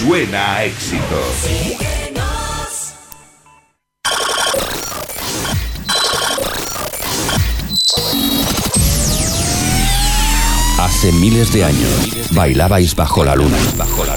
suena 0.00 0.56
a 0.56 0.64
éxito. 0.64 1.20
Hace 10.78 11.12
miles 11.12 11.52
de 11.52 11.64
años 11.64 12.32
bailabais 12.32 12.96
bajo 12.96 13.24
la 13.24 13.34
luna 13.34 13.58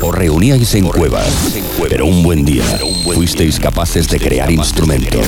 o 0.02 0.12
reuníais 0.14 0.74
en 0.76 0.88
cuevas, 0.88 1.28
pero 1.90 2.06
un 2.06 2.24
buen 2.24 2.46
día 2.46 2.64
fuisteis 3.14 3.60
capaces 3.60 4.08
de 4.08 4.20
crear 4.20 4.50
instrumentos, 4.52 5.28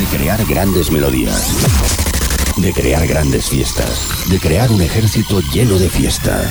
de 0.00 0.16
crear 0.16 0.42
grandes 0.46 0.90
melodías, 0.90 1.48
de 2.56 2.72
crear 2.72 3.06
grandes 3.06 3.50
fiestas, 3.50 4.08
de 4.30 4.38
crear 4.38 4.70
un 4.72 4.80
ejército 4.80 5.42
lleno 5.52 5.78
de 5.78 5.90
fiesta. 5.90 6.50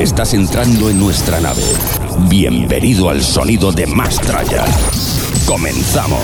Estás 0.00 0.32
entrando 0.32 0.88
en 0.88 0.98
nuestra 0.98 1.38
nave. 1.40 1.62
Bienvenido 2.20 3.10
al 3.10 3.22
sonido 3.22 3.70
de 3.70 3.86
Mastraya. 3.86 4.64
Comenzamos. 5.46 6.18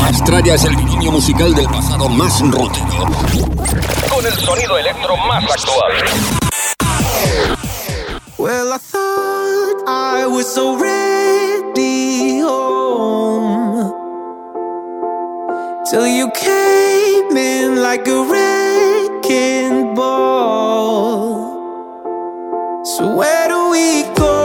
Mastraya 0.00 0.54
es 0.54 0.64
el 0.64 0.76
binomio 0.76 1.10
musical 1.10 1.52
del 1.52 1.66
pasado 1.66 2.08
más 2.08 2.40
rútico. 2.40 3.08
Con 4.14 4.24
el 4.24 4.32
sonido 4.34 4.78
electro 4.78 5.16
más 5.16 5.42
actual. 5.42 5.92
Well, 8.38 8.72
I 8.72 8.78
thought 8.78 9.88
I 9.88 10.26
was 10.28 10.56
already 10.56 12.38
home 12.42 13.33
till 15.90 16.06
you 16.06 16.30
came 16.30 17.36
in 17.36 17.82
like 17.82 18.08
a 18.08 18.20
wrecking 18.30 19.94
ball. 19.94 21.52
So 22.84 23.14
where 23.14 23.48
do 23.48 23.70
we 23.70 24.02
go? 24.14 24.43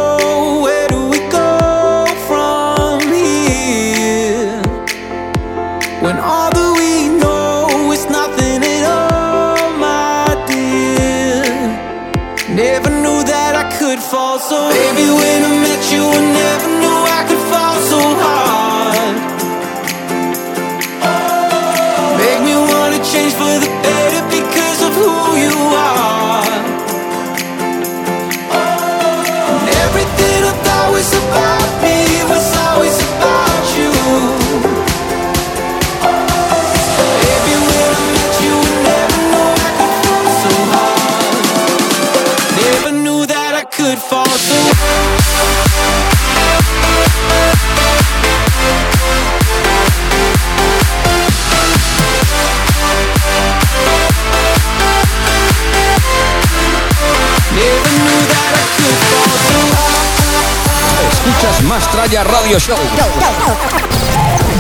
Escuchas 61.40 61.64
Mastraya 61.64 62.24
Radio 62.26 62.60
Show. 62.60 62.76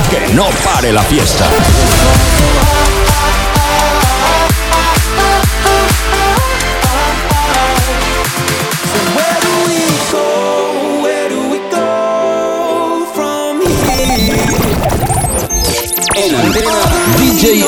Que 0.09 0.33
no 0.33 0.45
pare 0.63 0.93
la 0.93 1.03
fiesta. 1.03 1.45
En 16.15 16.35
antena 16.35 16.75
DJ 17.17 17.65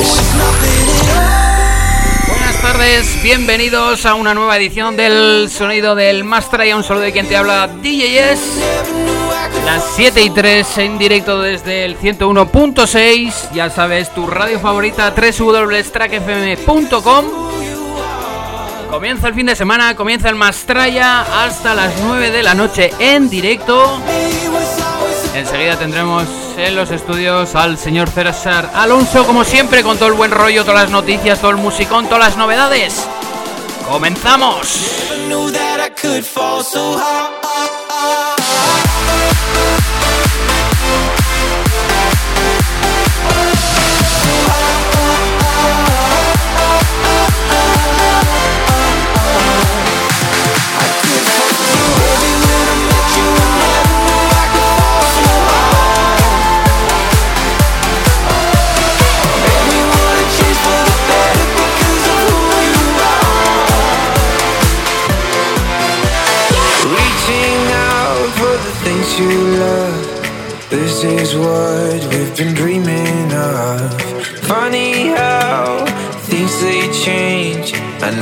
S. 0.00 0.83
Tardes, 2.64 3.22
bienvenidos 3.22 4.04
a 4.06 4.14
una 4.14 4.32
nueva 4.32 4.56
edición 4.56 4.96
del 4.96 5.50
sonido 5.50 5.94
del 5.94 6.24
Mastra 6.24 6.66
y 6.66 6.72
un 6.72 6.82
saludo 6.82 7.04
de 7.04 7.12
quien 7.12 7.28
te 7.28 7.36
habla 7.36 7.68
DJS. 7.68 8.40
Las 9.66 9.84
7 9.94 10.22
y 10.22 10.30
3 10.30 10.78
en 10.78 10.96
directo 10.96 11.42
desde 11.42 11.84
el 11.84 11.98
101.6, 11.98 13.52
ya 13.52 13.68
sabes, 13.68 14.14
tu 14.14 14.26
radio 14.26 14.58
favorita 14.58 15.12
www.trackfm.com. 15.14 17.24
Comienza 18.90 19.28
el 19.28 19.34
fin 19.34 19.44
de 19.44 19.56
semana, 19.56 19.94
comienza 19.94 20.30
el 20.30 20.36
Mastraya 20.36 21.44
hasta 21.44 21.74
las 21.74 21.92
9 22.00 22.30
de 22.30 22.42
la 22.42 22.54
noche 22.54 22.92
en 22.98 23.28
directo. 23.28 24.00
Enseguida 25.34 25.78
tendremos 25.78 26.43
en 26.56 26.76
los 26.76 26.90
estudios 26.90 27.54
al 27.54 27.78
señor 27.78 28.08
César 28.08 28.70
Alonso, 28.74 29.26
como 29.26 29.44
siempre, 29.44 29.82
con 29.82 29.96
todo 29.96 30.08
el 30.08 30.14
buen 30.14 30.30
rollo, 30.30 30.64
todas 30.64 30.82
las 30.82 30.90
noticias, 30.90 31.40
todo 31.40 31.50
el 31.50 31.56
musicón, 31.56 32.06
todas 32.06 32.20
las 32.20 32.36
novedades. 32.36 33.06
¡Comenzamos! 33.88 34.68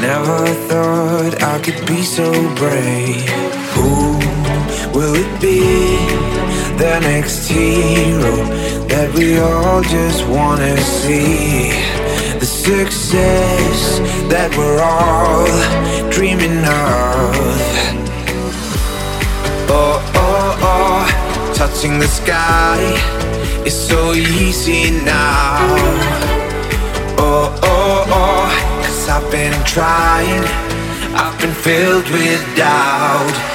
Never 0.02 0.46
thought 0.69 1.43
I 1.44 1.60
could 1.60 1.87
be 1.87 2.02
so 2.02 2.28
brave. 2.56 3.22
Who 3.75 4.19
will 4.96 5.14
it 5.14 5.32
be? 5.40 5.60
The 6.76 6.99
next 7.00 7.46
hero 7.46 8.34
that 8.88 9.14
we 9.14 9.38
all 9.38 9.81
just 9.82 10.26
wanna 10.26 10.76
see. 10.76 11.70
The 12.40 12.50
success 12.69 14.00
that 14.32 14.50
we're 14.58 14.82
all 14.82 15.46
dreaming 16.10 16.58
of. 16.84 17.31
Oh, 19.70 19.96
oh, 20.26 20.69
oh, 20.72 21.54
touching 21.54 22.00
the 22.00 22.08
sky 22.08 22.81
is 23.64 23.76
so 23.88 24.14
easy 24.14 24.90
now. 25.04 26.42
I've 29.14 29.31
been 29.31 29.53
trying, 29.67 30.43
I've 31.14 31.38
been 31.38 31.53
filled 31.53 32.09
with 32.09 32.56
doubt. 32.56 33.51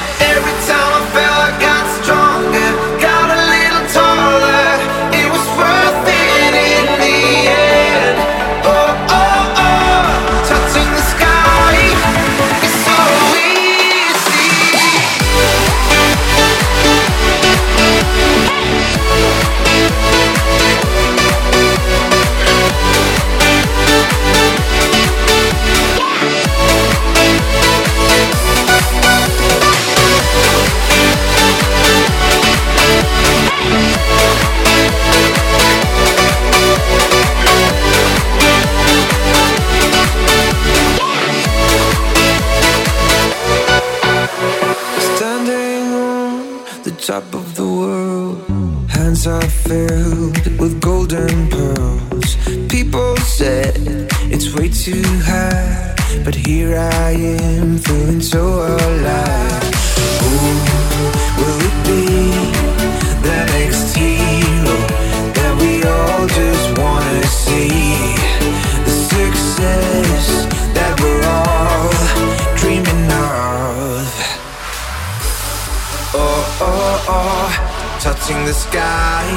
the 78.48 78.54
sky 78.54 79.28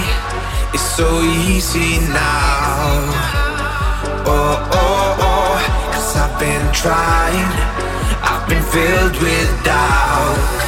is 0.73 0.81
so 0.81 1.21
easy 1.23 1.99
now. 2.15 3.11
Oh, 4.25 4.71
oh, 4.73 5.17
oh, 5.29 5.91
cause 5.93 6.17
I've 6.17 6.39
been 6.39 6.73
trying, 6.73 7.51
I've 8.23 8.49
been 8.49 8.63
filled 8.63 9.21
with 9.21 9.65
doubt. 9.65 10.60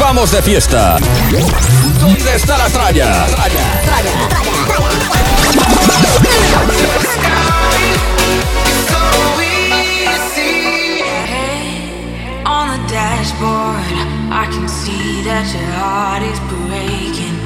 vamos 0.00 0.30
de 0.32 0.42
fiesta. 0.42 0.96
¿Dónde 2.00 2.34
está 2.34 2.56
la 2.56 2.68
tralla? 2.68 3.26
I 14.32 14.46
can 14.46 14.68
see 14.68 15.22
that 15.22 15.46
your 15.52 15.70
heart 15.80 16.22
is 16.22 16.38
breaking. 16.48 17.36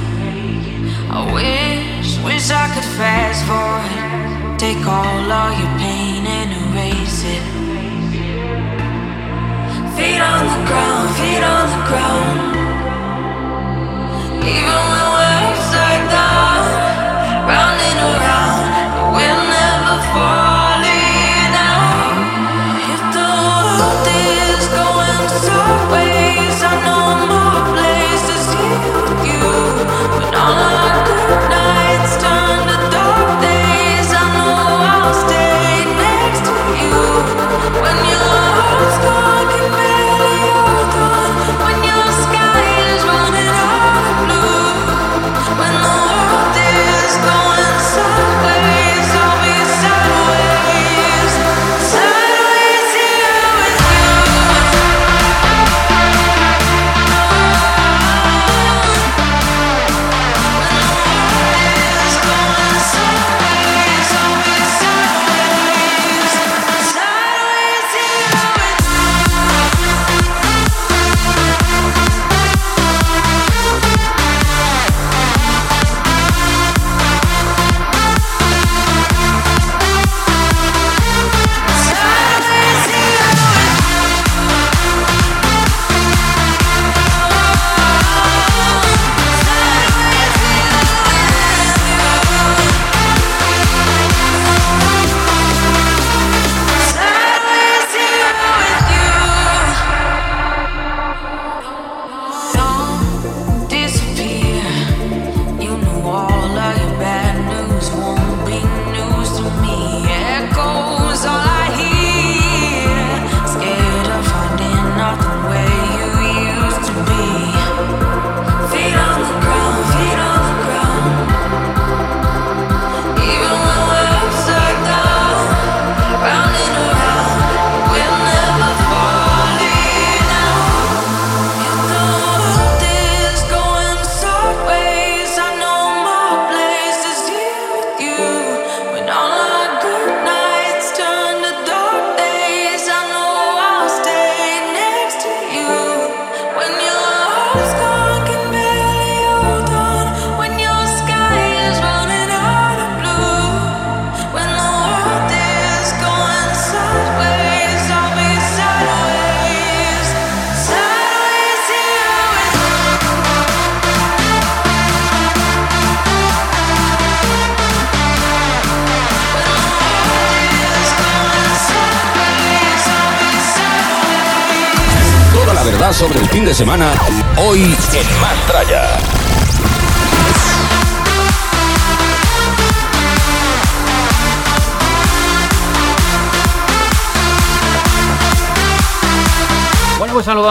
I 1.11 1.33
wish, 1.33 2.19
wish 2.25 2.51
I 2.51 2.67
could 2.75 2.89
fast 2.99 3.41
forward, 3.49 4.59
take 4.59 4.85
all 4.87 5.33
of 5.33 5.59
your 5.59 5.73
pain 5.79 6.27
and 6.27 6.51
erase 6.61 7.25
it. 7.25 7.45
Feet 9.97 10.21
on 10.21 10.45
the 10.53 10.61
ground, 10.69 11.09
feet 11.17 11.43
on 11.43 11.67
the 11.71 11.83
ground. 11.89 12.34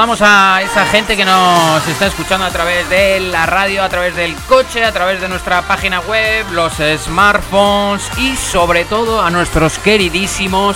saludamos 0.04 0.22
a 0.22 0.62
esa 0.62 0.86
gente 0.88 1.16
que 1.16 1.24
nos 1.24 1.88
está 1.88 2.08
escuchando 2.08 2.46
a 2.46 2.50
través 2.50 2.90
de 2.90 3.22
la 3.22 3.46
radio, 3.46 3.84
a 3.84 3.88
través 3.88 4.14
del 4.18 4.36
coche, 4.50 4.84
a 4.84 4.92
través 4.92 5.22
de 5.22 5.30
nuestra 5.30 5.62
página 5.62 6.02
web, 6.02 6.46
los 6.52 6.74
smartphones 6.98 8.12
y 8.18 8.36
sobre 8.36 8.84
todo 8.84 9.22
a 9.22 9.30
nuestros 9.30 9.80
queridísimos 9.80 10.76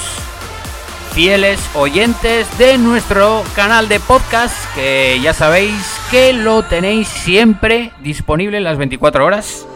fieles 1.14 1.60
oyentes 1.74 2.48
de 2.58 2.78
nuestro 2.78 3.44
canal 3.54 3.90
de 3.90 4.00
podcast 4.00 4.56
que 4.74 5.20
ya 5.22 5.34
sabéis 5.34 6.00
que 6.10 6.32
lo 6.32 6.64
tenéis 6.64 7.10
siempre 7.10 7.92
disponible 8.00 8.56
en 8.56 8.64
las 8.64 8.78
24 8.78 9.26
horas. 9.26 9.67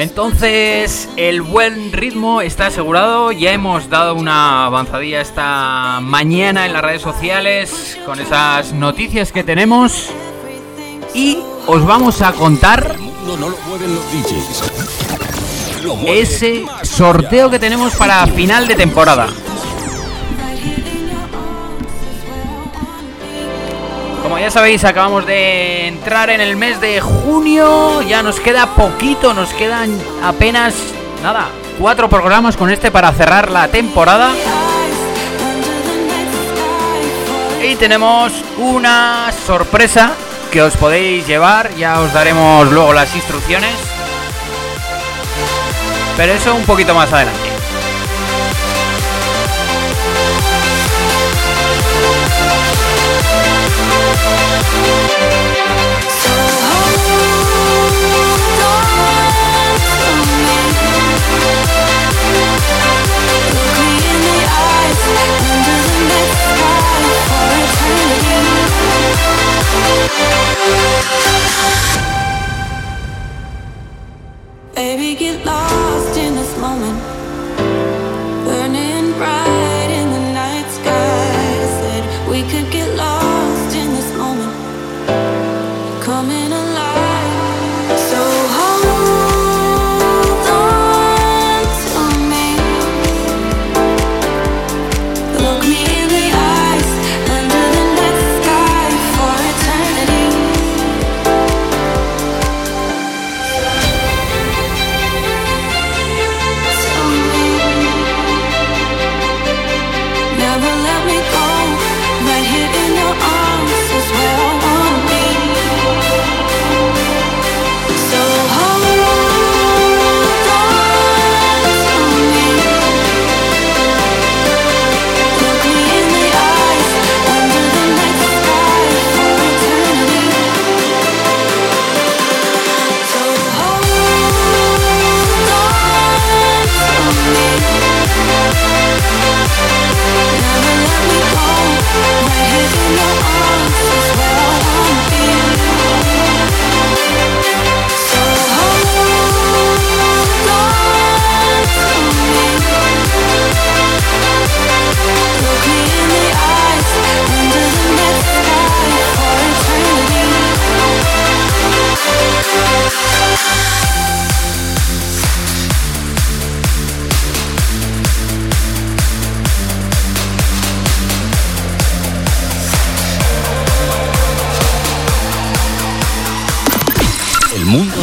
Entonces, 0.00 1.10
el 1.18 1.42
buen 1.42 1.92
ritmo 1.92 2.40
está 2.40 2.68
asegurado. 2.68 3.32
Ya 3.32 3.52
hemos 3.52 3.90
dado 3.90 4.14
una 4.14 4.64
avanzadilla 4.64 5.20
esta 5.20 6.00
mañana 6.00 6.64
en 6.64 6.72
las 6.72 6.80
redes 6.80 7.02
sociales 7.02 7.98
con 8.06 8.18
esas 8.18 8.72
noticias 8.72 9.30
que 9.30 9.44
tenemos. 9.44 10.08
Y 11.12 11.40
os 11.66 11.84
vamos 11.84 12.22
a 12.22 12.32
contar 12.32 12.96
ese 16.06 16.64
sorteo 16.82 17.50
que 17.50 17.58
tenemos 17.58 17.94
para 17.94 18.26
final 18.26 18.66
de 18.66 18.76
temporada. 18.76 19.28
Ya 24.40 24.50
sabéis, 24.50 24.84
acabamos 24.84 25.26
de 25.26 25.86
entrar 25.86 26.30
en 26.30 26.40
el 26.40 26.56
mes 26.56 26.80
de 26.80 27.00
junio. 27.00 28.00
Ya 28.02 28.22
nos 28.22 28.40
queda 28.40 28.74
poquito, 28.74 29.34
nos 29.34 29.52
quedan 29.52 30.00
apenas 30.22 30.74
nada, 31.22 31.48
cuatro 31.78 32.08
programas 32.08 32.56
con 32.56 32.70
este 32.70 32.90
para 32.90 33.12
cerrar 33.12 33.50
la 33.50 33.68
temporada. 33.68 34.32
Y 37.62 37.76
tenemos 37.76 38.32
una 38.56 39.30
sorpresa 39.46 40.12
que 40.50 40.62
os 40.62 40.74
podéis 40.76 41.26
llevar. 41.26 41.74
Ya 41.76 42.00
os 42.00 42.12
daremos 42.12 42.70
luego 42.72 42.94
las 42.94 43.14
instrucciones. 43.14 43.74
Pero 46.16 46.32
eso 46.32 46.54
un 46.54 46.64
poquito 46.64 46.94
más 46.94 47.12
adelante. 47.12 47.49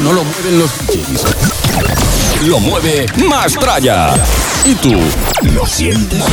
No 0.08 0.14
lo 0.14 0.24
mueven 0.24 0.60
los 0.60 0.72
DJs. 0.88 1.26
Lo 2.48 2.60
mueve 2.62 3.06
Mastraya. 3.28 4.14
¿Y 4.64 4.74
tú 4.76 4.96
lo 5.42 5.66
sientes? 5.66 6.24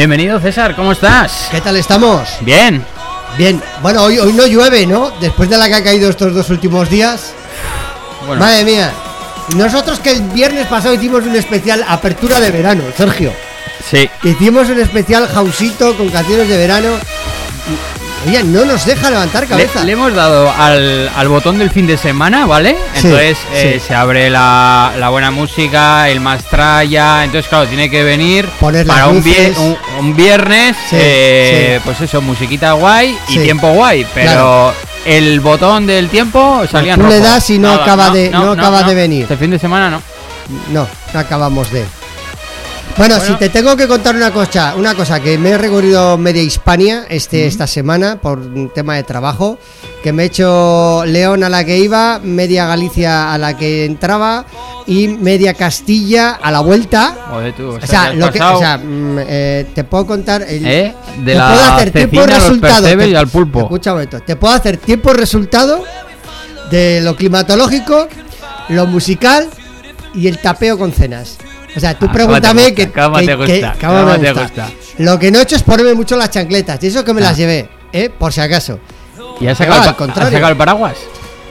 Bienvenido, 0.00 0.40
César, 0.40 0.74
¿cómo 0.74 0.92
estás? 0.92 1.48
¿Qué 1.50 1.60
tal 1.60 1.76
estamos? 1.76 2.26
Bien. 2.40 2.82
Bien. 3.36 3.62
Bueno, 3.82 4.02
hoy, 4.02 4.18
hoy 4.18 4.32
no 4.32 4.46
llueve, 4.46 4.86
¿no? 4.86 5.10
Después 5.20 5.50
de 5.50 5.58
la 5.58 5.68
que 5.68 5.74
ha 5.74 5.84
caído 5.84 6.08
estos 6.08 6.32
dos 6.34 6.48
últimos 6.48 6.88
días. 6.88 7.34
Bueno, 8.26 8.40
Madre 8.40 8.64
mía. 8.64 8.94
Nosotros 9.56 9.98
que 10.00 10.12
el 10.12 10.22
viernes 10.22 10.66
pasado 10.68 10.94
hicimos 10.94 11.26
un 11.26 11.36
especial 11.36 11.84
apertura 11.86 12.40
de 12.40 12.50
verano, 12.50 12.82
Sergio. 12.96 13.30
sí. 13.90 14.08
Hicimos 14.22 14.70
un 14.70 14.80
especial 14.80 15.28
jausito 15.28 15.94
con 15.98 16.08
canciones 16.08 16.48
de 16.48 16.56
verano. 16.56 16.88
Oye, 18.26 18.44
no 18.44 18.66
nos 18.66 18.84
deja 18.84 19.08
levantar 19.08 19.44
Le, 19.44 19.48
cabeza. 19.48 19.82
le 19.84 19.92
hemos 19.92 20.14
dado 20.14 20.52
al, 20.58 21.10
al 21.16 21.28
botón 21.28 21.58
del 21.58 21.70
fin 21.70 21.86
de 21.86 21.96
semana, 21.96 22.44
¿vale? 22.44 22.76
Sí, 22.94 23.06
Entonces 23.06 23.38
eh, 23.54 23.78
sí. 23.80 23.86
se 23.88 23.94
abre 23.94 24.28
la, 24.28 24.92
la 24.98 25.08
buena 25.08 25.30
música, 25.30 26.06
el 26.10 26.20
más 26.20 26.44
tralla. 26.44 27.24
Entonces, 27.24 27.48
claro, 27.48 27.66
tiene 27.66 27.88
que 27.88 28.04
venir 28.04 28.46
Poner 28.60 28.86
para 28.86 29.08
un, 29.08 29.24
vie- 29.24 29.56
un, 29.56 29.76
un 29.98 30.14
viernes, 30.16 30.76
Sí, 30.90 30.96
eh, 30.98 31.80
pues 31.84 31.98
eso, 32.02 32.20
musiquita 32.20 32.72
guay 32.72 33.16
y 33.28 33.38
tiempo 33.38 33.72
guay. 33.72 34.06
Pero 34.14 34.30
Claro. 34.32 34.74
el 35.06 35.40
botón 35.40 35.86
del 35.86 36.10
tiempo 36.10 36.62
salía 36.70 36.94
en 36.94 37.00
Tú 37.00 37.06
le 37.06 37.20
das 37.20 37.48
y 37.48 37.58
no 37.58 37.72
acaba 37.72 38.10
de- 38.10 38.28
no 38.30 38.52
acaba 38.52 38.82
de 38.82 38.94
venir. 38.94 39.22
Este 39.22 39.38
fin 39.38 39.50
de 39.50 39.58
semana 39.58 39.88
no. 39.88 40.02
No, 40.72 40.86
no 41.14 41.20
acabamos 41.20 41.70
de. 41.72 41.86
Bueno, 42.96 43.16
Bueno. 43.16 43.32
si 43.32 43.38
te 43.38 43.48
tengo 43.48 43.76
que 43.76 43.88
contar 43.88 44.14
una 44.14 44.30
cosa, 44.30 44.74
una 44.76 44.94
cosa 44.94 45.20
que 45.20 45.38
me 45.38 45.50
he 45.50 45.58
recorrido 45.58 46.18
media 46.18 46.42
Hispania 46.42 47.06
este, 47.08 47.46
esta 47.46 47.66
semana 47.66 48.20
por 48.20 48.38
un 48.38 48.68
tema 48.74 48.94
de 48.96 49.04
trabajo, 49.04 49.58
que 50.02 50.12
me 50.12 50.24
he 50.24 50.26
hecho 50.26 51.04
León 51.06 51.42
a 51.42 51.48
la 51.48 51.64
que 51.64 51.78
iba, 51.78 52.18
media 52.22 52.66
Galicia 52.66 53.32
a 53.32 53.38
la 53.38 53.56
que 53.56 53.86
entraba 53.86 54.44
y 54.86 55.08
media 55.08 55.54
Castilla 55.54 56.32
a 56.32 56.50
la 56.50 56.60
vuelta. 56.60 57.16
Joder, 57.30 57.54
tú, 57.54 57.68
O 57.70 57.86
sea, 57.86 58.02
te 58.02 58.08
has 58.10 58.14
lo 58.16 58.32
que, 58.32 58.42
o 58.42 58.58
sea, 58.58 58.76
mm, 58.76 59.16
eh, 59.20 59.66
te 59.74 59.84
puedo 59.84 60.06
contar 60.06 60.42
el, 60.42 60.66
¿eh? 60.66 60.94
de 61.20 61.32
te 61.32 61.38
la 61.38 61.48
puedo 61.54 61.64
hacer 61.72 61.90
tiempo 61.92 62.26
resultado. 62.26 62.86
te- 62.98 63.08
y 63.08 63.14
al 63.14 63.28
pulpo. 63.28 63.60
Escucha 63.60 63.92
un 63.92 63.96
momento, 63.96 64.20
te 64.20 64.36
puedo 64.36 64.52
hacer 64.52 64.76
tiempo 64.76 65.14
resultado 65.14 65.84
de 66.70 67.00
lo 67.02 67.16
climatológico, 67.16 68.08
lo 68.68 68.86
musical 68.86 69.48
y 70.14 70.26
el 70.28 70.36
tapeo 70.38 70.76
con 70.76 70.92
cenas. 70.92 71.38
O 71.76 71.80
sea, 71.80 71.98
tú 71.98 72.06
Ah, 72.08 72.12
pregúntame 72.12 72.74
que, 72.74 72.74
que- 72.74 72.86
te 73.26 73.34
gusta, 73.34 73.74
me 74.12 74.18
te 74.18 74.32
gusta. 74.32 74.70
Lo 74.98 75.18
que 75.18 75.30
no 75.30 75.38
he 75.38 75.42
hecho 75.42 75.56
es 75.56 75.62
ponerme 75.62 75.94
mucho 75.94 76.16
las 76.16 76.30
chancletas, 76.30 76.82
y 76.82 76.88
eso 76.88 77.04
que 77.04 77.14
me 77.14 77.20
Ah. 77.22 77.24
las 77.26 77.36
llevé, 77.36 77.68
¿eh? 77.92 78.10
Por 78.10 78.32
si 78.32 78.40
acaso. 78.40 78.78
¿Y 79.40 79.46
has 79.46 79.56
sacado, 79.56 79.76
al 79.80 80.10
has 80.10 80.30
sacado 80.32 80.48
el 80.48 80.56
paraguas? 80.56 80.96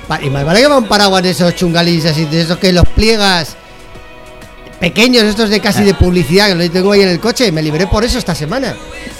Pa- 0.08 0.22
Y 0.22 0.30
más 0.30 0.44
vale 0.46 0.62
que 0.62 0.68
va 0.68 0.78
un 0.78 0.88
paraguas 0.88 1.24
de 1.24 1.30
esos 1.32 1.56
chungalís 1.56 2.06
así, 2.06 2.26
de 2.26 2.42
esos 2.42 2.58
que 2.58 2.72
los 2.74 2.88
pliegas 2.90 3.56
pequeños, 4.80 5.24
estos 5.24 5.50
de 5.50 5.60
casi 5.60 5.84
de 5.84 5.94
publicidad, 5.94 6.48
que 6.50 6.56
lo 6.56 6.72
tengo 6.72 6.92
ahí 6.94 7.02
en 7.02 7.10
el 7.10 7.20
coche, 7.20 7.52
me 7.52 7.62
libré 7.62 7.88
por 7.88 8.04
eso 8.04 8.18
esta 8.18 8.34
semana. 8.36 8.74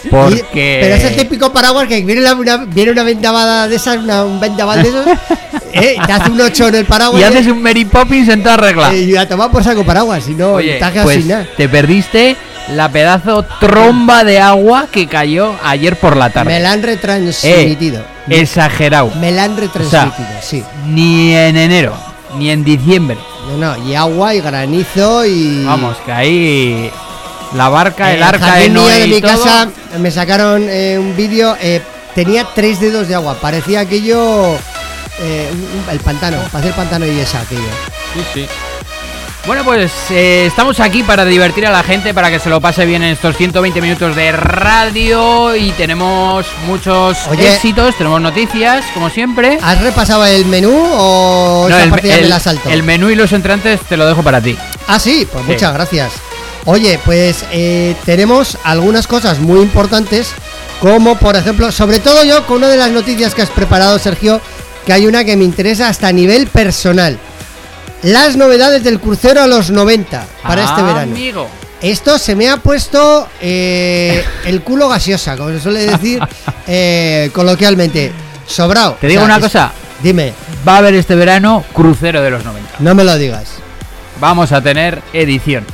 Porque... 0.10 0.80
Y- 0.80 0.84
pero 0.84 0.96
es 0.96 1.04
el 1.04 1.16
típico 1.18 1.52
paraguas 1.52 1.88
que 1.88 2.02
viene 2.02 2.22
una, 2.22 2.34
una- 2.34 2.66
viene 2.66 2.92
una 2.92 3.04
vendavada 3.04 3.68
de 3.68 3.76
esas, 3.76 3.98
una- 3.98 4.24
un 4.24 4.40
vendaval 4.40 4.82
de 4.84 4.90
esos, 4.90 5.06
¿eh? 5.74 5.98
te 6.06 6.12
hace 6.12 6.32
un 6.32 6.40
8 6.40 6.68
en 6.70 6.76
el 6.76 6.86
paraguas 6.86 7.22
Y 7.22 7.24
haces 7.26 7.48
un 7.48 7.62
Mary 7.62 7.86
Poppins 7.86 8.30
en 8.30 8.42
toda 8.44 8.58
regla. 8.58 8.94
y 8.96 9.16
a 9.16 9.28
tomar 9.28 9.52
por 9.52 9.64
saco 9.64 9.84
paraguas, 9.84 10.28
y 10.28 10.34
no, 10.36 10.54
Oye, 10.54 10.80
pues 11.04 11.26
nada. 11.26 11.46
te 11.58 11.68
perdiste 11.68 12.36
la 12.76 12.88
pedazo 12.92 13.44
tromba 13.60 14.24
de 14.24 14.40
agua 14.40 14.88
que 14.92 15.08
cayó 15.08 15.56
ayer 15.64 15.96
por 15.98 16.16
la 16.16 16.30
tarde. 16.30 16.54
Me 16.54 16.60
la 16.60 16.72
han 16.74 16.80
Eh, 16.80 16.84
retransmitido. 16.84 18.04
exagerado. 18.30 19.12
Me 19.20 19.32
la 19.32 19.46
han 19.46 19.58
retransmitido, 19.58 20.28
sí. 20.42 20.64
Ni 20.88 21.34
en 21.36 21.58
enero, 21.58 21.94
ni 22.38 22.52
en 22.52 22.64
diciembre. 22.64 23.18
No, 23.50 23.58
no, 23.78 23.88
y 23.88 23.96
agua 23.96 24.34
y 24.36 24.42
granizo 24.42 25.26
y. 25.26 25.66
Vamos, 25.66 25.98
que 26.06 26.12
ahí 26.12 26.92
la 27.56 27.70
barca, 27.70 28.14
el 28.14 28.22
arca 28.22 28.56
de 28.56 28.70
Noé 28.70 29.00
de 29.02 29.08
mi 29.08 29.22
todo. 29.22 29.32
casa 29.32 29.70
me 30.00 30.12
sacaron 30.12 30.68
eh, 30.70 30.98
un 31.00 31.16
vídeo. 31.16 31.56
eh, 31.62 31.82
tenía 32.16 32.46
tres 32.54 32.80
dedos 32.80 33.08
de 33.08 33.16
agua. 33.16 33.36
Parecía 33.42 33.82
aquello. 33.82 34.56
eh, 35.22 35.50
un- 35.52 35.80
un- 35.84 35.90
el 35.92 36.00
pantano. 36.00 36.38
Parecía 36.52 36.70
el 36.70 36.76
pantano 36.76 37.06
y 37.06 37.20
esa 37.20 37.42
aquello. 37.42 37.62
Sí, 38.14 38.22
sí. 38.34 38.48
Bueno, 39.48 39.64
pues 39.64 39.92
eh, 40.12 40.46
estamos 40.46 40.80
aquí 40.80 41.02
para 41.02 41.26
divertir 41.26 41.66
a 41.66 41.72
la 41.72 41.82
gente, 41.82 42.14
para 42.14 42.30
que 42.30 42.40
se 42.40 42.50
lo 42.50 42.62
pase 42.62 42.86
bien 42.86 43.02
en 43.02 43.14
estos 43.14 43.36
120 43.36 43.82
minutos 43.82 44.16
de 44.16 44.32
radio 44.32 45.56
y 45.56 45.72
tenemos 45.72 46.46
muchos 46.68 47.18
Oye. 47.30 47.56
éxitos, 47.56 47.96
tenemos 47.96 48.22
noticias, 48.22 48.86
como 48.94 49.10
siempre. 49.10 49.58
¿Has 49.64 49.82
repasado 49.82 50.24
el 50.26 50.46
menú 50.46 50.72
o 50.94 51.68
No, 51.68 51.78
el, 51.80 51.92
me 51.92 52.20
el- 52.20 52.30
la 52.30 52.40
salto? 52.40 52.70
el 52.70 52.84
menú 52.84 53.10
y 53.10 53.16
los 53.16 53.32
entrantes 53.32 53.80
te 53.82 53.98
lo 53.98 54.06
dejo 54.06 54.22
para 54.22 54.40
ti. 54.40 54.56
Ah, 54.88 55.00
sí, 55.00 55.28
pues 55.32 55.44
Sí. 55.46 55.52
muchas 55.54 55.74
gracias. 55.74 56.12
Oye, 56.66 57.00
pues 57.04 57.44
eh, 57.52 57.96
tenemos 58.06 58.58
algunas 58.64 59.08
cosas 59.08 59.40
muy 59.40 59.62
importantes, 59.62 60.32
como 60.80 61.16
por 61.18 61.36
ejemplo, 61.36 61.72
sobre 61.72 62.00
todo 62.00 62.24
yo 62.24 62.46
con 62.46 62.58
una 62.58 62.68
de 62.68 62.78
las 62.78 62.92
noticias 62.92 63.34
que 63.34 63.42
has 63.42 63.50
preparado, 63.50 63.98
Sergio, 63.98 64.42
que 64.86 64.94
hay 64.94 65.08
una 65.08 65.24
que 65.24 65.36
me 65.38 65.46
interesa 65.46 65.88
hasta 65.88 66.10
a 66.10 66.12
nivel 66.12 66.46
personal. 66.48 67.18
Las 68.04 68.36
novedades 68.38 68.84
del 68.84 69.00
crucero 69.00 69.42
a 69.42 69.48
los 69.48 69.70
90 69.72 70.26
para 70.44 70.64
este 70.64 70.82
Ah, 70.82 70.84
verano. 70.84 71.12
Amigo. 71.16 71.48
Esto 71.82 72.18
se 72.18 72.36
me 72.36 72.50
ha 72.50 72.58
puesto 72.58 73.28
eh, 73.42 74.24
el 74.46 74.62
culo 74.62 74.90
gaseosa, 74.90 75.36
como 75.38 75.50
se 75.50 75.60
suele 75.60 75.86
decir 75.86 76.20
eh, 76.68 77.30
coloquialmente. 77.34 78.12
Sobrado. 78.48 78.98
Te 79.00 79.08
digo 79.08 79.22
O 79.22 79.26
sea, 79.26 79.36
una 79.36 79.46
es- 79.46 79.52
cosa, 79.52 79.72
Dime, 80.02 80.34
va 80.68 80.76
a 80.76 80.78
haber 80.78 80.94
este 80.96 81.14
verano 81.16 81.64
crucero 81.74 82.22
de 82.22 82.30
los 82.32 82.44
90. 82.46 82.70
no 82.80 82.96
me 82.96 83.04
lo 83.04 83.18
digas. 83.18 83.48
Vamos 84.20 84.52
a 84.54 84.62
tener 84.62 85.02
edición. 85.14 85.66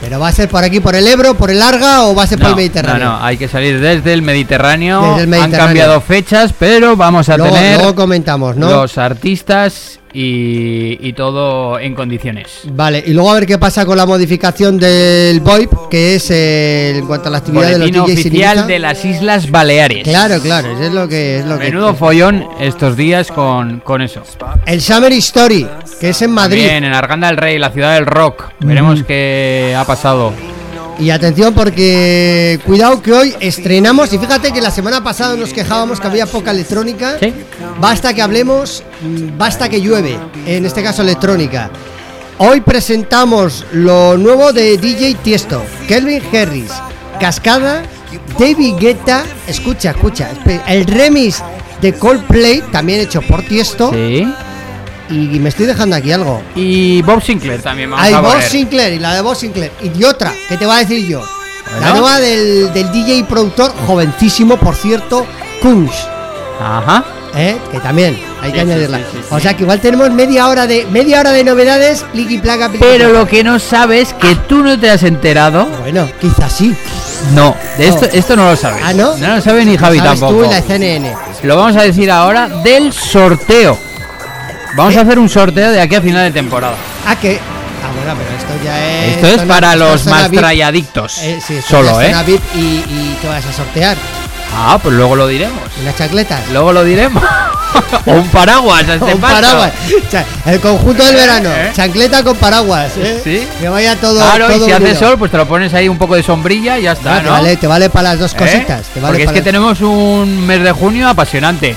¿Pero 0.00 0.18
va 0.18 0.28
a 0.28 0.32
ser 0.32 0.48
por 0.48 0.64
aquí, 0.64 0.80
por 0.80 0.94
el 0.94 1.06
Ebro, 1.06 1.34
por 1.34 1.50
el 1.50 1.58
Larga 1.58 2.04
o 2.04 2.14
va 2.14 2.22
a 2.22 2.26
ser 2.26 2.38
por 2.38 2.48
el 2.50 2.56
Mediterráneo? 2.56 3.04
No, 3.04 3.18
no, 3.18 3.24
hay 3.24 3.36
que 3.36 3.48
salir 3.48 3.78
desde 3.80 4.14
el 4.14 4.22
Mediterráneo. 4.22 5.02
Desde 5.10 5.22
el 5.22 5.28
Mediterráneo. 5.28 5.60
Han 5.60 5.66
cambiado 5.68 6.00
fechas, 6.00 6.54
pero 6.58 6.96
vamos 6.96 7.28
a 7.28 7.36
luego, 7.36 7.54
tener 7.54 7.76
luego 7.78 7.94
comentamos, 7.94 8.56
¿no? 8.56 8.70
los 8.70 8.96
artistas 8.96 9.99
y, 10.12 10.98
y 11.00 11.12
todo 11.12 11.78
en 11.78 11.94
condiciones. 11.94 12.62
Vale, 12.72 13.02
y 13.06 13.12
luego 13.12 13.30
a 13.30 13.34
ver 13.34 13.46
qué 13.46 13.58
pasa 13.58 13.86
con 13.86 13.96
la 13.96 14.06
modificación 14.06 14.78
del 14.78 15.40
VoIP, 15.40 15.70
que 15.90 16.16
es 16.16 16.30
eh, 16.30 16.96
en 16.96 17.06
cuanto 17.06 17.28
a 17.28 17.32
la 17.32 17.38
actividad 17.38 17.72
Boletín 17.72 17.92
de 17.92 17.98
los 17.98 18.06
DJs 18.08 18.18
oficial 18.18 18.66
de 18.66 18.78
las 18.78 19.04
Islas 19.04 19.50
Baleares. 19.50 20.04
Claro, 20.04 20.40
claro, 20.40 20.72
eso 20.72 20.84
es 20.84 20.92
lo 20.92 21.08
que 21.08 21.38
es 21.38 21.44
lo 21.44 21.58
que 21.58 21.64
Menudo 21.66 21.94
follón 21.94 22.46
estos 22.58 22.96
días 22.96 23.30
con, 23.30 23.80
con 23.80 24.02
eso. 24.02 24.22
El 24.66 24.80
Summer 24.80 25.12
Story, 25.12 25.66
que 26.00 26.10
es 26.10 26.22
en 26.22 26.32
Madrid. 26.32 26.62
También 26.62 26.84
en 26.84 26.94
Arganda 26.94 27.28
del 27.28 27.36
Rey, 27.36 27.58
la 27.58 27.70
ciudad 27.70 27.94
del 27.94 28.06
rock. 28.06 28.50
Veremos 28.60 29.02
qué 29.04 29.74
ha 29.76 29.84
pasado. 29.84 30.32
Y 31.00 31.08
atención 31.10 31.54
porque 31.54 32.60
cuidado 32.66 33.00
que 33.00 33.12
hoy 33.12 33.34
estrenamos 33.40 34.12
y 34.12 34.18
fíjate 34.18 34.52
que 34.52 34.60
la 34.60 34.70
semana 34.70 35.02
pasada 35.02 35.34
nos 35.34 35.54
quejábamos 35.54 35.98
que 35.98 36.06
había 36.06 36.26
poca 36.26 36.50
electrónica. 36.50 37.16
Sí. 37.18 37.32
Basta 37.80 38.12
que 38.12 38.20
hablemos, 38.20 38.82
basta 39.38 39.70
que 39.70 39.80
llueve, 39.80 40.18
en 40.44 40.66
este 40.66 40.82
caso 40.82 41.00
electrónica. 41.00 41.70
Hoy 42.36 42.60
presentamos 42.60 43.64
lo 43.72 44.18
nuevo 44.18 44.52
de 44.52 44.76
DJ 44.76 45.14
Tiesto, 45.22 45.62
Kelvin 45.88 46.22
Harris, 46.34 46.70
Cascada, 47.18 47.82
David 48.38 48.74
Guetta, 48.78 49.24
escucha, 49.46 49.92
escucha, 49.92 50.28
el 50.66 50.84
remix 50.84 51.42
de 51.80 51.94
Coldplay, 51.94 52.62
también 52.72 53.00
hecho 53.00 53.22
por 53.22 53.42
Tiesto, 53.42 53.90
Sí. 53.92 54.26
Y 55.10 55.38
me 55.40 55.48
estoy 55.48 55.66
dejando 55.66 55.96
aquí 55.96 56.12
algo. 56.12 56.42
Y 56.54 57.02
Bob 57.02 57.22
Sinclair 57.22 57.60
también 57.62 57.90
vamos 57.90 58.04
Hay 58.06 58.12
a 58.14 58.20
Bob 58.20 58.32
poner. 58.32 58.48
Sinclair 58.48 58.92
y 58.94 58.98
la 58.98 59.14
de 59.14 59.20
Bob 59.20 59.36
Sinclair. 59.36 59.72
Y 59.98 60.04
otra, 60.04 60.32
que 60.48 60.56
te 60.56 60.64
voy 60.66 60.76
a 60.76 60.78
decir 60.78 61.06
yo. 61.06 61.22
La 61.80 61.90
nueva 61.92 62.18
del, 62.18 62.72
del 62.72 62.90
DJ 62.92 63.16
y 63.18 63.22
productor, 63.22 63.72
jovencísimo, 63.86 64.56
por 64.56 64.74
cierto, 64.74 65.26
Kunz. 65.62 65.92
Ajá. 66.60 67.04
¿eh? 67.36 67.56
Que 67.70 67.78
también 67.78 68.18
hay 68.42 68.50
que 68.50 68.56
Sí, 68.58 68.62
añadirla. 68.62 68.98
sí, 68.98 69.04
sí, 69.12 69.18
sí. 69.20 69.26
O 69.30 69.38
sea 69.38 69.54
que 69.56 69.62
igual 69.62 69.80
tenemos 69.80 70.10
media 70.10 70.48
hora 70.48 70.66
de 70.66 70.84
media 70.90 71.20
hora 71.20 71.30
de 71.30 71.44
novedades, 71.44 72.04
pliqui 72.12 72.38
placa, 72.38 72.68
pliqui, 72.68 72.84
Pero 72.84 73.04
placa. 73.10 73.18
lo 73.20 73.28
que 73.28 73.44
no 73.44 73.58
sabes 73.60 74.12
que 74.14 74.34
tú 74.48 74.64
no 74.64 74.78
te 74.80 74.90
has 74.90 75.04
enterado. 75.04 75.66
Bueno, 75.80 76.08
quizás 76.20 76.52
sí. 76.52 76.74
No, 77.34 77.54
de 77.78 77.86
esto, 77.88 78.06
No. 78.06 78.12
esto 78.18 78.36
no 78.36 78.50
lo 78.50 78.56
sabes. 78.56 78.82
Ah, 78.84 78.92
¿no? 78.92 79.16
No 79.16 79.36
lo 79.36 79.40
sabe 79.40 79.64
ni 79.64 79.76
Javi 79.76 79.98
Sabes 79.98 80.20
tampoco. 80.20 80.42
tú 80.42 80.50
y 80.50 80.52
la 80.52 80.60
CNN. 80.62 81.14
Lo 81.44 81.56
vamos 81.56 81.76
a 81.76 81.82
decir 81.82 82.10
ahora 82.10 82.48
del 82.64 82.92
sorteo. 82.92 83.78
Vamos 84.76 84.96
a 84.96 85.00
hacer 85.02 85.18
un 85.18 85.28
sorteo 85.28 85.70
de 85.72 85.80
aquí 85.80 85.94
a 85.96 86.00
final 86.02 86.24
de 86.24 86.30
temporada. 86.30 86.74
Ah, 87.06 87.16
que. 87.16 87.38
Ah, 87.38 87.90
bueno, 87.96 88.18
pero 88.18 88.36
esto 88.38 88.64
ya 88.64 88.86
es. 89.04 89.14
Esto 89.16 89.26
es 89.28 89.42
para 89.42 89.72
esto 89.72 89.84
los 89.88 90.06
más 90.06 90.30
trayadictos. 90.30 91.18
Eh, 91.22 91.40
sí, 91.46 91.60
Solo, 91.66 92.00
¿eh? 92.00 92.14
VIP 92.26 92.42
y, 92.54 92.58
y 92.58 93.18
te 93.20 93.28
vas 93.28 93.44
a 93.44 93.52
sortear 93.52 93.96
Ah, 94.54 94.78
pues 94.82 94.94
luego 94.96 95.14
lo 95.16 95.26
diremos. 95.28 95.58
unas 95.80 95.96
chancletas. 95.96 96.40
Luego 96.50 96.72
lo 96.72 96.82
diremos. 96.84 97.22
o 98.06 98.10
un 98.12 98.28
paraguas 98.30 98.88
a 98.88 98.94
este 98.94 99.14
un 99.14 99.20
paso. 99.20 99.34
paraguas. 99.34 99.72
El 100.46 100.60
conjunto 100.60 101.04
del 101.04 101.14
verano. 101.14 101.50
¿Eh? 101.50 101.70
Chancleta 101.74 102.22
con 102.24 102.36
paraguas. 102.36 102.92
¿eh? 102.96 103.20
Sí. 103.22 103.46
Que 103.60 103.68
vaya 103.68 103.94
todo. 103.96 104.16
Claro, 104.20 104.50
y 104.56 104.60
si 104.60 104.72
hace 104.72 104.82
unido. 104.84 104.98
sol, 104.98 105.18
pues 105.18 105.30
te 105.30 105.36
lo 105.36 105.46
pones 105.46 105.72
ahí 105.74 105.88
un 105.88 105.98
poco 105.98 106.16
de 106.16 106.22
sombrilla 106.24 106.78
y 106.78 106.82
ya 106.82 106.92
está, 106.92 107.18
te, 107.18 107.22
¿no? 107.24 107.30
vale, 107.32 107.56
te 107.56 107.66
vale 107.68 107.90
para 107.90 108.10
las 108.10 108.18
dos 108.18 108.34
¿Eh? 108.34 108.36
cositas. 108.38 108.82
Te 108.92 109.00
vale 109.00 109.12
Porque 109.12 109.22
es 109.24 109.30
que 109.30 109.36
las- 109.38 109.44
tenemos 109.44 109.80
un 109.82 110.44
mes 110.46 110.62
de 110.62 110.72
junio 110.72 111.08
apasionante. 111.08 111.76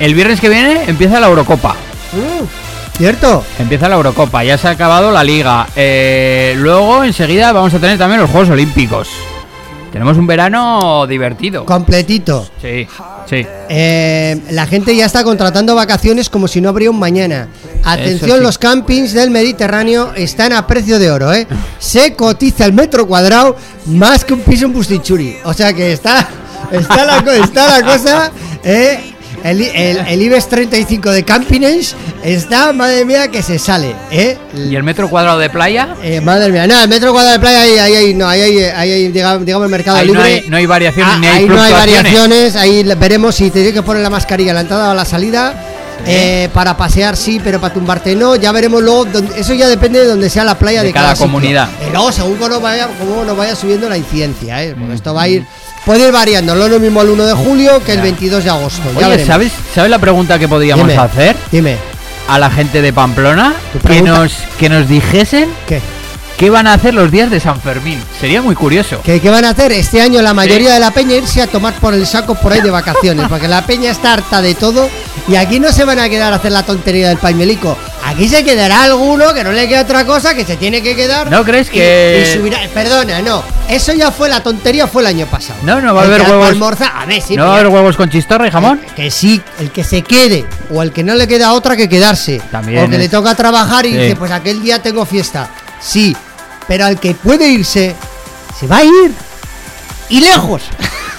El 0.00 0.14
viernes 0.14 0.40
que 0.40 0.48
viene 0.48 0.82
empieza 0.88 1.20
la 1.20 1.28
Eurocopa. 1.28 1.76
Mm, 2.12 2.98
¿Cierto? 2.98 3.44
Empieza 3.58 3.88
la 3.88 3.96
Eurocopa, 3.96 4.44
ya 4.44 4.58
se 4.58 4.68
ha 4.68 4.70
acabado 4.72 5.10
la 5.10 5.24
liga. 5.24 5.66
Eh, 5.74 6.54
luego, 6.58 7.04
enseguida, 7.04 7.52
vamos 7.52 7.72
a 7.74 7.78
tener 7.78 7.98
también 7.98 8.20
los 8.20 8.30
Juegos 8.30 8.50
Olímpicos. 8.50 9.08
Tenemos 9.92 10.16
un 10.16 10.26
verano 10.26 11.06
divertido. 11.06 11.66
Completito. 11.66 12.48
Sí, 12.62 12.88
sí. 13.28 13.46
Eh, 13.68 14.40
la 14.50 14.66
gente 14.66 14.96
ya 14.96 15.04
está 15.04 15.22
contratando 15.22 15.74
vacaciones 15.74 16.30
como 16.30 16.48
si 16.48 16.62
no 16.62 16.70
habría 16.70 16.90
un 16.90 16.98
mañana. 16.98 17.48
Atención, 17.84 18.38
sí. 18.38 18.42
los 18.42 18.56
campings 18.56 19.12
del 19.12 19.30
Mediterráneo 19.30 20.12
están 20.14 20.54
a 20.54 20.66
precio 20.66 20.98
de 20.98 21.10
oro, 21.10 21.34
¿eh? 21.34 21.46
Se 21.78 22.14
cotiza 22.14 22.64
el 22.64 22.72
metro 22.72 23.06
cuadrado 23.06 23.54
más 23.84 24.24
que 24.24 24.32
un 24.32 24.40
piso 24.40 24.64
en 24.64 24.72
Bustichuri. 24.72 25.36
O 25.44 25.52
sea 25.52 25.74
que 25.74 25.92
está, 25.92 26.26
está, 26.70 27.04
la, 27.04 27.36
está 27.36 27.78
la 27.78 27.86
cosa, 27.86 28.32
¿eh? 28.64 29.11
El, 29.44 29.60
el, 29.60 29.96
el 29.98 30.22
IBEX 30.22 30.48
35 30.48 31.10
de 31.10 31.24
Campinens 31.24 31.96
está, 32.22 32.72
madre 32.72 33.04
mía, 33.04 33.28
que 33.28 33.42
se 33.42 33.58
sale, 33.58 33.94
¿eh? 34.10 34.38
¿Y 34.54 34.76
el 34.76 34.82
metro 34.82 35.08
cuadrado 35.10 35.38
de 35.38 35.50
playa? 35.50 35.96
Eh, 36.02 36.20
madre 36.20 36.52
mía, 36.52 36.66
nada, 36.66 36.84
el 36.84 36.88
metro 36.88 37.12
cuadrado 37.12 37.34
de 37.34 37.40
playa 37.40 37.60
ahí, 37.62 37.78
ahí, 37.78 37.94
ahí, 37.96 38.14
no, 38.14 38.28
ahí, 38.28 38.40
ahí, 38.40 39.08
digamos, 39.08 39.42
el 39.64 39.70
mercado 39.70 39.96
Ahí 39.96 40.06
no 40.06 40.14
libre. 40.14 40.28
hay, 40.28 40.44
no 40.48 40.56
hay 40.56 40.66
variaciones 40.66 41.12
Ah, 41.14 41.18
ni 41.18 41.26
hay 41.26 41.36
ahí 41.38 41.48
no 41.48 41.60
hay 41.60 41.72
variaciones, 41.72 42.56
ahí 42.56 42.84
veremos 42.96 43.34
si 43.34 43.50
te 43.50 43.60
tiene 43.60 43.72
que 43.72 43.82
poner 43.82 44.02
la 44.02 44.10
mascarilla 44.10 44.52
a 44.52 44.54
la 44.54 44.60
entrada 44.60 44.88
o 44.88 44.92
a 44.92 44.94
la 44.94 45.04
salida. 45.04 45.54
Eh, 46.06 46.48
para 46.52 46.76
pasear 46.76 47.16
sí, 47.16 47.40
pero 47.42 47.60
para 47.60 47.72
tumbarte 47.74 48.16
no. 48.16 48.34
Ya 48.34 48.50
veremos 48.50 48.82
luego. 48.82 49.06
eso 49.36 49.54
ya 49.54 49.68
depende 49.68 50.00
de 50.00 50.06
donde 50.06 50.28
sea 50.30 50.44
la 50.44 50.58
playa 50.58 50.80
De 50.80 50.88
de, 50.88 50.92
cada 50.92 51.14
comunidad. 51.14 51.68
Luego, 51.92 52.10
según 52.10 52.34
cómo 52.36 52.48
nos 52.48 52.62
vaya, 52.62 52.88
cómo 52.98 53.24
nos 53.24 53.36
vaya 53.36 53.54
subiendo 53.54 53.88
la 53.88 53.96
incidencia, 53.96 54.64
¿eh? 54.64 54.74
Porque 54.76 54.94
esto 54.94 55.14
va 55.14 55.22
a 55.22 55.28
ir. 55.28 55.44
Puede 55.84 56.06
ir 56.06 56.12
variando. 56.12 56.54
No 56.54 56.64
es 56.64 56.70
lo 56.70 56.78
mismo 56.80 57.02
el 57.02 57.08
1 57.10 57.26
de 57.26 57.32
julio 57.34 57.82
que 57.84 57.92
el 57.92 57.98
Ya. 57.98 58.02
22 58.04 58.44
de 58.44 58.50
agosto. 58.50 58.82
ya 58.92 58.98
Oye, 58.98 59.08
veremos. 59.08 59.26
¿sabes, 59.26 59.52
¿sabes 59.74 59.90
la 59.90 59.98
pregunta 59.98 60.38
que 60.38 60.48
podríamos 60.48 60.86
Dime, 60.86 61.00
hacer 61.00 61.36
Dime, 61.50 61.76
a 62.28 62.38
la 62.38 62.50
gente 62.50 62.80
de 62.82 62.92
Pamplona? 62.92 63.54
¿Tu 63.72 63.78
Que 63.78 63.84
pregunta? 63.84 64.18
nos, 64.18 64.32
que 64.58 64.68
nos 64.68 64.88
dijesen 64.88 65.48
¿qué? 65.66 65.80
qué 66.38 66.50
van 66.50 66.66
a 66.68 66.74
hacer 66.74 66.94
los 66.94 67.10
días 67.10 67.30
de 67.30 67.40
San 67.40 67.60
Fermín. 67.60 68.00
Sería 68.20 68.42
muy 68.42 68.54
curioso. 68.54 69.00
¿Qué, 69.02 69.20
qué 69.20 69.28
van 69.30 69.44
a 69.44 69.50
hacer? 69.50 69.72
Este 69.72 70.00
año 70.00 70.22
la 70.22 70.34
mayoría 70.34 70.72
de 70.74 70.78
la 70.80 70.92
peña 70.92 71.16
irse 71.16 71.42
a 71.42 71.46
tomar 71.48 71.74
por 71.74 71.94
el 71.94 72.06
saco 72.06 72.34
por 72.36 72.52
ahí 72.52 72.60
de 72.60 72.70
vacaciones, 72.80 73.26
porque 73.28 73.48
la 73.48 73.66
peña 73.66 73.90
está 73.90 74.12
harta 74.12 74.40
de 74.40 74.54
todo 74.54 74.88
y 75.28 75.34
aquí 75.36 75.58
no 75.58 75.72
se 75.72 75.84
van 75.84 75.98
a 75.98 76.08
quedar 76.08 76.32
a 76.32 76.36
hacer 76.36 76.52
la 76.52 76.62
tontería 76.62 77.08
del 77.08 77.18
pañuelico. 77.18 77.76
Aquí 78.12 78.28
se 78.28 78.44
quedará 78.44 78.84
alguno 78.84 79.32
que 79.32 79.42
no 79.42 79.52
le 79.52 79.66
queda 79.68 79.82
otra 79.82 80.04
cosa 80.04 80.34
que 80.34 80.44
se 80.44 80.56
tiene 80.56 80.82
que 80.82 80.94
quedar. 80.94 81.30
¿No 81.30 81.44
crees 81.44 81.70
que- 81.70 82.26
y 82.34 82.38
subirá- 82.38 82.68
Perdona, 82.68 83.20
no. 83.22 83.42
Eso 83.68 83.92
ya 83.94 84.10
fue 84.10 84.28
la 84.28 84.42
tontería, 84.42 84.86
fue 84.86 85.02
el 85.02 85.06
año 85.08 85.26
pasado. 85.26 85.58
No, 85.62 85.80
no 85.80 85.94
va 85.94 86.02
a 86.02 86.04
haber 86.04 86.22
huevos. 86.22 86.48
almorza- 86.50 86.92
a 87.00 87.06
ver, 87.06 87.22
sí, 87.22 87.36
¿No 87.36 87.44
va 87.46 87.52
a 87.52 87.54
haber 87.54 87.68
huevos 87.68 87.96
con 87.96 88.10
chistorra 88.10 88.46
y 88.46 88.50
jamón? 88.50 88.80
que 88.94 89.10
sí, 89.10 89.40
el 89.60 89.70
que 89.70 89.82
se 89.84 90.02
quede 90.02 90.44
o 90.70 90.82
el 90.82 90.92
que 90.92 91.02
no 91.02 91.14
le 91.14 91.26
queda 91.26 91.52
otra 91.54 91.76
que 91.76 91.88
quedarse. 91.88 92.40
También 92.50 92.84
o 92.84 92.88
que 92.88 92.96
es- 92.96 93.00
le 93.02 93.08
toca 93.08 93.34
trabajar 93.34 93.86
y 93.86 93.92
Sí. 93.92 93.96
dice, 93.98 94.16
pues 94.16 94.30
aquel 94.30 94.62
día 94.62 94.82
tengo 94.82 95.06
fiesta. 95.06 95.48
Sí, 95.80 96.14
pero 96.68 96.84
al 96.84 97.00
que 97.00 97.14
puede 97.14 97.48
irse, 97.48 97.94
se 98.58 98.66
va 98.66 98.78
a 98.78 98.84
ir. 98.84 99.12
Y 100.10 100.20
lejos. 100.20 100.62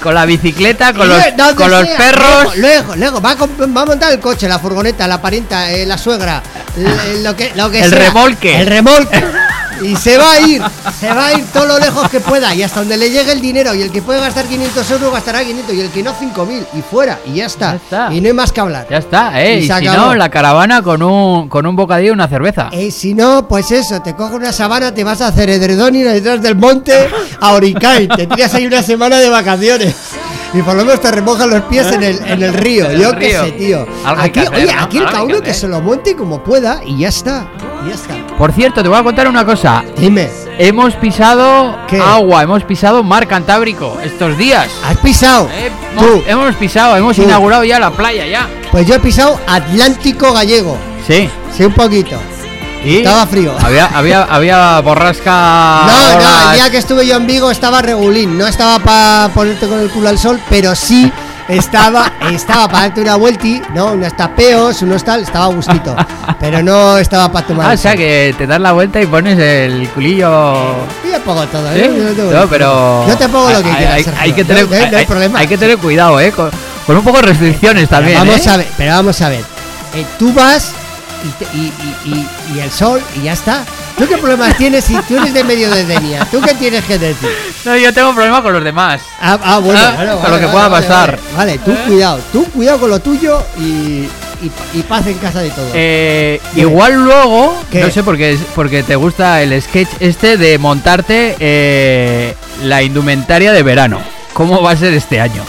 Con 0.04 0.14
la 0.14 0.26
bicicleta, 0.26 0.94
con 0.94 1.08
los, 1.08 1.18
con 1.56 1.72
los 1.72 1.88
perros. 1.88 2.58
Lejos, 2.58 2.98
lejos. 2.98 3.24
Va, 3.24 3.32
a, 3.32 3.36
va 3.36 3.82
a 3.82 3.86
montar 3.86 4.12
el 4.12 4.20
coche, 4.20 4.50
la 4.50 4.60
furgoneta, 4.60 5.08
la 5.08 5.22
parienta, 5.22 5.72
eh, 5.72 5.86
la 5.86 5.98
suegra, 5.98 6.44
l- 6.78 7.24
lo 7.24 7.36
que, 7.38 7.54
lo 7.56 7.72
que 7.72 7.80
El 7.80 7.90
sea. 7.90 8.00
remolque. 8.00 8.60
El 8.60 8.68
remolque. 8.68 9.24
Y 9.84 9.96
se 9.96 10.18
va 10.18 10.32
a 10.34 10.40
ir, 10.42 10.62
se 11.00 11.08
va 11.08 11.28
a 11.28 11.34
ir 11.34 11.46
todo 11.52 11.66
lo 11.66 11.80
lejos 11.80 12.10
que 12.10 12.20
pueda 12.20 12.54
y 12.56 12.64
hasta 12.64 12.80
donde 12.80 12.98
le 12.98 13.10
llegue 13.10 13.32
el 13.32 13.42
dinero. 13.42 13.74
Y 13.74 13.82
el 13.82 13.92
que 13.92 14.02
puede 14.02 14.20
gastar 14.20 14.46
500 14.46 14.92
euros 14.92 15.12
gastará 15.12 15.44
500 15.44 15.76
y 15.76 15.82
el 15.82 15.90
que 15.90 16.04
no 16.04 16.14
5000 16.14 16.66
y 16.74 16.82
fuera 16.82 17.20
y 17.26 17.34
ya 17.36 17.46
está. 17.46 17.72
Ya 17.72 17.76
está. 17.76 18.14
Y 18.14 18.22
no 18.22 18.28
hay 18.28 18.34
más 18.34 18.52
que 18.52 18.62
hablar. 18.62 18.88
Ya 18.90 18.98
está, 18.98 19.42
¿eh? 19.42 19.60
Y 19.60 19.64
Y, 19.66 19.68
si 19.68 19.86
no, 19.86 20.16
la 20.16 20.30
caravana 20.30 20.82
con 20.82 21.02
un, 21.02 21.50
con 21.50 21.66
un 21.66 21.76
bocadillo 21.76 22.10
y 22.10 22.14
una 22.14 22.28
cerveza. 22.28 22.70
Eh, 22.72 22.92
si 22.92 23.14
no, 23.14 23.48
pues 23.48 23.72
eso, 23.72 24.02
te 24.02 24.14
coges 24.16 24.36
una 24.36 24.52
sabana, 24.52 24.94
te 24.94 25.04
vas 25.04 25.22
a 25.22 25.28
hacer 25.28 25.50
edredón 25.50 25.96
y 25.96 26.04
detrás 26.04 26.42
del 26.42 26.56
monte 26.56 27.10
a 27.40 27.54
Oricay. 27.54 28.08
Te 28.08 28.28
tiras 28.28 28.54
ahí 28.54 28.66
una 28.66 28.84
semana 28.84 29.20
de 29.20 29.30
vacaciones. 29.30 29.96
Y 30.54 30.62
por 30.62 30.76
lo 30.76 30.86
menos 30.86 31.02
te 31.02 31.12
remojan 31.12 31.50
los 31.50 31.62
pies 31.64 31.92
en 31.92 32.04
el, 32.04 32.20
en 32.26 32.44
el 32.44 32.54
río. 32.54 32.86
En 32.90 32.92
el 32.92 33.02
Yo 33.02 33.18
qué 33.18 33.32
sé, 33.32 33.52
tío. 33.54 33.86
Aquí, 34.06 34.42
hacer, 34.42 34.54
oye, 34.56 34.74
¿no? 34.74 34.82
aquí 34.84 34.98
el 34.98 35.06
cada 35.06 35.18
que 35.20 35.24
uno 35.26 35.42
que 35.42 35.54
se 35.54 35.68
lo 35.68 35.82
monte 35.82 36.16
como 36.16 36.44
pueda 36.44 36.82
y 36.86 37.00
ya 37.00 37.10
está. 37.10 37.48
y 37.86 37.90
ya 37.90 37.96
está. 37.96 38.16
Por 38.38 38.52
cierto, 38.52 38.84
te 38.84 38.90
voy 38.90 38.98
a 39.00 39.04
contar 39.04 39.28
una 39.28 39.46
cosa. 39.46 39.84
Dime, 39.98 40.30
Hemos 40.60 40.94
pisado 40.96 41.76
¿Qué? 41.88 42.00
agua, 42.00 42.44
hemos 42.44 42.64
pisado 42.64 43.02
mar 43.04 43.28
Cantábrico 43.28 43.98
estos 44.04 44.38
días. 44.38 44.68
¿has 44.86 44.98
pisado? 44.98 45.50
Eh, 45.52 45.72
Tú. 45.98 46.06
hemos, 46.06 46.28
hemos 46.28 46.56
pisado, 46.56 46.96
hemos 46.96 47.16
Tú. 47.16 47.24
inaugurado 47.24 47.64
ya 47.64 47.80
la 47.80 47.90
playa 47.90 48.28
ya. 48.28 48.48
Pues 48.72 48.86
yo 48.86 48.96
he 48.96 49.00
pisado 49.00 49.40
Atlántico 49.48 50.32
Gallego. 50.34 50.78
Sí. 51.08 51.28
Sí, 51.58 51.66
un 51.66 51.74
poquito. 51.74 52.20
¿Y? 52.86 52.98
Estaba 52.98 53.26
frío. 53.28 53.56
Había, 53.62 53.86
había, 53.88 54.24
había 54.24 54.80
borrasca. 54.82 55.84
No, 55.88 56.20
no, 56.20 56.50
el 56.52 56.56
día 56.56 56.70
que 56.70 56.78
estuve 56.78 57.08
yo 57.08 57.16
en 57.16 57.26
Vigo 57.28 57.50
estaba 57.50 57.82
regulín. 57.82 58.38
No 58.38 58.46
estaba 58.48 58.80
para 58.80 59.30
ponerte 59.34 59.68
con 59.68 59.80
el 59.80 59.90
culo 59.90 60.10
al 60.10 60.20
sol, 60.20 60.40
pero 60.50 60.76
sí 60.76 61.12
estaba 61.48 62.12
estaba 62.32 62.68
para 62.68 62.82
darte 62.84 63.02
una 63.02 63.16
vuelti, 63.16 63.62
¿no? 63.74 63.94
Unos 63.94 64.16
tapeos, 64.16 64.82
unos 64.82 65.04
tal, 65.04 65.22
estaba 65.24 65.46
a 65.46 65.50
gustito. 65.50 65.96
Pero 66.40 66.62
no 66.62 66.98
estaba 66.98 67.32
para 67.32 67.48
tomar. 67.48 67.72
Ah, 67.72 67.74
o 67.74 67.78
sea 67.78 67.96
que 67.96 68.36
te 68.38 68.46
das 68.48 68.60
la 68.60 68.74
vuelta 68.74 69.02
y 69.02 69.06
pones 69.06 69.38
el 69.40 69.88
culillo. 69.90 70.54
Yo 71.10 71.20
pongo 71.26 71.46
todo, 71.48 71.72
¿Sí? 71.74 71.80
¿eh? 71.80 71.92
Yo 71.98 72.14
te 72.14 72.22
pongo- 72.22 72.34
No, 72.34 72.48
pero. 72.48 73.06
Yo 73.08 73.18
te 73.18 73.30
pongo 73.30 73.50
lo 73.50 73.64
que 73.64 73.70
hay, 73.70 73.76
quieras. 73.78 73.94
hay- 73.96 74.06
hay 74.20 74.34
que 74.34 74.44
tener, 74.44 74.64
no, 74.70 74.76
no 74.78 74.98
hay- 74.98 75.04
no 75.04 75.08
problema. 75.08 75.40
hay 75.40 75.48
que 75.48 75.58
tener 75.58 75.78
cuidado, 75.78 76.20
¿eh? 76.20 76.32
Con, 76.32 76.50
con 76.86 76.98
un 76.98 77.04
poco 77.04 77.18
de 77.18 77.24
restricciones 77.28 77.88
también. 77.88 78.20
vamos 78.20 78.46
¿eh? 78.46 78.50
a 78.50 78.58
ver, 78.58 78.68
pero 78.78 78.92
vamos 78.94 79.22
a 79.22 79.30
ver. 79.30 79.46
Eh, 79.96 80.06
tú 80.20 80.34
vas 80.34 80.72
y, 81.24 81.58
y, 81.58 81.74
y- 82.06 82.28
y- 82.56 82.60
el 82.60 82.72
sol 82.72 83.02
y 83.20 83.24
ya 83.24 83.34
está. 83.34 83.64
¿Tú 83.98 84.08
qué 84.08 84.18
problemas 84.18 84.58
tienes 84.58 84.84
si 84.86 84.96
tú 85.04 85.18
eres 85.18 85.34
de 85.34 85.44
medio 85.44 85.70
de 85.70 85.86
Denia? 85.86 86.26
¿Tú 86.32 86.42
qué 86.42 86.54
tienes 86.56 86.84
que 86.86 86.98
decir? 86.98 87.30
No, 87.64 87.76
yo 87.78 87.94
tengo 87.94 88.14
problema 88.14 88.42
con 88.42 88.54
los 88.54 88.64
demás. 88.64 89.02
Ah, 89.22 89.38
ah, 89.44 89.60
bueno, 89.60 89.80
Ah, 89.80 89.94
bueno, 89.96 90.14
con 90.14 90.22
vale, 90.24 90.34
lo 90.36 90.40
que 90.40 90.46
vale, 90.46 90.52
pueda 90.54 90.68
vale, 90.70 90.88
pasar. 90.88 91.20
Vale, 91.38 91.58
tú 91.60 91.72
¿Eh? 91.72 91.84
cuidado, 91.88 92.20
tú 92.32 92.44
cuidado 92.52 92.80
con 92.80 92.90
lo 92.90 93.00
tuyo 93.00 93.42
y, 93.60 93.62
y, 93.64 94.52
y 94.74 94.82
paz 94.84 95.06
en 95.08 95.18
casa 95.20 95.42
de 95.42 95.50
todos. 95.52 95.70
Eh, 95.74 96.42
igual 96.56 96.96
luego, 97.04 97.56
¿Qué? 97.72 97.82
no 97.82 97.92
sé 97.92 98.04
por 98.04 98.18
qué, 98.18 98.38
porque 98.56 98.82
te 98.84 98.96
gusta 98.96 99.42
el 99.42 99.62
sketch 99.62 99.90
este 100.00 100.38
de 100.38 100.58
montarte 100.58 101.36
eh, 101.40 102.36
la 102.64 102.82
indumentaria 102.82 103.52
de 103.54 103.64
verano. 103.64 104.00
¿Cómo 104.34 104.62
va 104.64 104.72
a 104.72 104.76
ser 104.76 104.94
este 104.94 105.22
año? 105.22 105.44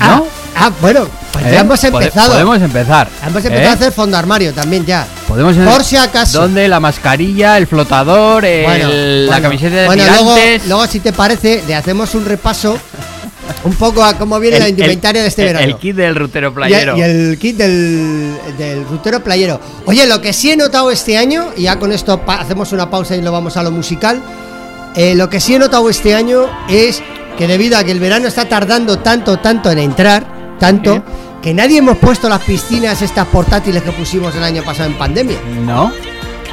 ¿No? 0.00 0.26
Ah, 0.56 0.66
ah, 0.68 0.70
bueno, 0.80 1.06
pues 1.40 1.52
¿Eh? 1.52 1.54
ya 1.54 1.60
hemos 1.60 1.84
empezado. 1.84 2.32
Podemos 2.32 2.62
empezar. 2.62 3.08
Hemos 3.26 3.44
empezado 3.44 3.62
¿eh? 3.66 3.68
a 3.68 3.72
hacer 3.72 3.92
fondo 3.92 4.16
armario 4.16 4.52
también 4.52 4.84
ya. 4.86 5.06
Podemos 5.26 5.56
Por 5.56 5.84
si 5.84 5.96
acaso. 5.96 6.42
¿Dónde? 6.42 6.68
La 6.68 6.80
mascarilla, 6.80 7.56
el 7.58 7.66
flotador, 7.66 8.44
el- 8.44 8.64
Bueno, 8.64 8.88
la 8.88 9.26
bueno. 9.32 9.42
camiseta 9.42 9.76
de 9.76 9.86
Bueno, 9.86 10.04
luego, 10.66 10.86
si 10.86 11.00
te 11.00 11.12
parece, 11.12 11.62
le 11.66 11.74
hacemos 11.74 12.14
un 12.14 12.24
repaso 12.24 12.78
un 13.64 13.74
poco 13.74 14.02
a 14.04 14.14
cómo 14.14 14.38
viene 14.38 14.56
el- 14.58 14.62
la 14.62 14.68
indumentaria 14.68 15.20
el- 15.20 15.24
de 15.24 15.28
este 15.28 15.44
verano. 15.44 15.64
El 15.66 15.76
kit 15.76 15.96
del 15.96 16.14
rutero 16.14 16.52
playero. 16.54 16.96
Y 16.96 17.02
el, 17.02 17.38
kit 17.38 17.56
del, 17.56 18.34
del 18.58 18.84
rutero 18.86 19.22
playero. 19.22 19.60
Oye, 19.86 20.06
lo 20.06 20.20
que 20.20 20.32
sí 20.32 20.50
he 20.50 20.56
notado 20.56 20.90
este 20.90 21.18
año, 21.18 21.48
y 21.56 21.62
ya 21.62 21.78
con 21.78 21.92
esto 21.92 22.20
hacemos 22.26 22.72
una 22.72 22.88
pausa 22.90 23.16
y 23.16 23.22
lo 23.22 23.32
vamos 23.32 23.56
a 23.56 23.62
lo 23.62 23.70
musical. 23.70 24.20
eh, 24.96 25.14
lo 25.14 25.28
que 25.30 25.38
sí 25.40 25.54
he 25.54 25.58
notado 25.60 25.88
este 25.88 26.14
año 26.16 26.46
es 26.68 27.00
que 27.38 27.46
debido 27.46 27.78
a 27.78 27.84
que 27.84 27.92
el 27.92 28.00
verano 28.00 28.26
está 28.26 28.48
tardando 28.48 28.98
tanto, 28.98 29.38
tanto 29.38 29.70
en 29.70 29.78
entrar, 29.78 30.26
tanto. 30.58 31.02
Que 31.42 31.54
nadie 31.54 31.78
hemos 31.78 31.96
puesto 31.98 32.28
las 32.28 32.42
piscinas 32.42 33.00
estas 33.02 33.26
portátiles 33.28 33.82
que 33.82 33.92
pusimos 33.92 34.34
el 34.34 34.42
año 34.44 34.62
pasado 34.62 34.88
en 34.90 34.94
pandemia. 34.98 35.38
¿No? 35.64 35.92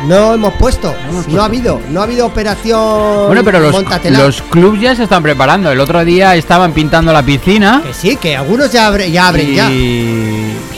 No 0.05 0.35
hemos 0.35 0.53
puesto, 0.53 0.93
hemos 1.09 1.27
no 1.27 1.41
ha 1.41 1.45
habido, 1.45 1.81
no 1.89 2.01
ha 2.01 2.03
habido 2.03 2.27
operación. 2.27 3.25
Bueno, 3.27 3.43
pero 3.43 3.59
los, 3.59 3.75
los 4.11 4.41
clubs 4.43 4.79
ya 4.79 4.95
se 4.95 5.03
están 5.03 5.23
preparando. 5.23 5.71
El 5.71 5.79
otro 5.79 6.05
día 6.05 6.35
estaban 6.35 6.71
pintando 6.71 7.11
la 7.11 7.23
piscina. 7.23 7.81
Que 7.83 7.93
sí, 7.95 8.15
que 8.15 8.37
algunos 8.37 8.71
ya, 8.71 8.87
abre- 8.87 9.09
ya 9.11 9.27
abren 9.27 9.55
ya. 9.55 9.67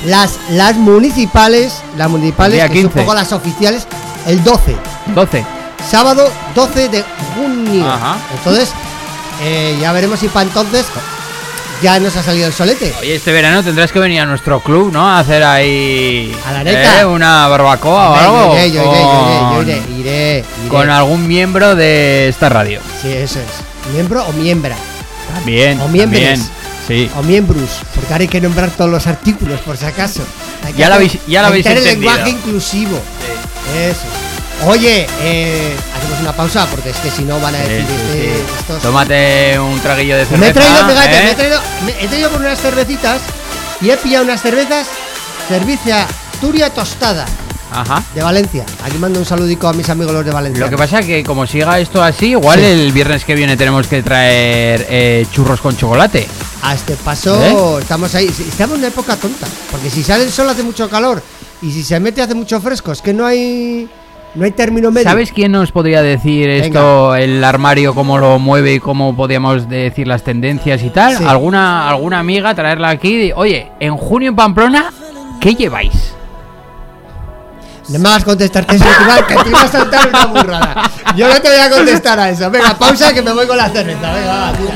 Las, 0.06 0.40
las 0.52 0.78
municipales, 0.78 1.82
las 1.98 2.10
municipales, 2.10 2.62
que 2.62 2.68
son 2.68 2.78
un 2.78 2.84
15. 2.92 3.00
poco 3.02 3.14
las 3.14 3.34
oficiales, 3.34 3.88
el 4.26 4.42
12. 4.42 4.76
12. 5.14 5.46
Sábado 5.92 6.30
12 6.56 6.88
de 6.88 7.04
junio. 7.36 7.90
Ajá. 7.92 8.16
Entonces, 8.38 8.70
eh, 9.44 9.78
ya 9.82 9.92
veremos 9.92 10.20
si 10.20 10.30
para 10.30 10.44
entonces 10.48 10.86
ya 11.82 12.00
nos 12.00 12.16
ha 12.16 12.24
salido 12.24 12.48
el 12.48 12.54
solete. 12.54 12.94
Oye, 13.00 13.16
este 13.16 13.32
verano 13.32 13.64
tendrás 13.64 13.92
que 13.92 14.00
venir 14.00 14.20
a 14.22 14.26
nuestro 14.26 14.60
club, 14.62 14.92
¿no? 14.92 15.08
A 15.08 15.20
hacer 15.20 15.44
ahí. 15.44 16.36
A 16.46 16.52
la 16.52 16.64
neta. 16.64 17.02
¿eh? 17.02 17.06
Una 17.06 17.48
barbacoa 17.48 18.10
o 18.12 18.16
algo. 18.16 18.54
iré, 18.56 18.72
yo 18.72 18.82
iré, 18.84 19.02
yo 19.02 19.62
iré, 19.62 19.76
yo 19.76 19.84
con- 19.86 20.00
iré. 20.00 20.46
Con 20.70 20.90
algún 20.90 21.28
miembro 21.28 21.76
de 21.76 22.28
esta 22.28 22.50
radio. 22.50 22.80
Sí, 23.02 23.10
eso 23.12 23.40
es. 23.40 23.92
Miembro 23.94 24.24
o 24.26 24.34
miembra. 24.34 24.76
También. 25.34 25.80
O 25.82 25.88
miembros. 25.88 26.22
también, 26.22 26.50
Sí. 26.88 27.10
O 27.16 27.22
miembros. 27.22 27.70
Porque 27.94 28.12
ahora 28.14 28.24
hay 28.24 28.28
que 28.28 28.42
nombrar 28.42 28.72
todos 28.72 28.90
los 28.90 29.06
artículos, 29.06 29.60
por 29.62 29.78
si 29.78 29.86
acaso. 29.86 30.24
Hay 30.66 30.74
que 30.74 30.80
Ya 30.80 30.88
hacer- 30.88 30.96
habéis- 30.98 31.20
ya 31.28 31.42
hay 31.42 31.46
habéis 31.46 31.66
hacer 31.68 31.78
el 31.78 31.84
entendido. 31.86 32.12
lenguaje 32.14 32.32
inclusivo. 32.32 33.00
Eso. 33.78 34.00
Oye, 34.68 35.08
eh, 35.22 35.74
hacemos 35.98 36.20
una 36.20 36.34
pausa 36.34 36.68
porque 36.70 36.90
es 36.90 36.98
que 36.98 37.10
si 37.10 37.24
no 37.24 37.40
van 37.40 37.56
a 37.56 37.60
decir 37.60 37.86
sí, 37.88 37.94
este- 37.94 38.34
sí. 38.36 38.42
estos- 38.60 38.82
Tómate 38.82 39.58
un 39.60 39.80
traguillo 39.80 40.18
de 40.18 40.26
cerveza. 40.26 40.40
Me 40.42 40.50
he 40.50 40.54
traído, 40.54 40.90
fíjate, 40.90 41.18
¿eh? 41.18 41.24
me 41.24 41.32
he 41.32 41.36
traído, 41.36 41.62
me- 41.86 42.04
he 42.04 42.08
traído 42.08 42.30
por 42.30 42.42
unas 42.42 42.60
cervecitas 42.62 43.22
y 43.82 43.90
he 43.90 43.98
pillado 43.98 44.26
unas 44.26 44.42
cervezas 44.42 44.88
Cervicia 45.48 46.06
Turia 46.42 46.70
Tostada 46.72 47.26
Ajá. 47.72 48.04
de 48.14 48.22
Valencia. 48.22 48.66
Aquí 48.84 48.98
mando 48.98 49.18
un 49.20 49.26
saludico 49.26 49.68
a 49.70 49.74
mis 49.74 49.90
amigos 49.90 50.14
los 50.14 50.26
de 50.26 50.32
Valencia. 50.32 50.64
Lo 50.66 50.70
que 50.70 50.78
pasa 50.78 51.02
que 51.02 51.24
como 51.24 51.48
siga 51.48 51.80
esto 51.80 52.04
así, 52.04 52.32
igual 52.32 52.60
Sí. 52.60 52.66
el 52.66 52.92
viernes 52.92 53.24
que 53.26 53.34
viene 53.36 53.56
tenemos 53.58 53.88
que 53.88 54.04
traer 54.04 54.86
eh, 54.90 55.26
churros 55.32 55.62
con 55.62 55.76
chocolate. 55.78 56.28
A 56.62 56.76
este 56.76 56.96
paso 56.98 57.80
estamos 57.80 58.14
ahí. 58.14 58.28
Estamos 58.28 58.76
en 58.76 58.80
una 58.82 58.88
época 58.90 59.16
tonta. 59.16 59.48
Porque 59.72 59.90
si 59.90 60.04
sale 60.04 60.26
el 60.26 60.32
sol 60.32 60.50
hace 60.50 60.62
mucho 60.64 60.90
calor 60.90 61.24
y 61.62 61.72
si 61.72 61.82
se 61.84 62.00
mete 62.00 62.22
hace 62.22 62.36
mucho 62.36 62.60
fresco, 62.62 62.92
es 62.92 63.02
que 63.02 63.14
no 63.14 63.26
hay 63.26 63.90
no 64.36 64.46
hay 64.46 64.52
término 64.52 64.92
medio. 64.92 65.10
¿Sabes 65.10 65.32
quién 65.32 65.52
nos 65.52 65.72
podría 65.72 66.02
decir 66.02 66.50
esto, 66.50 67.16
el 67.16 67.44
armario, 67.44 67.94
cómo 67.96 68.18
lo 68.18 68.38
mueve 68.40 68.74
y 68.76 68.80
cómo 68.80 69.16
podríamos 69.16 69.68
decir 69.70 70.08
las 70.08 70.24
tendencias 70.24 70.84
y 70.84 70.90
tal? 70.90 71.18
Sí. 71.18 71.24
¿Alguna, 71.28 71.90
alguna 71.90 72.20
amiga 72.20 72.54
traerla 72.56 72.90
aquí? 72.90 73.32
Oye, 73.36 73.72
en 73.80 73.98
junio 73.98 74.30
en 74.30 74.36
Pamplona, 74.36 74.92
¿qué 75.42 75.56
lleváis? 75.56 76.14
No 77.90 77.98
me 77.98 78.08
hagas 78.10 78.24
contestarte 78.24 78.76
eso, 78.76 78.86
que 78.86 79.04
iba- 79.04 79.26
que 79.28 79.36
te 79.36 79.50
iba 79.50 79.62
a 79.64 79.68
saltar 79.68 80.10
una 80.10 80.26
burrada. 80.28 80.92
Yo 81.16 81.28
no 81.28 81.42
te 81.42 81.50
voy 81.50 81.58
a 81.60 81.70
contestar 81.72 82.20
a 82.20 82.30
eso. 82.30 82.52
Venga, 82.52 82.78
pausa 82.78 83.12
que 83.12 83.22
me 83.24 83.34
voy 83.34 83.48
con 83.48 83.58
la 83.58 83.68
cerveza. 83.70 84.14
Venga, 84.14 84.28
va, 84.32 84.52
tira. 84.54 84.74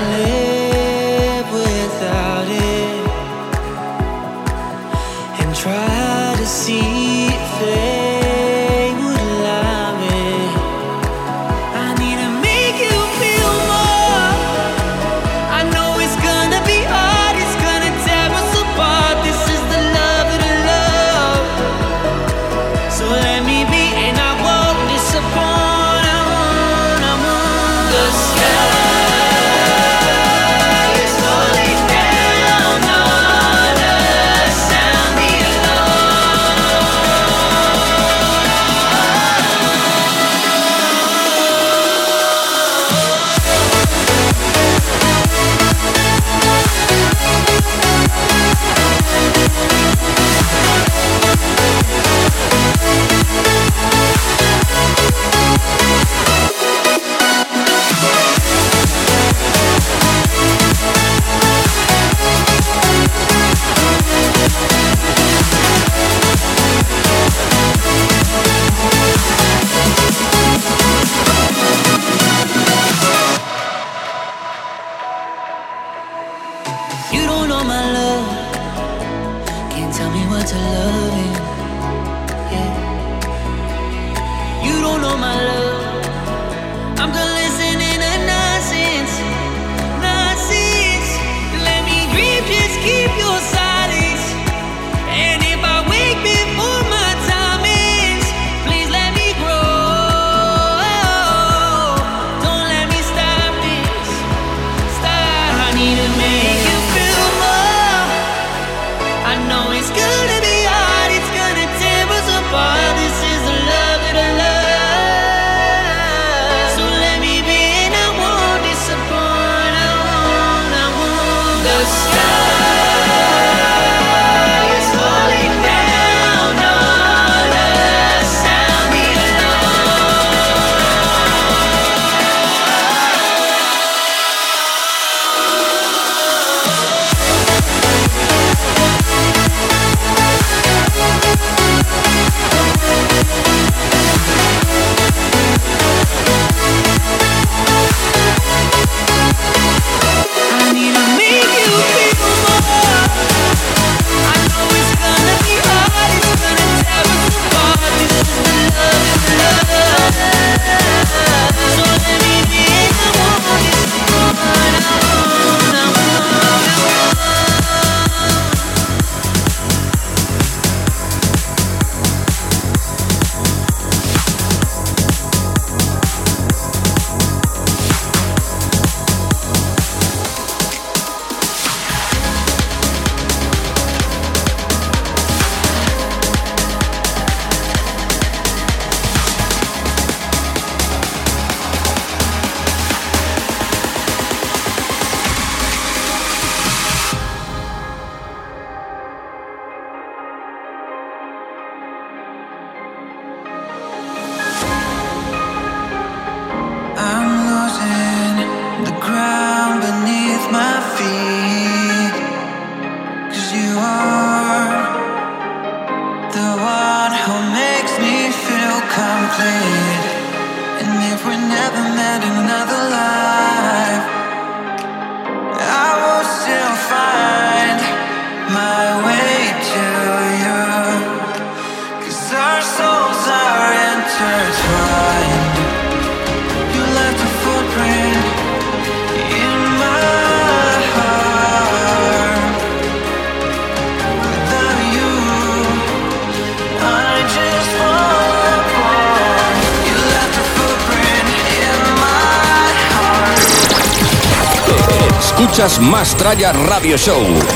Escuchas 255.64 255.80
Más 255.80 256.18
Tralla 256.18 256.52
Radio 256.52 256.98
Show. 256.98 257.53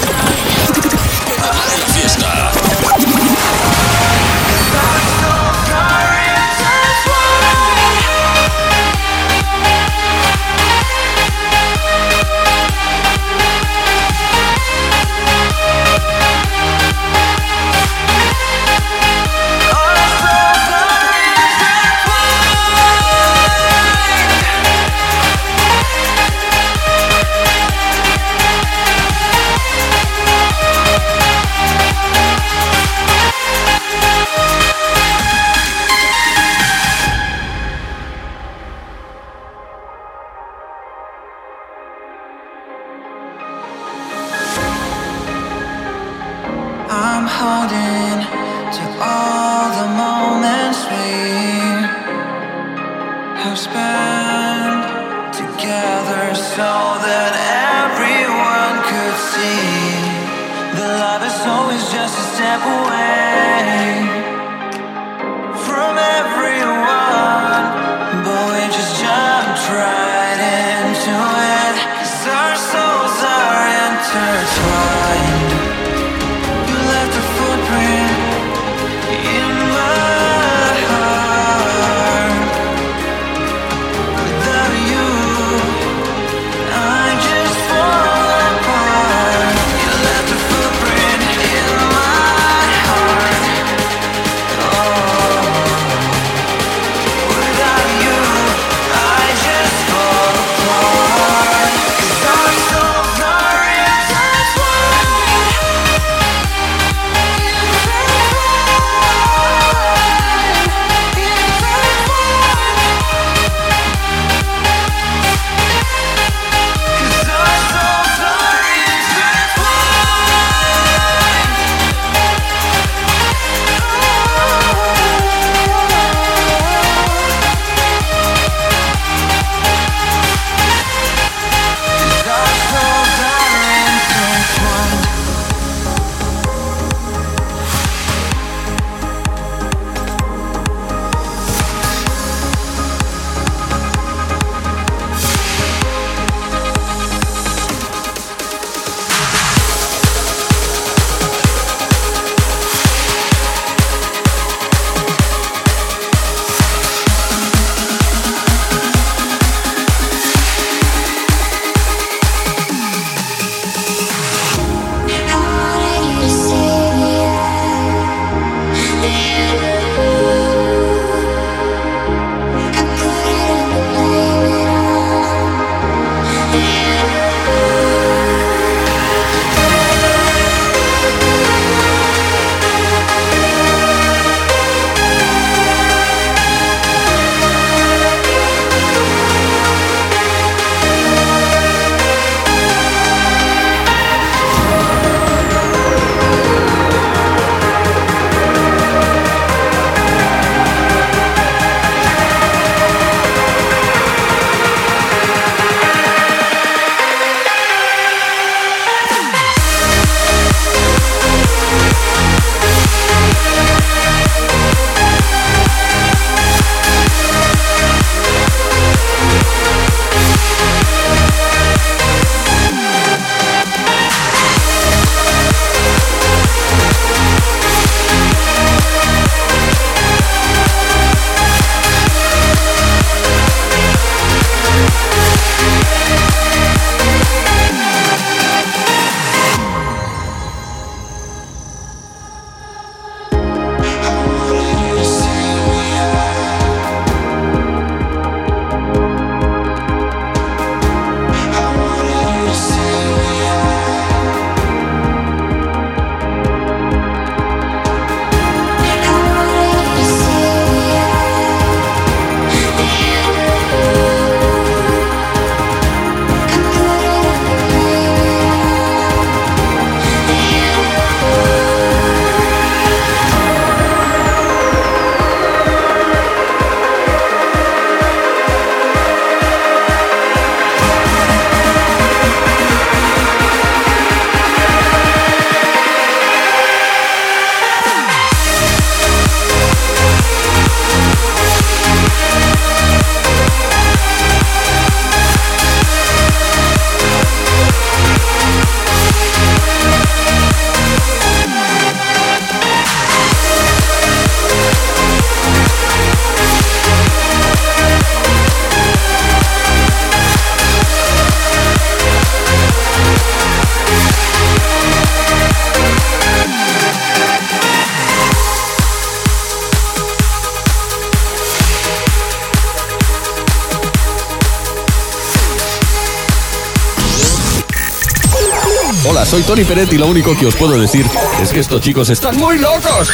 Tony 329.58 329.66
Peret 329.66 329.92
y 329.92 329.98
lo 329.98 330.06
único 330.06 330.38
que 330.38 330.46
os 330.46 330.56
puedo 330.56 330.80
decir 330.80 331.04
es 331.42 331.52
que 331.52 331.62
estos 331.62 331.82
chicos 331.82 332.12
están 332.12 332.38
muy 332.38 332.60
locos. 332.60 333.10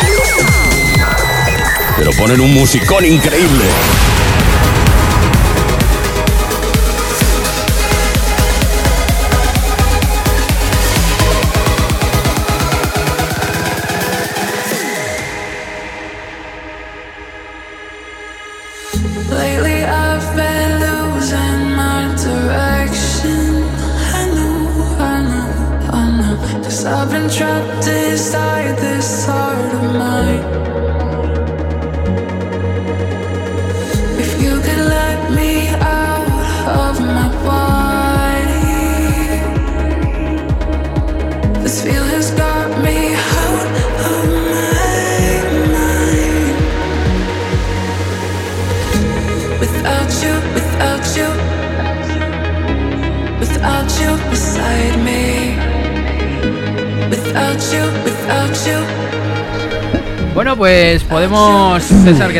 Pero 1.96 2.12
ponen 2.18 2.42
un 2.42 2.54
musicón 2.54 3.06
increíble. 3.06 3.64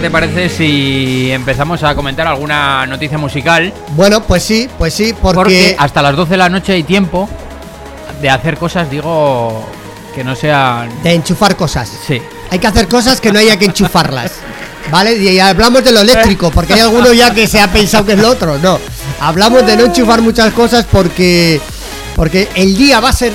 Te 0.04 0.12
parece 0.12 0.50
si 0.50 1.32
empezamos 1.32 1.82
a 1.82 1.96
comentar 1.96 2.28
alguna 2.28 2.86
noticia 2.86 3.18
musical? 3.18 3.74
Bueno, 3.92 4.22
pues 4.22 4.44
sí, 4.44 4.68
pues 4.78 4.94
sí, 4.94 5.14
porque, 5.14 5.34
Porque 5.34 5.76
hasta 5.80 6.02
las 6.02 6.14
12 6.18 6.32
de 6.32 6.38
la 6.38 6.50
noche 6.50 6.74
hay 6.74 6.84
tiempo 6.84 7.30
de 8.22 8.30
hacer 8.30 8.58
cosas, 8.58 8.92
digo, 8.92 9.66
que 10.14 10.22
no 10.26 10.36
sean... 10.36 10.90
de 11.04 11.14
enchufar 11.14 11.56
cosas. 11.56 11.90
Sí. 12.06 12.22
Hay 12.52 12.60
que 12.60 12.68
hacer 12.68 12.90
cosas 12.90 13.22
que 13.22 13.32
no 13.32 13.40
haya 13.40 13.56
que 13.56 13.64
enchufarlas. 13.64 14.34
¿Vale? 14.92 15.16
Y 15.16 15.40
hablamos 15.40 15.86
de 15.86 15.94
lo 15.94 16.02
eléctrico, 16.02 16.52
porque 16.52 16.74
hay 16.74 16.82
alguno 16.82 17.14
ya 17.14 17.34
que 17.34 17.48
se 17.48 17.62
ha 17.62 17.72
pensado 17.72 18.06
que 18.06 18.12
es 18.12 18.20
lo 18.20 18.28
otro. 18.28 18.58
No. 18.58 18.80
Hablamos 19.22 19.66
de 19.66 19.78
no 19.78 19.86
enchufar 19.86 20.22
muchas 20.22 20.52
cosas 20.52 20.86
porque. 20.92 21.62
Porque 22.18 22.50
el 22.56 22.76
día 22.76 23.00
va 23.00 23.08
a 23.08 23.14
ser 23.14 23.32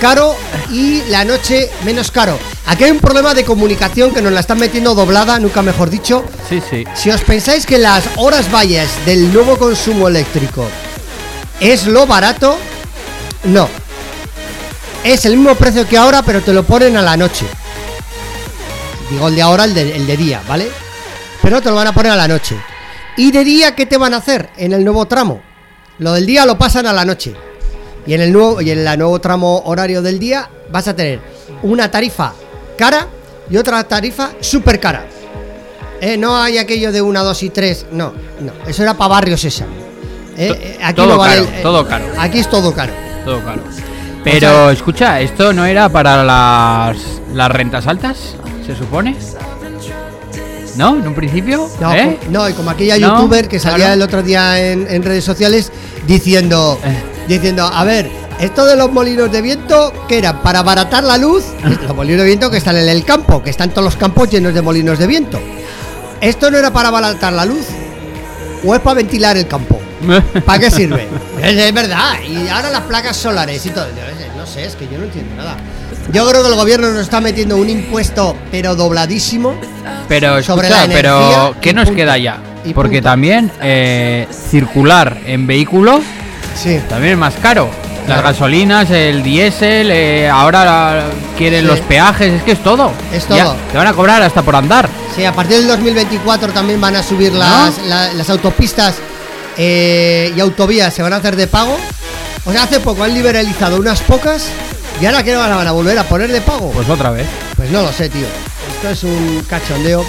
caro 0.00 0.34
y 0.72 1.02
la 1.10 1.24
noche 1.24 1.70
menos 1.84 2.10
caro. 2.10 2.36
Aquí 2.68 2.84
hay 2.84 2.90
un 2.90 2.98
problema 2.98 3.32
de 3.32 3.46
comunicación 3.46 4.12
que 4.12 4.20
nos 4.20 4.30
la 4.30 4.40
están 4.40 4.58
metiendo 4.58 4.94
doblada, 4.94 5.38
nunca 5.38 5.62
mejor 5.62 5.88
dicho. 5.88 6.22
Sí, 6.50 6.60
sí. 6.68 6.84
Si 6.94 7.08
os 7.08 7.22
pensáis 7.22 7.64
que 7.64 7.78
las 7.78 8.04
horas 8.16 8.52
valles 8.52 8.90
del 9.06 9.32
nuevo 9.32 9.56
consumo 9.56 10.06
eléctrico 10.06 10.66
es 11.60 11.86
lo 11.86 12.06
barato, 12.06 12.58
no. 13.44 13.70
Es 15.02 15.24
el 15.24 15.38
mismo 15.38 15.54
precio 15.54 15.88
que 15.88 15.96
ahora, 15.96 16.20
pero 16.20 16.42
te 16.42 16.52
lo 16.52 16.62
ponen 16.62 16.98
a 16.98 17.02
la 17.02 17.16
noche. 17.16 17.46
Digo 19.10 19.28
el 19.28 19.34
de 19.34 19.40
ahora, 19.40 19.64
el 19.64 19.72
de, 19.72 19.96
el 19.96 20.06
de 20.06 20.16
día, 20.18 20.42
¿vale? 20.46 20.68
Pero 21.40 21.62
te 21.62 21.70
lo 21.70 21.76
van 21.76 21.86
a 21.86 21.94
poner 21.94 22.12
a 22.12 22.16
la 22.16 22.28
noche. 22.28 22.54
¿Y 23.16 23.30
de 23.30 23.44
día 23.44 23.74
qué 23.74 23.86
te 23.86 23.96
van 23.96 24.12
a 24.12 24.18
hacer 24.18 24.50
en 24.58 24.74
el 24.74 24.84
nuevo 24.84 25.06
tramo? 25.06 25.40
Lo 26.00 26.12
del 26.12 26.26
día 26.26 26.44
lo 26.44 26.58
pasan 26.58 26.84
a 26.84 26.92
la 26.92 27.06
noche. 27.06 27.34
Y 28.06 28.12
en 28.12 28.20
el 28.20 28.30
nuevo, 28.30 28.60
y 28.60 28.70
en 28.70 28.86
el 28.86 28.98
nuevo 28.98 29.18
tramo 29.22 29.62
horario 29.64 30.02
del 30.02 30.18
día 30.18 30.50
vas 30.70 30.86
a 30.86 30.94
tener 30.94 31.22
una 31.62 31.90
tarifa 31.90 32.34
cara 32.78 33.06
y 33.50 33.56
otra 33.58 33.84
tarifa 33.84 34.30
súper 34.40 34.80
cara. 34.80 35.04
Eh, 36.00 36.16
no 36.16 36.40
hay 36.40 36.56
aquello 36.58 36.92
de 36.92 37.02
una, 37.02 37.22
dos 37.22 37.42
y 37.42 37.50
tres. 37.50 37.84
No, 37.92 38.12
no. 38.40 38.52
Eso 38.66 38.82
era 38.84 38.94
para 38.94 39.08
barrios 39.08 39.44
esa. 39.44 39.64
Eh, 40.36 40.78
eh, 40.80 40.92
todo 40.94 41.06
no 41.08 41.18
vale 41.18 41.34
caro, 41.34 41.48
el- 41.48 41.54
eh, 41.58 41.62
todo 41.62 41.86
caro. 41.88 42.04
Aquí 42.16 42.38
es 42.38 42.48
todo 42.48 42.72
caro. 42.72 42.92
Todo 43.24 43.44
caro. 43.44 43.62
Pero 44.22 44.70
escucha, 44.70 45.20
¿esto 45.20 45.52
no 45.52 45.64
era 45.66 45.88
para 45.88 46.22
las, 46.22 46.96
las 47.34 47.50
rentas 47.50 47.86
altas? 47.86 48.36
¿Se 48.66 48.76
supone? 48.76 49.16
¿No? 50.76 50.96
¿En 50.96 51.08
un 51.08 51.14
principio? 51.14 51.68
No, 51.80 51.92
¿Eh? 51.92 52.18
no, 52.30 52.48
y 52.48 52.52
como 52.52 52.70
aquella 52.70 52.96
No, 52.98 53.16
youtuber 53.16 53.48
que 53.48 53.58
salía 53.58 53.76
claro. 53.86 53.94
el 53.94 54.02
otro 54.02 54.22
día 54.22 54.60
en, 54.70 54.86
en 54.88 55.02
redes 55.02 55.24
sociales 55.24 55.72
diciendo, 56.06 56.78
Eh. 56.84 57.02
diciendo, 57.26 57.64
a 57.64 57.82
ver, 57.84 58.08
esto 58.40 58.64
de 58.66 58.76
los 58.76 58.90
molinos 58.92 59.30
de 59.32 59.42
viento, 59.42 59.92
¿qué 60.08 60.18
eran? 60.18 60.40
Para 60.42 60.60
abaratar 60.60 61.04
la 61.04 61.16
luz, 61.16 61.44
los 61.86 61.94
molinos 61.94 62.20
de 62.22 62.26
viento 62.26 62.50
que 62.50 62.58
están 62.58 62.76
en 62.76 62.88
el 62.88 63.04
campo, 63.04 63.42
que 63.42 63.50
están 63.50 63.70
todos 63.70 63.84
los 63.84 63.96
campos 63.96 64.30
llenos 64.30 64.54
de 64.54 64.62
molinos 64.62 64.98
de 64.98 65.06
viento. 65.06 65.40
¿Esto 66.20 66.50
no 66.50 66.58
era 66.58 66.72
para 66.72 66.88
abaratar 66.88 67.32
la 67.32 67.44
luz? 67.44 67.66
¿O 68.64 68.74
es 68.74 68.80
para 68.80 68.94
ventilar 68.94 69.36
el 69.36 69.46
campo? 69.46 69.80
¿Para 70.44 70.58
qué 70.60 70.70
sirve? 70.70 71.06
es, 71.42 71.56
es 71.56 71.72
verdad, 71.74 72.14
y 72.28 72.48
ahora 72.48 72.70
las 72.70 72.82
placas 72.82 73.16
solares 73.16 73.64
y 73.66 73.70
todo. 73.70 73.86
No 74.36 74.46
sé, 74.46 74.64
es 74.64 74.76
que 74.76 74.86
yo 74.88 74.98
no 74.98 75.04
entiendo 75.04 75.34
nada. 75.36 75.56
Yo 76.12 76.26
creo 76.28 76.42
que 76.42 76.48
el 76.48 76.54
gobierno 76.54 76.90
nos 76.90 77.02
está 77.02 77.20
metiendo 77.20 77.56
un 77.56 77.68
impuesto, 77.68 78.34
pero 78.50 78.74
dobladísimo. 78.74 79.54
Pero 80.08 80.42
Sobre 80.42 80.68
escucha, 80.68 80.86
la 80.86 80.94
pero 80.94 81.54
¿qué 81.60 81.74
nos 81.74 81.84
punto. 81.86 81.96
queda 81.96 82.16
ya? 82.16 82.38
Porque 82.74 82.96
punto. 82.98 83.10
también 83.10 83.50
eh, 83.60 84.26
circular 84.50 85.18
en 85.26 85.46
vehículo 85.46 86.00
Sí. 86.54 86.80
también 86.88 87.12
es 87.14 87.18
más 87.18 87.34
caro. 87.42 87.68
Las 88.08 88.22
gasolinas, 88.22 88.90
el 88.90 89.22
diésel, 89.22 89.90
eh, 89.90 90.28
ahora 90.30 90.64
la- 90.64 91.04
quieren 91.36 91.60
Sí. 91.60 91.66
los 91.66 91.80
peajes, 91.80 92.32
es 92.34 92.42
que 92.42 92.52
es 92.52 92.62
todo. 92.62 92.90
Es 93.12 93.28
Ya, 93.28 93.44
todo. 93.44 93.56
te 93.70 93.76
van 93.78 93.86
a 93.86 93.92
cobrar 93.92 94.22
hasta 94.22 94.42
por 94.42 94.56
andar. 94.56 94.88
Sí, 95.14 95.24
a 95.24 95.32
partir 95.32 95.58
del 95.58 95.66
2024 95.68 96.52
también 96.52 96.80
van 96.80 96.96
a 96.96 97.02
subir 97.02 97.32
las, 97.32 97.78
la- 97.86 98.12
las 98.14 98.30
autopistas 98.30 98.96
eh, 99.58 100.32
y 100.36 100.40
autovías, 100.40 100.94
se 100.94 101.02
van 101.02 101.12
a 101.12 101.16
hacer 101.16 101.36
de 101.36 101.46
pago. 101.48 101.76
O 102.44 102.52
sea, 102.52 102.62
hace 102.62 102.80
poco 102.80 103.02
han 103.04 103.12
liberalizado 103.12 103.76
unas 103.76 104.00
pocas 104.00 104.46
y 105.00 105.06
ahora 105.06 105.22
que 105.22 105.34
a, 105.34 105.38
van 105.54 105.66
a 105.66 105.72
volver 105.72 105.98
a 105.98 106.04
poner 106.04 106.30
de 106.32 106.40
pago. 106.40 106.70
Pues 106.72 106.88
otra 106.88 107.10
vez. 107.10 107.26
Pues 107.56 107.70
no 107.70 107.82
lo 107.82 107.92
sé, 107.92 108.08
tío. 108.08 108.26
Esto 108.76 108.88
es 108.90 109.02
un 109.04 109.44
cachondeo. 109.48 110.04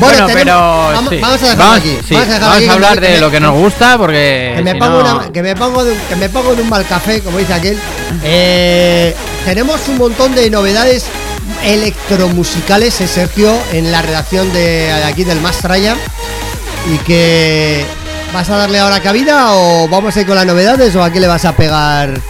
Bueno, 0.00 0.26
pero 0.32 0.54
vamos, 0.56 1.10
sí. 1.10 1.18
vamos 1.20 1.42
a 1.42 1.44
dejarlo 1.44 1.64
Vamos- 1.64 1.78
aquí. 1.78 1.98
sí, 2.08 2.14
vamos 2.14 2.28
a, 2.28 2.32
dejarlo 2.32 2.46
vamos 2.46 2.56
aquí, 2.56 2.68
a 2.68 2.72
hablar 2.72 3.00
de 3.00 3.06
que 3.08 3.20
lo 3.20 3.30
que 3.30 3.40
nos 3.40 3.54
gusta 3.54 3.98
porque 3.98 4.54
que 4.56 4.62
me, 4.62 4.72
si 4.72 4.78
pongo 4.78 5.02
no- 5.02 5.16
una- 5.18 5.32
que 5.32 5.42
me 5.42 5.56
pongo 5.56 5.84
de 5.84 5.92
un, 5.92 5.98
que 5.98 6.16
me 6.16 6.28
pongo 6.28 6.54
de 6.54 6.62
un 6.62 6.68
mal 6.68 6.86
café, 6.86 7.20
como 7.20 7.38
dice 7.38 7.52
aquel. 7.54 7.78
Eh, 8.24 9.14
tenemos 9.44 9.80
un 9.88 9.98
montón 9.98 10.34
de 10.34 10.48
novedades 10.50 11.04
electromusicales, 11.64 12.94
Sergio, 12.94 13.52
en 13.72 13.90
la 13.92 14.02
redacción 14.02 14.52
de, 14.52 14.60
de 14.92 15.04
aquí 15.04 15.24
del 15.24 15.40
Mastraya. 15.40 15.96
Y 16.92 16.96
que. 16.98 17.84
¿Vas 18.32 18.48
a 18.48 18.56
darle 18.56 18.78
ahora 18.78 19.00
cabida 19.00 19.54
o 19.54 19.88
vamos 19.88 20.16
a 20.16 20.20
ir 20.20 20.26
con 20.26 20.36
las 20.36 20.46
novedades 20.46 20.94
o 20.94 21.02
a 21.02 21.10
qué 21.12 21.18
le 21.18 21.26
vas 21.26 21.44
a 21.44 21.56
pegar? 21.56 22.20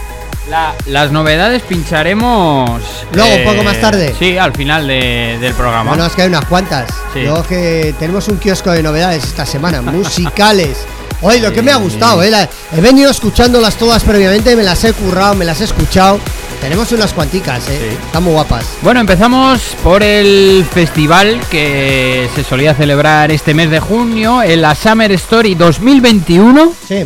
La- 0.51 0.75
las 0.87 1.13
novedades 1.13 1.63
pincharemos. 1.63 2.81
Luego, 3.15 3.35
un 3.37 3.45
poco 3.45 3.63
más 3.63 3.81
tarde. 3.81 4.15
Sí, 4.19 4.37
al 4.37 4.53
final 4.53 4.87
de- 4.87 5.39
del 5.41 5.55
programa. 5.55 5.91
Bueno, 5.91 6.07
es 6.07 6.13
que 6.13 6.23
hay 6.23 6.29
unas 6.29 6.45
cuantas. 6.47 6.91
Sí. 7.15 7.21
Luego 7.23 7.45
que 7.45 7.95
tenemos 7.99 8.27
un 8.29 8.39
kiosco 8.39 8.73
de 8.73 8.83
novedades 8.83 9.25
esta 9.25 9.47
semana, 9.47 9.81
musicales. 9.83 10.79
Oye, 11.23 11.39
lo 11.41 11.53
que 11.53 11.63
me 11.63 11.71
ha 11.71 11.77
gustado, 11.77 12.23
¿eh? 12.23 12.31
La- 12.31 12.49
he 12.77 12.81
venido 12.81 13.11
escuchándolas 13.11 13.77
todas 13.77 14.03
previamente, 14.03 14.57
me 14.57 14.63
las 14.65 14.83
he 14.85 14.93
currado, 14.93 15.35
me 15.35 15.45
las 15.45 15.61
he 15.61 15.65
escuchado. 15.65 16.19
Tenemos 16.61 16.91
unas 16.93 17.13
cuanticas, 17.13 17.69
¿eh? 17.69 17.79
Sí. 17.91 17.97
Están 18.07 18.25
muy 18.25 18.33
guapas. 18.33 18.65
Bueno, 18.83 19.01
empezamos 19.01 19.61
por 19.85 20.03
el 20.03 20.67
festival 20.73 21.41
que 21.51 22.29
se 22.35 22.43
solía 22.45 22.75
celebrar 22.75 23.31
este 23.31 23.55
mes 23.55 23.71
de 23.71 23.81
junio, 23.81 24.43
en 24.43 24.61
la 24.63 24.75
Summer 24.75 25.13
Story 25.13 25.55
2021. 25.55 26.73
Sí. 26.89 27.05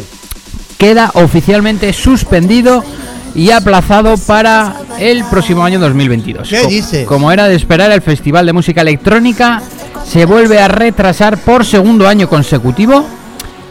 Queda 0.78 1.10
oficialmente 1.14 1.92
suspendido 1.92 2.84
y 3.34 3.50
aplazado 3.50 4.16
para 4.18 4.74
el 4.98 5.24
próximo 5.24 5.64
año 5.64 5.78
2022. 5.80 6.48
¿Qué 6.48 6.62
Co- 6.62 6.68
dices? 6.68 7.06
Como 7.06 7.32
era 7.32 7.48
de 7.48 7.54
esperar, 7.56 7.90
el 7.92 8.02
Festival 8.02 8.46
de 8.46 8.52
Música 8.52 8.80
Electrónica 8.82 9.62
se 10.06 10.24
vuelve 10.24 10.60
a 10.60 10.68
retrasar 10.68 11.38
por 11.38 11.64
segundo 11.64 12.06
año 12.08 12.28
consecutivo. 12.28 13.04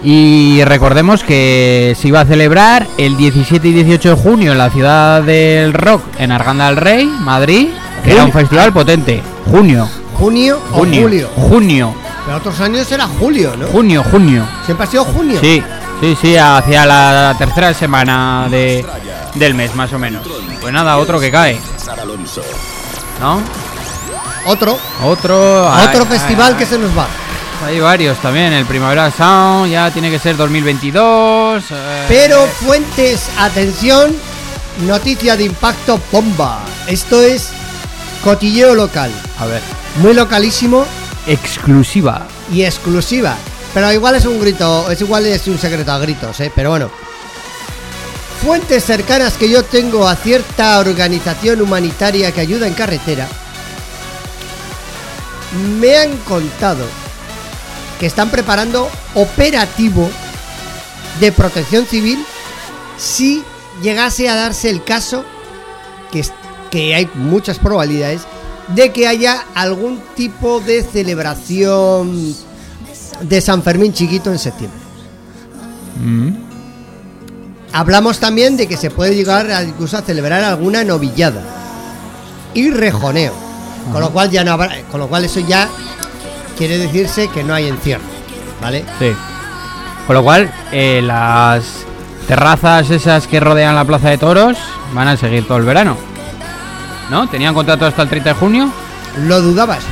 Y 0.06 0.62
recordemos 0.66 1.24
que 1.24 1.96
se 1.98 2.10
iba 2.10 2.20
a 2.20 2.26
celebrar 2.26 2.86
el 2.98 3.16
17 3.16 3.66
y 3.70 3.72
18 3.72 4.10
de 4.10 4.16
junio 4.22 4.52
en 4.52 4.58
la 4.58 4.70
ciudad 4.70 5.22
del 5.24 5.72
rock, 5.72 6.02
en 6.20 6.34
Arganda 6.34 6.66
del 6.68 6.76
Rey, 6.76 7.06
Madrid, 7.06 7.70
que 8.04 8.12
era 8.12 8.26
un 8.26 8.34
festival 8.34 8.74
potente. 8.74 9.22
Junio, 9.50 9.88
¿Junio, 10.16 10.60
junio, 10.72 11.00
o 11.00 11.04
julio? 11.04 11.30
junio, 11.36 11.96
Pero 12.26 12.38
otros 12.38 12.60
años 12.60 12.92
era 12.92 13.08
julio, 13.08 13.54
¿no? 13.58 13.68
junio, 13.68 14.04
junio. 14.12 14.46
Siempre 14.66 14.86
ha 14.86 14.90
sido 14.90 15.06
junio. 15.06 15.40
Sí, 15.40 15.64
sí, 16.02 16.18
sí, 16.22 16.36
hacia 16.36 16.86
la 16.86 17.34
tercera 17.38 17.74
semana 17.74 18.48
de, 18.52 18.86
del 19.36 19.54
mes, 19.56 19.74
más 19.76 19.92
o 19.94 20.00
menos. 20.00 20.26
Pues 20.62 20.74
nada, 20.74 20.98
otro 20.98 21.20
que 21.20 21.32
cae, 21.32 21.60
¿no? 23.20 23.42
Otro. 24.46 24.78
Otro. 25.04 25.72
ay, 25.72 25.88
otro 25.88 26.04
ay, 26.04 26.10
festival 26.18 26.54
ay. 26.54 26.60
que 26.60 26.66
se 26.66 26.78
nos 26.78 26.98
va. 26.98 27.08
Hay 27.66 27.80
varios 27.80 28.18
también. 28.20 28.52
El 28.52 28.66
Primavera 28.66 29.10
Sound 29.10 29.72
ya 29.72 29.90
tiene 29.92 30.12
que 30.12 30.20
ser 30.20 30.36
2022. 30.36 31.64
eh, 31.72 32.06
Pero 32.08 32.46
fuentes, 32.48 33.30
atención, 33.38 34.14
Noticia 34.88 35.38
de 35.38 35.44
impacto 35.46 36.00
bomba. 36.12 36.60
Esto 36.88 37.22
es 37.22 37.50
cotilleo 38.24 38.74
local. 38.74 39.12
A 39.40 39.46
ver. 39.46 39.62
Muy 40.02 40.14
localísimo 40.16 40.86
Exclusiva. 41.28 42.26
y 42.52 42.64
exclusiva. 42.64 43.36
Pero 43.74 43.92
igual 43.94 44.16
es 44.16 44.26
un 44.26 44.40
grito, 44.42 44.90
es 44.92 45.00
igual 45.02 45.26
es 45.28 45.48
un 45.48 45.58
secreto 45.60 45.92
a 45.92 46.00
gritos, 46.00 46.40
¿eh? 46.40 46.52
Pero 46.54 46.72
bueno. 46.72 46.90
Fuentes 48.44 48.84
cercanas 48.84 49.36
que 49.36 49.50
yo 49.50 49.64
tengo 49.64 50.06
a 50.06 50.18
cierta 50.18 50.78
organización 50.80 51.62
humanitaria 51.62 52.34
que 52.34 52.42
ayuda 52.42 52.68
en 52.68 52.74
carretera 52.74 53.28
me 55.80 55.98
han 55.98 56.18
contado 56.18 56.86
que 58.00 58.06
están 58.06 58.30
preparando 58.30 58.90
operativo 59.16 60.10
de 61.22 61.32
protección 61.32 61.86
civil 61.86 62.26
si 62.98 63.44
llegase 63.82 64.28
a 64.28 64.36
darse 64.36 64.70
el 64.70 64.84
caso 64.84 65.24
que, 66.12 66.26
que 66.70 66.96
hay 66.96 67.10
muchas 67.16 67.60
probabilidades 67.60 68.24
de 68.76 68.92
que 68.92 69.08
haya 69.08 69.46
algún 69.56 70.02
tipo 70.16 70.60
de 70.60 70.84
celebración 70.84 72.36
de 73.22 73.42
San 73.42 73.64
Fermín 73.64 73.94
chiquito 73.94 74.32
en 74.32 74.40
septiembre. 74.40 74.80
Hablamos 77.74 78.20
también 78.20 78.56
de 78.56 78.68
que 78.68 78.78
se 78.78 78.92
puede 78.92 79.16
llegar 79.16 79.50
a 79.50 79.64
incluso 79.64 79.98
a 79.98 80.04
celebrar 80.04 80.44
alguna 80.44 80.84
novillada 80.84 81.42
y 82.54 82.70
rejoneo, 82.70 83.34
con 83.92 84.00
lo 84.00 84.12
cual 84.12 84.30
ya 84.30 84.44
no 84.44 84.52
habrá, 84.52 84.80
con 84.92 85.00
lo 85.00 85.08
cual 85.08 85.26
eso 85.26 85.40
ya 85.40 85.68
quiere 86.56 86.78
decirse 86.78 87.30
que 87.30 87.44
no 87.44 87.52
hay 87.54 87.68
encierro, 87.68 88.04
¿vale? 88.62 88.86
Sí. 89.00 89.12
Con 90.06 90.16
lo 90.16 90.24
cual, 90.24 90.52
eh, 90.72 91.02
las 91.04 91.64
terrazas 92.28 92.92
esas 92.92 93.26
que 93.26 93.40
rodean 93.40 93.76
la 93.76 93.86
Plaza 93.86 94.10
de 94.10 94.20
Toros 94.20 94.58
van 94.94 95.08
a 95.08 95.18
seguir 95.18 95.48
todo 95.48 95.58
el 95.58 95.66
verano. 95.66 95.98
¿No? 97.10 97.28
¿Tenían 97.28 97.56
contrato 97.56 97.86
hasta 97.88 98.04
el 98.04 98.10
30 98.10 98.30
de 98.30 98.36
junio? 98.36 98.72
Lo 99.26 99.42
dudabas. 99.42 99.84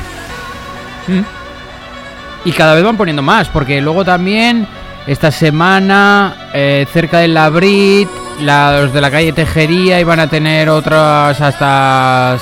Y 2.44 2.52
cada 2.52 2.74
vez 2.74 2.84
van 2.84 2.96
poniendo 2.96 3.22
más, 3.22 3.48
porque 3.48 3.80
luego 3.80 4.04
también 4.04 4.68
esta 5.06 5.30
semana, 5.30 6.50
eh, 6.52 6.86
cerca 6.92 7.18
del 7.18 7.34
Labrit, 7.34 8.08
la- 8.40 8.80
los 8.82 8.92
de 8.92 9.00
la 9.00 9.10
calle 9.10 9.32
Tejería 9.32 10.00
iban 10.00 10.20
a 10.20 10.28
tener 10.28 10.68
otras 10.68 11.40
hasta 11.40 12.38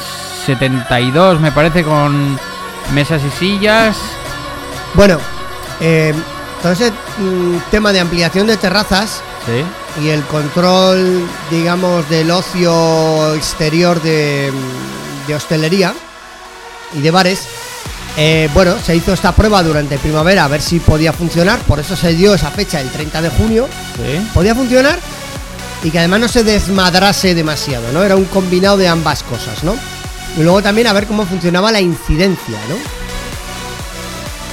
72, 0.47 1.41
me 1.41 1.53
parece, 1.53 1.83
con 1.83 2.39
mesas 2.95 3.23
y 3.25 3.31
sillas. 3.39 3.97
Bueno, 4.95 5.19
eh, 5.81 6.15
todo 6.63 6.73
ese 6.73 6.91
mm, 6.91 7.57
tema 7.71 7.93
de 7.93 8.01
ampliación 8.01 8.47
de 8.47 8.57
terrazas 8.57 9.23
Sí. 9.47 10.03
y 10.03 10.09
el 10.11 10.23
control, 10.25 11.27
digamos, 11.51 12.09
del 12.11 12.31
ocio 12.31 13.35
exterior 13.35 14.01
de, 14.03 14.53
de 15.27 15.35
hostelería 15.35 15.95
y 16.95 17.01
de 17.01 17.11
bares, 17.11 17.49
eh, 18.17 18.49
bueno, 18.53 18.75
se 18.85 18.95
hizo 18.97 19.13
esta 19.13 19.33
prueba 19.35 19.63
durante 19.63 19.99
primavera 19.99 20.45
a 20.45 20.49
ver 20.49 20.61
si 20.61 20.81
podía 20.81 21.13
funcionar, 21.13 21.59
por 21.61 21.79
eso 21.81 21.97
se 21.97 22.15
dio 22.15 22.35
esa 22.35 22.51
fecha, 22.51 22.81
el 22.81 22.91
30 22.91 23.23
de 23.23 23.31
junio, 23.31 23.69
Sí. 23.97 24.27
podía 24.35 24.55
funcionar 24.55 24.99
y 25.83 25.91
que 25.91 25.99
además 25.99 26.21
no 26.21 26.29
se 26.29 26.45
desmadrase 26.45 27.35
demasiado, 27.35 27.91
¿no? 27.93 28.03
Era 28.03 28.17
un 28.17 28.25
combinado 28.27 28.77
de 28.77 28.89
ambas 28.89 29.23
cosas, 29.23 29.63
¿no? 29.65 29.75
Y 30.37 30.43
luego 30.43 30.63
también 30.63 30.87
a 30.87 30.93
ver 30.93 31.07
cómo 31.07 31.25
funcionaba 31.27 31.73
la 31.73 31.81
incidencia, 31.81 32.59
¿no? 32.69 32.77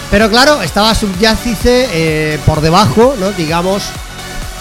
Pero 0.10 0.30
claro, 0.30 0.62
estaba 0.62 0.95
subyacice 0.95 1.89
eh, 1.91 2.39
por 2.45 2.62
debajo, 2.62 3.16
¿no? 3.20 3.32
Digamos, 3.34 3.84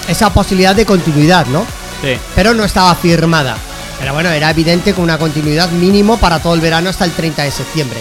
esa 0.08 0.30
posibilidad 0.32 0.74
de 0.74 0.84
continuidad, 0.84 1.46
¿no? 1.46 1.64
Sí. 2.02 2.18
Pero 2.34 2.52
no 2.52 2.64
estaba 2.64 2.94
firmada. 2.96 3.56
Pero 3.98 4.12
bueno, 4.12 4.30
era 4.30 4.50
evidente 4.50 4.92
con 4.92 5.04
una 5.04 5.18
continuidad 5.18 5.70
mínimo 5.70 6.18
para 6.18 6.38
todo 6.38 6.54
el 6.54 6.60
verano 6.60 6.90
hasta 6.90 7.04
el 7.04 7.12
30 7.12 7.42
de 7.44 7.50
septiembre. 7.50 8.00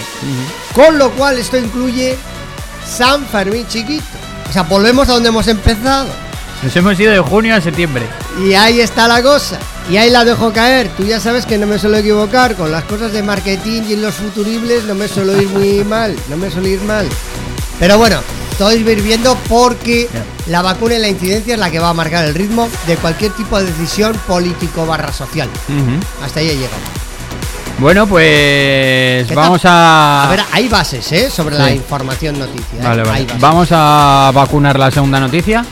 Con 0.74 0.98
lo 0.98 1.12
cual 1.12 1.38
esto 1.38 1.58
incluye 1.58 2.18
San 2.86 3.26
Fermín 3.26 3.66
chiquito. 3.68 4.04
O 4.50 4.54
sea, 4.54 4.64
volvemos 4.64 5.08
a 5.10 5.14
donde 5.14 5.30
hemos 5.30 5.48
empezado. 5.48 6.08
Nos 6.62 6.76
hemos 6.76 7.00
ido 7.00 7.12
de 7.12 7.20
junio 7.20 7.56
a 7.56 7.62
septiembre. 7.62 8.06
Y 8.44 8.54
ahí 8.54 8.82
está 8.82 9.08
la 9.08 9.22
cosa. 9.22 9.58
Y 9.90 9.98
ahí 9.98 10.10
la 10.10 10.26
dejo 10.26 10.52
caer. 10.52 10.90
Tú 10.98 11.04
ya 11.06 11.20
sabes 11.20 11.46
que 11.46 11.58
no 11.58 11.68
me 11.68 11.80
suelo 11.80 11.98
equivocar. 11.98 12.56
Con 12.56 12.72
las 12.72 12.84
cosas 12.86 13.12
de 13.14 13.24
marketing 13.24 13.84
y 13.88 13.94
en 13.94 14.02
los 14.02 14.16
futuribles 14.16 14.84
no 14.86 14.96
me 14.96 15.08
suelo 15.08 15.40
ir 15.42 15.48
muy 15.50 15.84
mal. 15.86 16.16
No 16.30 16.38
me 16.38 16.50
suelo 16.52 16.68
ir 16.68 16.82
mal. 16.82 17.08
Pero 17.80 17.98
bueno, 17.98 18.20
todo 18.58 18.74
ir 18.74 19.02
viendo 19.02 19.38
porque 19.50 20.10
la 20.48 20.62
vacuna 20.62 20.96
y 20.96 21.00
la 21.00 21.08
incidencia 21.08 21.54
es 21.54 21.60
la 21.60 21.72
que 21.72 21.80
va 21.80 21.90
a 21.90 21.94
marcar 21.94 22.26
el 22.26 22.34
ritmo 22.34 22.70
de 22.88 22.96
cualquier 22.98 23.32
tipo 23.34 23.60
de 23.60 23.66
decisión 23.66 24.14
político 24.28 24.86
barra 24.86 25.12
social. 25.12 25.50
Hasta 26.24 26.40
ahí 26.40 26.50
he 26.50 26.56
llegado. 26.56 27.06
Bueno, 27.78 28.08
pues 28.08 29.28
¿Qué 29.28 29.36
vamos 29.36 29.66
a... 29.66 30.26
A 30.26 30.30
ver, 30.30 30.42
hay 30.54 30.70
bases, 30.70 31.12
¿eh? 31.12 31.30
Sobre 31.30 31.58
la 31.58 31.72
información 31.72 32.40
noticia. 32.40 32.80
¿eh? 32.80 32.84
Vale, 32.84 33.04
vale. 33.04 33.28
Vamos 33.40 33.68
a 33.72 34.32
vacunar 34.34 34.80
la 34.80 34.92
segunda 34.92 35.20
noticia. 35.20 35.66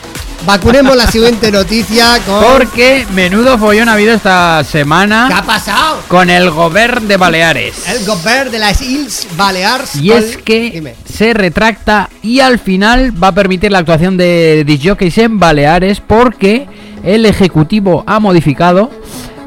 Vacunemos 0.46 0.94
la 0.94 1.06
siguiente 1.06 1.50
noticia 1.50 2.18
con... 2.26 2.42
Porque 2.44 3.06
menudo 3.14 3.56
follón 3.58 3.88
ha 3.88 3.94
habido 3.94 4.12
esta 4.12 4.58
¿Qué 4.62 4.64
semana 4.78 5.28
ha 5.38 5.42
pasado? 5.42 6.02
con 6.08 6.28
el 6.28 6.50
gobierno 6.50 7.08
de 7.08 7.16
Baleares. 7.16 7.88
El 7.88 8.04
gobierno 8.04 8.50
de 8.50 8.58
las 8.58 8.82
Isles 8.82 9.26
Balears. 9.36 9.96
Y 9.96 10.12
es 10.12 10.36
que 10.36 10.70
Dime. 10.70 10.94
se 11.10 11.32
retracta 11.32 12.10
y 12.22 12.40
al 12.40 12.58
final 12.58 13.12
va 13.22 13.28
a 13.28 13.32
permitir 13.32 13.72
la 13.72 13.78
actuación 13.78 14.18
de 14.18 14.64
disjockeys 14.66 15.16
en 15.18 15.38
Baleares 15.38 16.00
porque 16.00 16.66
el 17.02 17.24
Ejecutivo 17.24 18.04
ha 18.06 18.20
modificado 18.20 18.90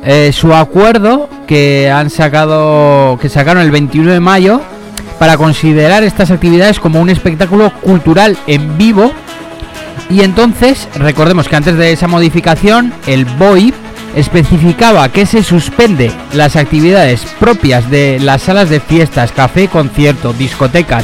eh, 0.04 0.32
su 0.34 0.54
acuerdo 0.56 1.30
que 1.48 1.92
han 1.92 2.10
sacado, 2.10 3.20
que 3.22 3.30
sacaron 3.30 3.62
el 3.62 3.70
21 3.72 4.14
de 4.14 4.20
mayo 4.20 4.62
para 5.20 5.38
considerar 5.38 6.04
estas 6.04 6.32
actividades 6.32 6.80
como 6.80 7.00
un 7.02 7.10
espectáculo 7.10 7.72
cultural 7.82 8.36
en 8.48 8.78
vivo. 8.80 9.12
Y 10.10 10.22
entonces, 10.22 10.88
recordemos 10.96 11.48
que 11.50 11.56
antes 11.56 11.78
de 11.78 11.92
esa 11.92 12.08
modificación, 12.08 12.94
el 13.08 13.26
BOI 13.26 13.74
especificaba 14.16 15.10
que 15.10 15.26
se 15.26 15.44
suspende 15.44 16.12
las 16.34 16.56
actividades 16.56 17.22
propias 17.40 17.90
de 17.90 18.20
las 18.22 18.44
salas 18.44 18.70
de 18.70 18.80
fiestas, 18.80 19.32
café, 19.32 19.68
concierto, 19.68 20.34
discotecas, 20.34 21.04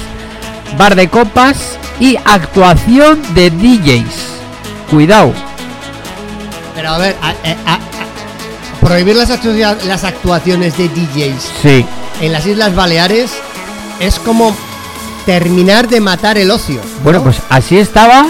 bar 0.78 0.96
de 0.96 1.10
copas 1.10 1.78
y 2.00 2.18
actuación 2.26 3.22
de 3.36 3.50
DJs. 3.52 4.16
Cuidado. 4.90 5.34
Pero 6.76 6.90
a 6.90 6.98
ver, 6.98 7.16
a- 7.22 7.28
a- 7.30 7.74
a- 7.74 7.76
a- 7.76 8.80
prohibir 8.80 9.16
las, 9.16 9.30
actua- 9.30 9.78
las 9.86 10.04
actuaciones 10.06 10.78
de 10.78 10.88
DJs 10.90 11.52
Sí. 11.62 11.86
en 12.22 12.32
las 12.32 12.46
Islas 12.46 12.74
Baleares 12.74 13.32
es 14.00 14.18
como 14.20 14.56
terminar 15.26 15.88
de 15.88 16.00
matar 16.02 16.38
el 16.38 16.50
ocio. 16.52 16.80
Bueno, 17.04 17.20
¿no? 17.20 17.24
pues 17.26 17.38
así 17.50 17.78
estaba, 17.78 18.26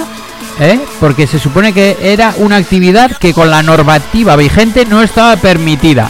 ¿eh? 0.60 0.80
porque 1.00 1.28
se 1.28 1.40
supone 1.40 1.74
que 1.74 1.98
era 2.02 2.34
una 2.38 2.58
actividad 2.58 3.18
que 3.18 3.34
con 3.34 3.50
la 3.50 3.64
normativa 3.64 4.36
vigente 4.36 4.86
no 4.86 5.02
estaba 5.02 5.36
permitida. 5.38 6.10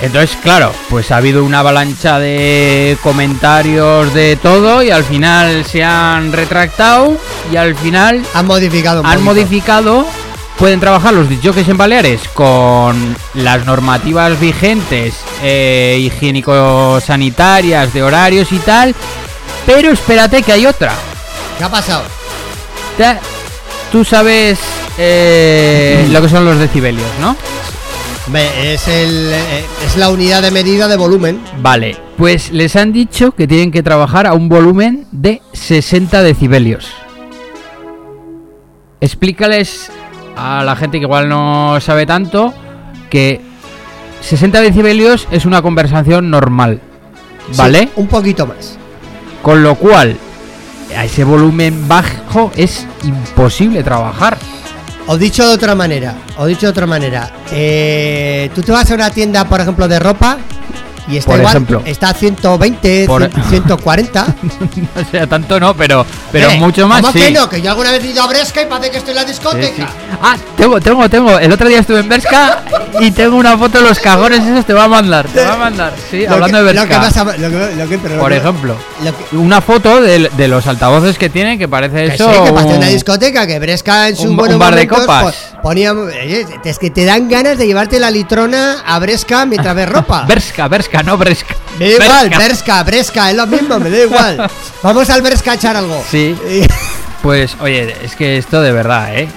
Entonces, 0.00 0.36
claro, 0.42 0.72
pues 0.90 1.12
ha 1.12 1.18
habido 1.18 1.44
una 1.44 1.60
avalancha 1.60 2.18
de 2.18 2.98
comentarios 3.02 4.12
de 4.12 4.34
todo 4.34 4.82
y 4.82 4.90
al 4.90 5.04
final 5.04 5.64
se 5.64 5.84
han 5.84 6.32
retractado 6.32 7.16
y 7.52 7.56
al 7.56 7.76
final 7.76 8.20
han 8.34 8.46
modificado 8.46 9.02
han 9.06 9.22
modificado. 9.22 10.04
Pueden 10.58 10.80
trabajar 10.80 11.14
los 11.14 11.28
disjockeys 11.28 11.68
en 11.68 11.76
Baleares 11.76 12.20
con 12.34 13.16
las 13.34 13.64
normativas 13.64 14.38
vigentes, 14.38 15.14
eh, 15.42 15.98
higiénico-sanitarias, 16.00 17.92
de 17.92 18.02
horarios 18.02 18.50
y 18.52 18.58
tal. 18.58 18.94
Pero 19.66 19.90
espérate 19.90 20.42
que 20.42 20.52
hay 20.52 20.66
otra. 20.66 20.92
¿Qué 21.62 21.66
ha 21.66 21.70
pasado? 21.70 22.02
Tú 23.92 24.04
sabes 24.04 24.58
eh, 24.98 26.08
lo 26.10 26.20
que 26.20 26.28
son 26.28 26.44
los 26.44 26.58
decibelios, 26.58 27.06
¿no? 27.20 27.36
Es, 28.36 28.88
el, 28.88 29.30
eh, 29.32 29.64
es 29.86 29.96
la 29.96 30.10
unidad 30.10 30.42
de 30.42 30.50
medida 30.50 30.88
de 30.88 30.96
volumen. 30.96 31.40
Vale, 31.58 31.96
pues 32.18 32.50
les 32.50 32.74
han 32.74 32.92
dicho 32.92 33.30
que 33.30 33.46
tienen 33.46 33.70
que 33.70 33.84
trabajar 33.84 34.26
a 34.26 34.32
un 34.32 34.48
volumen 34.48 35.06
de 35.12 35.40
60 35.52 36.24
decibelios. 36.24 36.90
Explícales 39.00 39.92
a 40.36 40.64
la 40.64 40.74
gente 40.74 40.98
que 40.98 41.04
igual 41.04 41.28
no 41.28 41.80
sabe 41.80 42.06
tanto 42.06 42.52
que 43.08 43.40
60 44.20 44.62
decibelios 44.62 45.28
es 45.30 45.46
una 45.46 45.62
conversación 45.62 46.28
normal, 46.28 46.80
¿vale? 47.56 47.82
Sí, 47.82 47.90
un 47.94 48.08
poquito 48.08 48.48
más. 48.48 48.76
Con 49.42 49.62
lo 49.62 49.76
cual, 49.76 50.16
a 50.96 51.04
ese 51.04 51.24
volumen 51.24 51.88
bajo 51.88 52.52
es 52.56 52.86
imposible 53.04 53.82
trabajar. 53.82 54.38
O 55.06 55.16
dicho 55.18 55.46
de 55.46 55.54
otra 55.54 55.74
manera, 55.74 56.14
o 56.36 56.46
dicho 56.46 56.66
de 56.66 56.70
otra 56.70 56.86
manera, 56.86 57.32
eh, 57.50 58.50
tú 58.54 58.62
te 58.62 58.70
vas 58.70 58.90
a 58.90 58.94
una 58.94 59.10
tienda, 59.10 59.48
por 59.48 59.60
ejemplo, 59.60 59.88
de 59.88 59.98
ropa 59.98 60.38
Y 61.08 61.16
está 61.16 61.30
Por 61.32 61.38
igual, 61.40 61.52
ejemplo. 61.52 61.82
está 61.84 62.10
a 62.10 62.14
120, 62.14 63.04
Por- 63.06 63.28
100, 63.28 63.44
140. 63.44 64.26
o 64.96 65.10
sea, 65.10 65.26
tanto 65.26 65.58
no, 65.58 65.74
pero, 65.74 66.06
pero 66.30 66.50
Eh, 66.50 66.58
mucho 66.58 66.86
más 66.86 67.00
¿cómo 67.00 67.12
sí. 67.12 67.18
que 67.20 67.30
no? 67.32 67.48
Que 67.48 67.60
yo 67.60 67.70
alguna 67.70 67.90
vez 67.90 68.04
he 68.04 68.08
ido 68.08 68.22
a 68.22 68.26
Bresca 68.28 68.62
y 68.62 68.66
parece 68.66 68.90
que 68.92 68.98
estoy 68.98 69.10
en 69.10 69.16
la 69.16 69.24
discoteca. 69.24 69.66
sí. 69.76 69.84
Ah, 70.22 70.36
tengo, 70.56 70.80
tengo, 70.80 71.08
tengo. 71.08 71.38
El 71.38 71.50
otro 71.50 71.68
día 71.68 71.80
estuve 71.80 71.98
en 72.00 72.08
Berska 72.08 72.62
y 73.00 73.10
tengo 73.10 73.36
una 73.36 73.58
foto 73.58 73.78
de 73.82 73.88
los 73.88 73.98
cagones 73.98 74.44
esos. 74.46 74.64
Te 74.64 74.72
va 74.74 74.84
a 74.84 74.88
mandar, 74.88 75.26
te 75.26 75.44
va 75.44 75.54
a 75.54 75.56
mandar. 75.56 75.92
Sí, 76.10 76.24
Lo 76.26 76.34
hablando 76.34 76.58
que- 76.58 76.64
de 76.64 76.74
Lo 76.74 76.82
que 76.82 76.88
Berska. 76.88 76.98
vas 76.98 77.16
a- 77.16 77.36
lo 77.38 77.50
que- 77.50 77.74
lo 77.76 77.88
que- 77.88 77.98
pero 77.98 78.14
lo 78.16 78.20
Por 78.22 78.32
ejemplo. 78.32 78.76
Una 79.32 79.60
foto 79.60 80.00
de, 80.00 80.30
de 80.36 80.48
los 80.48 80.66
altavoces 80.68 81.18
que 81.18 81.28
tienen 81.28 81.58
que 81.58 81.66
parece 81.68 82.06
Que 82.08 82.14
eso. 82.14 82.30
sí, 82.32 82.38
que 82.44 82.50
una 82.52 82.86
discoteca, 82.88 83.46
que 83.46 83.58
Bresca 83.58 84.08
en 84.08 84.28
un- 84.28 84.36
bar 84.58 84.74
de 84.76 84.86
copas. 84.86 85.34
ponía, 85.62 85.92
oye, 85.92 86.46
es 86.64 86.78
que 86.78 86.90
te 86.90 87.04
dan 87.04 87.28
ganas 87.28 87.58
de 87.58 87.66
llevarte 87.66 87.98
la 87.98 88.10
litrona 88.10 88.82
a 88.86 88.98
Bresca 89.00 89.44
mientras 89.46 89.74
ves 89.74 89.88
ropa. 89.88 90.24
Berska, 90.26 90.68
No 91.02 91.16
Bresca. 91.16 91.54
Me 91.78 91.90
da 91.90 92.04
igual. 92.04 92.28
Bresca, 92.30 92.82
Bresca, 92.82 93.30
es 93.30 93.36
lo 93.36 93.46
mismo, 93.46 93.78
me 93.78 93.88
da 93.88 93.98
igual. 94.02 94.50
Vamos 94.82 95.08
al 95.10 95.22
Bresca 95.22 95.52
a 95.52 95.54
echar 95.54 95.76
algo. 95.76 96.02
Sí. 96.10 96.36
Pues, 97.22 97.56
oye, 97.60 97.94
es 98.02 98.16
que 98.16 98.36
esto 98.36 98.60
de 98.60 98.72
verdad, 98.72 99.16
¿eh? 99.16 99.28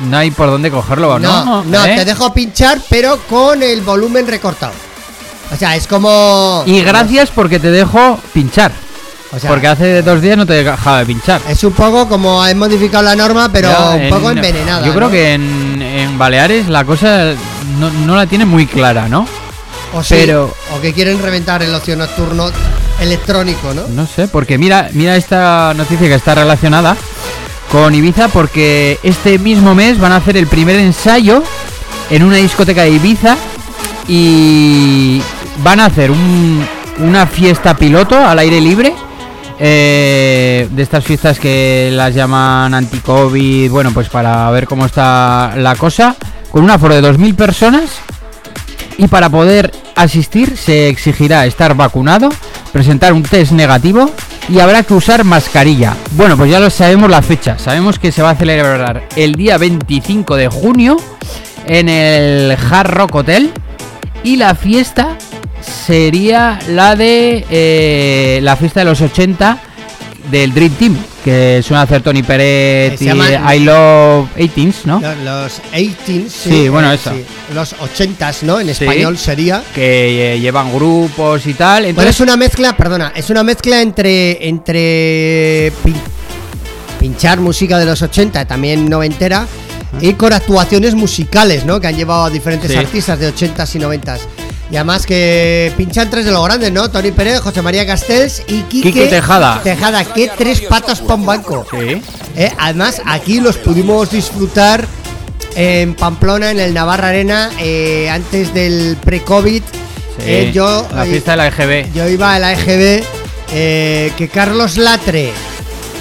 No 0.00 0.18
hay 0.18 0.30
por 0.30 0.50
dónde 0.50 0.70
cogerlo, 0.70 1.18
¿no? 1.18 1.42
No, 1.44 1.64
no, 1.64 1.84
¿Eh? 1.86 1.96
te 1.96 2.04
dejo 2.04 2.34
pinchar, 2.34 2.78
pero 2.90 3.18
con 3.28 3.62
el 3.62 3.80
volumen 3.80 4.26
recortado. 4.26 4.74
O 5.50 5.56
sea, 5.56 5.74
es 5.76 5.86
como. 5.86 6.62
Y 6.66 6.82
gracias 6.82 7.30
porque 7.30 7.58
te 7.58 7.70
dejo 7.70 8.20
pinchar. 8.34 8.70
O 9.32 9.38
sea, 9.38 9.48
porque 9.48 9.66
hace 9.66 10.02
dos 10.02 10.20
días 10.20 10.36
no 10.36 10.44
te 10.44 10.62
dejaba 10.62 10.98
de 10.98 11.06
pinchar. 11.06 11.40
es 11.48 11.64
un 11.64 11.72
poco 11.72 12.06
como 12.06 12.44
he 12.46 12.54
modificado 12.54 13.02
la 13.02 13.16
norma, 13.16 13.50
pero 13.50 13.70
Ya, 13.70 13.90
un 13.90 14.02
en- 14.02 14.10
poco 14.10 14.30
envenenada. 14.30 14.86
Yo 14.86 14.92
creo 14.92 15.06
¿no? 15.06 15.10
que 15.10 15.32
en, 15.32 15.80
en 15.82 16.18
Baleares 16.18 16.68
la 16.68 16.84
cosa 16.84 17.32
no, 17.78 17.90
no 17.90 18.14
la 18.14 18.26
tiene 18.26 18.44
muy 18.44 18.66
clara, 18.66 19.08
¿no? 19.08 19.26
O 19.94 20.02
sí, 20.02 20.14
pero- 20.18 20.54
O 20.76 20.80
que 20.80 20.92
quieren 20.92 21.20
reventar 21.22 21.62
el 21.62 21.74
ocio 21.74 21.96
nocturno 21.96 22.50
electrónico, 23.00 23.72
¿no? 23.74 23.86
No 23.88 24.06
sé, 24.06 24.28
porque 24.28 24.58
mira, 24.58 24.88
mira 24.92 25.16
esta 25.16 25.72
noticia 25.74 26.08
que 26.08 26.14
está 26.14 26.34
relacionada 26.34 26.96
con 27.72 27.94
Ibiza 27.94 28.28
porque 28.28 28.98
este 29.02 29.38
mismo 29.38 29.74
mes 29.74 29.98
van 29.98 30.12
a 30.12 30.16
hacer 30.16 30.36
el 30.36 30.46
primer 30.46 30.76
ensayo 30.76 31.42
en 32.10 32.22
una 32.22 32.36
discoteca 32.36 32.82
de 32.82 32.90
Ibiza 32.90 33.36
y 34.06 35.22
van 35.62 35.80
a 35.80 35.86
hacer 35.86 36.10
un- 36.10 36.66
una 36.98 37.26
fiesta 37.26 37.76
piloto 37.76 38.16
al 38.18 38.38
aire 38.38 38.60
libre. 38.60 38.94
eh, 39.60 40.68
de 40.70 40.82
estas 40.84 41.02
fiestas 41.04 41.40
que 41.40 41.90
las 41.92 42.14
llaman 42.14 42.72
anti-COVID, 42.74 43.68
bueno, 43.72 43.90
pues 43.92 44.08
para 44.08 44.48
ver 44.52 44.68
cómo 44.68 44.86
está 44.86 45.52
la 45.56 45.74
cosa, 45.74 46.14
con 46.52 46.62
un 46.62 46.70
aforo 46.70 46.94
de 46.94 47.00
2.000 47.00 47.34
personas 47.34 47.82
y 48.98 49.06
para 49.06 49.30
poder 49.30 49.72
asistir 49.94 50.56
se 50.58 50.88
exigirá 50.88 51.46
estar 51.46 51.74
vacunado, 51.74 52.28
presentar 52.72 53.14
un 53.14 53.22
test 53.22 53.52
negativo 53.52 54.10
y 54.48 54.58
habrá 54.58 54.82
que 54.82 54.92
usar 54.92 55.24
mascarilla. 55.24 55.96
Bueno, 56.12 56.36
pues 56.36 56.50
ya 56.50 56.60
lo 56.60 56.68
sabemos 56.68 57.08
la 57.08 57.22
fecha. 57.22 57.58
Sabemos 57.58 57.98
que 57.98 58.12
se 58.12 58.22
va 58.22 58.30
a 58.30 58.34
celebrar 58.34 59.04
el 59.16 59.36
día 59.36 59.56
25 59.56 60.36
de 60.36 60.48
junio 60.48 60.96
en 61.66 61.88
el 61.88 62.56
Hard 62.70 62.90
Rock 62.90 63.14
Hotel 63.14 63.52
y 64.24 64.36
la 64.36 64.54
fiesta 64.54 65.16
sería 65.60 66.58
la 66.68 66.96
de 66.96 67.46
eh, 67.50 68.40
la 68.42 68.56
fiesta 68.56 68.80
de 68.80 68.86
los 68.86 69.00
80 69.00 69.58
del 70.30 70.52
Dream 70.52 70.72
Team, 70.72 70.96
que 71.24 71.62
suena 71.64 71.80
a 71.80 71.84
hacer 71.84 72.02
Tony 72.02 72.22
Peret 72.22 73.00
y 73.00 73.08
I 73.08 73.58
Love 73.60 74.28
18s, 74.36 74.84
¿no? 74.84 75.00
Los, 75.00 75.16
los 75.24 75.60
18 75.72 76.28
Sí, 76.30 76.68
bueno, 76.68 76.92
eso. 76.92 77.12
Los 77.54 77.74
80s, 77.74 78.42
¿no? 78.42 78.60
En 78.60 78.66
Sí. 78.66 78.84
español 78.84 79.16
sería. 79.18 79.62
Que 79.74 80.34
eh, 80.34 80.40
llevan 80.40 80.72
grupos 80.74 81.46
y 81.46 81.54
tal. 81.54 81.82
Bueno, 81.84 81.88
Entonces, 81.90 82.14
es 82.16 82.20
una 82.20 82.36
mezcla, 82.36 82.76
perdona, 82.76 83.12
es 83.14 83.30
una 83.30 83.42
mezcla 83.42 83.80
entre 83.80 84.48
entre 84.48 85.72
pin- 85.84 85.94
pinchar 87.00 87.40
música 87.40 87.78
de 87.78 87.86
los 87.86 88.02
80, 88.02 88.44
también 88.46 88.88
noventera, 88.88 89.46
y 90.00 90.12
con 90.14 90.32
actuaciones 90.32 90.94
musicales, 90.94 91.64
¿no? 91.64 91.80
Que 91.80 91.86
han 91.86 91.96
llevado 91.96 92.24
a 92.24 92.30
diferentes 92.30 92.74
artistas 92.76 93.18
de 93.18 93.32
80s 93.32 93.74
y 93.76 93.78
90s. 93.78 94.20
Y 94.70 94.76
además 94.76 95.06
que 95.06 95.72
pinchan 95.78 96.10
tres 96.10 96.26
de 96.26 96.30
los 96.30 96.44
grandes, 96.44 96.70
¿no? 96.72 96.90
Tony 96.90 97.10
Pérez, 97.10 97.40
José 97.40 97.62
María 97.62 97.86
Castells 97.86 98.42
y 98.48 98.62
Quique, 98.64 98.92
Quique 98.92 99.06
Tejada. 99.06 99.60
Tejada, 99.62 100.04
que 100.04 100.30
tres 100.36 100.60
patas 100.62 101.00
pa' 101.00 101.14
un 101.14 101.24
banco. 101.24 101.66
Sí. 101.70 102.02
Eh, 102.36 102.52
además, 102.58 103.00
aquí 103.06 103.40
los 103.40 103.56
pudimos 103.56 104.10
disfrutar 104.10 104.86
en 105.56 105.94
Pamplona, 105.94 106.50
en 106.50 106.60
el 106.60 106.74
Navarra 106.74 107.08
Arena, 107.08 107.50
eh, 107.60 108.10
antes 108.10 108.52
del 108.52 108.96
pre-COVID. 109.02 109.62
Sí, 109.62 110.24
Eh, 110.26 110.50
yo, 110.52 110.86
la 110.94 111.04
fiesta 111.04 111.30
de 111.32 111.36
la 111.38 111.46
EGB. 111.48 111.92
yo 111.94 112.08
iba 112.08 112.34
a 112.34 112.38
la 112.38 112.52
EGB, 112.52 113.04
que 113.48 114.30
Carlos 114.32 114.76
Latre 114.76 115.32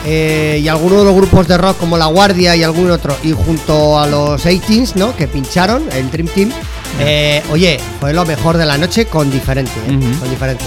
y 0.05 0.68
algunos 0.68 0.99
de 0.99 1.05
los 1.05 1.15
grupos 1.15 1.47
de 1.47 1.57
rock 1.57 1.78
como 1.78 1.97
La 1.97 2.07
Guardia 2.07 2.55
y 2.55 2.63
algún 2.63 2.91
otro, 2.91 3.15
y 3.24 3.32
junto 3.32 3.99
a 3.99 4.07
los 4.07 4.45
18s, 4.45 4.95
¿no? 4.95 5.15
Que 5.15 5.28
pincharon, 5.28 5.84
el 5.93 6.09
Dream 6.11 6.28
Team. 6.30 6.51
Eh, 6.99 7.43
oye, 7.51 7.79
fue 7.99 8.13
lo 8.13 8.25
mejor 8.25 8.57
de 8.57 8.65
la 8.65 8.77
noche 8.77 9.05
con 9.05 9.29
diferente, 9.31 9.71
¿eh? 9.88 9.99
Con 10.19 10.29
diferente. 10.29 10.63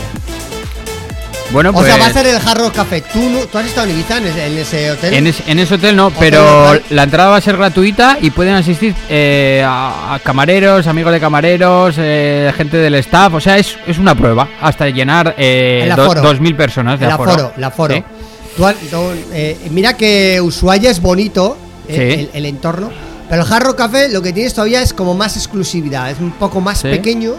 Bueno, 1.52 1.70
O 1.70 1.72
pues. 1.72 1.86
sea, 1.86 1.96
va 1.96 2.06
a 2.06 2.12
ser 2.12 2.28
el 2.28 2.36
Hard 2.36 2.60
Rock 2.60 2.74
Café. 2.76 3.00
¿Tú, 3.12 3.18
no- 3.28 3.40
¿Tú 3.46 3.58
has 3.58 3.66
estado 3.66 3.88
en 3.88 3.94
Ibiza, 3.94 4.18
en 4.18 4.26
ese, 4.28 4.46
en 4.46 4.58
ese 4.58 4.90
hotel? 4.92 5.14
En, 5.14 5.26
es- 5.26 5.42
en 5.48 5.58
ese 5.58 5.74
hotel 5.74 5.96
no, 5.96 6.10
pero 6.12 6.78
la 6.90 7.02
entrada 7.02 7.30
va 7.30 7.36
a 7.38 7.40
ser 7.40 7.56
gratuita 7.56 8.18
y 8.20 8.30
pueden 8.30 8.54
asistir 8.54 8.94
eh, 9.08 9.60
a, 9.66 10.14
a 10.14 10.18
camareros, 10.20 10.86
amigos 10.86 11.12
de 11.12 11.18
camareros, 11.18 11.96
eh, 11.98 12.52
gente 12.56 12.76
del 12.76 12.94
staff. 12.96 13.34
O 13.34 13.40
sea, 13.40 13.58
es, 13.58 13.76
es 13.84 13.98
una 13.98 14.14
prueba 14.14 14.48
hasta 14.60 14.88
llenar 14.90 15.34
eh, 15.38 15.90
do- 15.96 16.02
aforo. 16.04 16.22
2.000 16.22 16.56
personas 16.56 17.00
de 17.00 17.06
el 17.06 17.12
aforo. 17.12 17.30
aforo, 17.32 17.52
el 17.56 17.64
aforo. 17.64 17.94
Sí. 17.96 18.04
Tú 18.56 18.66
has- 18.66 18.76
tú, 18.88 19.02
mira 19.70 19.94
que 19.96 20.40
Ushuaia 20.40 20.88
es 20.90 21.00
bonito, 21.02 21.56
Sí. 21.88 21.96
el, 21.96 22.30
el 22.32 22.46
entorno, 22.46 22.90
pero 23.30 23.42
el 23.42 23.48
Jarro 23.48 23.74
Café 23.76 24.10
lo 24.10 24.20
que 24.20 24.32
tienes 24.34 24.52
todavía 24.52 24.82
es 24.82 24.92
como 24.92 25.14
más 25.14 25.36
exclusividad, 25.36 26.10
es 26.10 26.18
un 26.20 26.32
poco 26.32 26.60
más 26.60 26.80
Sí. 26.80 26.88
pequeño. 26.88 27.32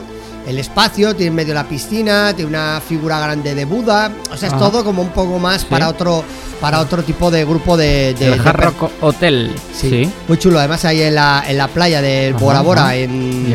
El 0.47 0.57
espacio, 0.57 1.15
tiene 1.15 1.27
en 1.27 1.35
medio 1.35 1.53
la 1.53 1.65
piscina, 1.65 2.33
tiene 2.35 2.49
una 2.49 2.81
figura 2.87 3.19
grande 3.19 3.53
de 3.53 3.63
Buda, 3.65 4.11
o 4.31 4.35
sea, 4.35 4.47
es 4.47 4.53
Ajá. 4.55 4.57
todo 4.71 4.83
como 4.83 5.03
un 5.03 5.09
poco 5.09 5.37
más 5.37 5.61
Sí. 5.61 5.67
para 5.69 5.87
otro 5.87 6.23
para 6.59 6.79
otro 6.79 7.03
tipo 7.03 7.29
de 7.31 7.43
grupo 7.45 7.75
de, 7.77 8.13
de- 8.15 8.25
el 8.33 8.43
de 8.43 8.49
Hard 8.49 8.55
per- 8.55 8.65
Rock 8.65 8.91
Hotel. 9.01 9.51
Sí, 9.75 9.89
Sí. 9.89 10.11
muy 10.27 10.37
chulo. 10.39 10.57
Además 10.59 10.85
ahí 10.85 11.01
en 11.01 11.15
la, 11.15 11.43
en 11.47 11.57
la 11.57 11.67
playa 11.67 12.01
del 12.01 12.35
Ajá, 12.35 12.43
Bora 12.43 12.61
Bora 12.61 12.95
en, 12.95 13.51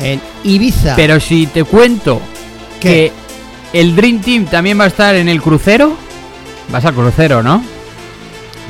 en 0.00 0.20
Ibiza. 0.44 0.94
Pero 0.96 1.18
si 1.20 1.46
te 1.46 1.64
cuento 1.64 2.20
¿Qué? 2.80 3.12
que 3.72 3.78
el 3.80 3.96
Dream 3.96 4.20
Team 4.20 4.44
también 4.46 4.78
va 4.78 4.84
a 4.84 4.88
estar 4.88 5.14
en 5.14 5.28
el 5.30 5.40
crucero, 5.42 5.96
vas 6.70 6.84
al 6.84 6.92
crucero, 6.94 7.42
¿no? 7.42 7.62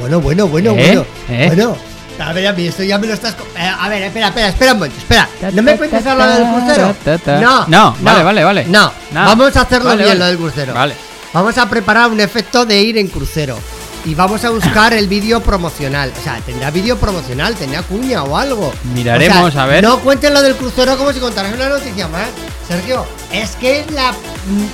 Bueno, 0.00 0.20
bueno, 0.20 0.46
bueno, 0.48 0.70
¿Eh? 0.72 0.74
bueno. 0.86 1.04
¿Eh? 1.28 1.44
Bueno. 1.48 1.76
A 2.18 2.32
ver, 2.32 2.46
a 2.46 2.52
mí 2.52 2.66
esto 2.66 2.82
ya 2.82 2.98
me 2.98 3.06
lo 3.06 3.14
estás. 3.14 3.34
eh, 3.56 3.66
a 3.78 3.88
ver, 3.88 4.02
espera, 4.02 4.28
espera, 4.28 4.48
espera 4.48 4.72
un 4.72 4.78
momento, 4.78 4.98
espera. 4.98 5.28
¿No 5.52 5.62
me 5.62 5.76
cuentes 5.76 6.06
hablar 6.06 6.38
del 6.38 6.46
crucero? 6.52 7.40
No, 7.40 7.66
No, 7.68 7.96
vale, 8.00 8.22
vale, 8.24 8.44
vale. 8.44 8.64
No, 8.66 8.92
No. 9.12 9.24
vamos 9.24 9.54
a 9.56 9.60
hacerlo 9.62 9.90
Vale, 9.90 10.04
bien 10.04 10.18
vale. 10.18 10.18
lo 10.20 10.26
del 10.26 10.36
crucero. 10.38 10.74
Vale. 10.74 10.94
Vamos 11.32 11.58
a 11.58 11.68
preparar 11.68 12.10
un 12.10 12.20
efecto 12.20 12.64
de 12.64 12.80
ir 12.80 12.96
en 12.98 13.08
crucero. 13.08 13.58
Y 14.06 14.14
vamos 14.14 14.44
a 14.44 14.50
buscar 14.50 14.92
el 14.94 15.08
vídeo 15.08 15.40
promocional. 15.40 16.12
O 16.18 16.22
sea, 16.22 16.36
tendrá 16.46 16.70
vídeo 16.70 16.96
promocional, 16.96 17.54
tendrá 17.56 17.82
cuña 17.82 18.22
o 18.22 18.36
algo. 18.36 18.72
Miraremos, 18.94 19.48
O 19.48 19.50
sea, 19.50 19.64
a 19.64 19.66
ver. 19.66 19.82
No 19.82 19.98
cuentes 19.98 20.30
lo 20.30 20.40
del 20.42 20.54
crucero 20.54 20.96
como 20.96 21.12
si 21.12 21.18
contaras 21.18 21.52
una 21.52 21.68
noticia 21.68 22.06
más. 22.08 22.28
Sergio, 22.68 23.04
es 23.32 23.50
que 23.56 23.80
es 23.80 23.90
la, 23.90 24.14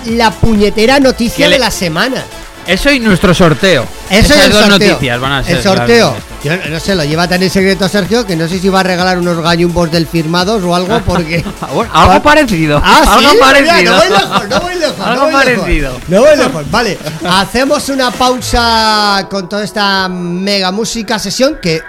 la 0.05 0.31
puñetera 0.31 1.01
noticia 1.01 1.49
de 1.49 1.59
la 1.59 1.71
semana. 1.71 2.23
Eso 2.67 2.91
y 2.93 3.01
nuestro 3.01 3.35
sorteo. 3.35 3.85
Eso 4.09 4.35
Esas 4.35 4.37
es 4.39 4.45
el 4.47 4.53
dos 4.53 4.61
sorteo. 4.67 4.89
noticias 4.89 5.21
van 5.21 5.33
a 5.33 5.45
ser. 5.45 5.57
El 5.57 5.63
sorteo. 5.63 6.15
Yo 6.45 6.57
no 6.71 6.81
sé, 6.81 6.95
lo 6.95 7.05
lleva 7.05 7.27
tan 7.29 7.43
en 7.43 7.51
secreto 7.51 7.89
Sergio 7.89 8.27
que 8.27 8.35
no 8.37 8.49
sé 8.49 8.59
si 8.59 8.69
va 8.69 8.81
a 8.81 8.83
regalar 8.83 9.19
unos 9.19 9.41
gallumbos 9.41 9.91
del 9.91 10.07
firmados 10.07 10.63
o 10.63 10.75
algo 10.75 11.01
porque. 11.07 11.45
Ah, 11.61 12.03
algo 12.03 12.23
parecido. 12.23 12.81
Ah, 12.83 13.03
sí, 13.05 13.11
algo 13.25 13.33
mira, 13.35 13.47
parecido. 13.47 13.93
no 13.93 13.99
voy 14.01 14.09
lejos, 14.11 14.49
no 14.49 14.61
voy 14.61 14.75
lejos. 14.75 15.01
Algo 15.07 15.15
no 15.27 15.31
voy 15.33 15.45
lejos. 15.45 15.61
parecido. 15.63 15.93
No 16.09 16.21
voy 16.21 16.37
lejos, 16.37 16.71
vale. 16.71 16.99
Hacemos 17.29 17.89
una 17.89 18.11
pausa 18.11 19.27
con 19.31 19.49
toda 19.49 19.65
esta 19.65 20.09
mega 20.09 20.71
música 20.73 21.19
sesión 21.19 21.59
que, 21.63 21.81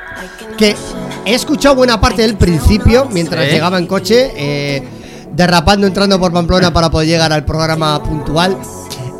que 0.57 0.75
he 1.25 1.33
escuchado 1.33 1.75
buena 1.75 1.99
parte 2.01 2.21
del 2.23 2.35
principio 2.35 3.07
mientras 3.11 3.45
llegaba 3.47 3.77
en 3.77 3.87
coche, 3.87 4.31
eh, 4.35 4.83
derrapando, 5.31 5.87
entrando 5.87 6.19
por 6.19 6.31
Pamplona 6.31 6.71
para 6.73 6.89
poder 6.89 7.07
llegar 7.07 7.31
al 7.33 7.43
programa 7.45 8.01
puntual. 8.03 8.57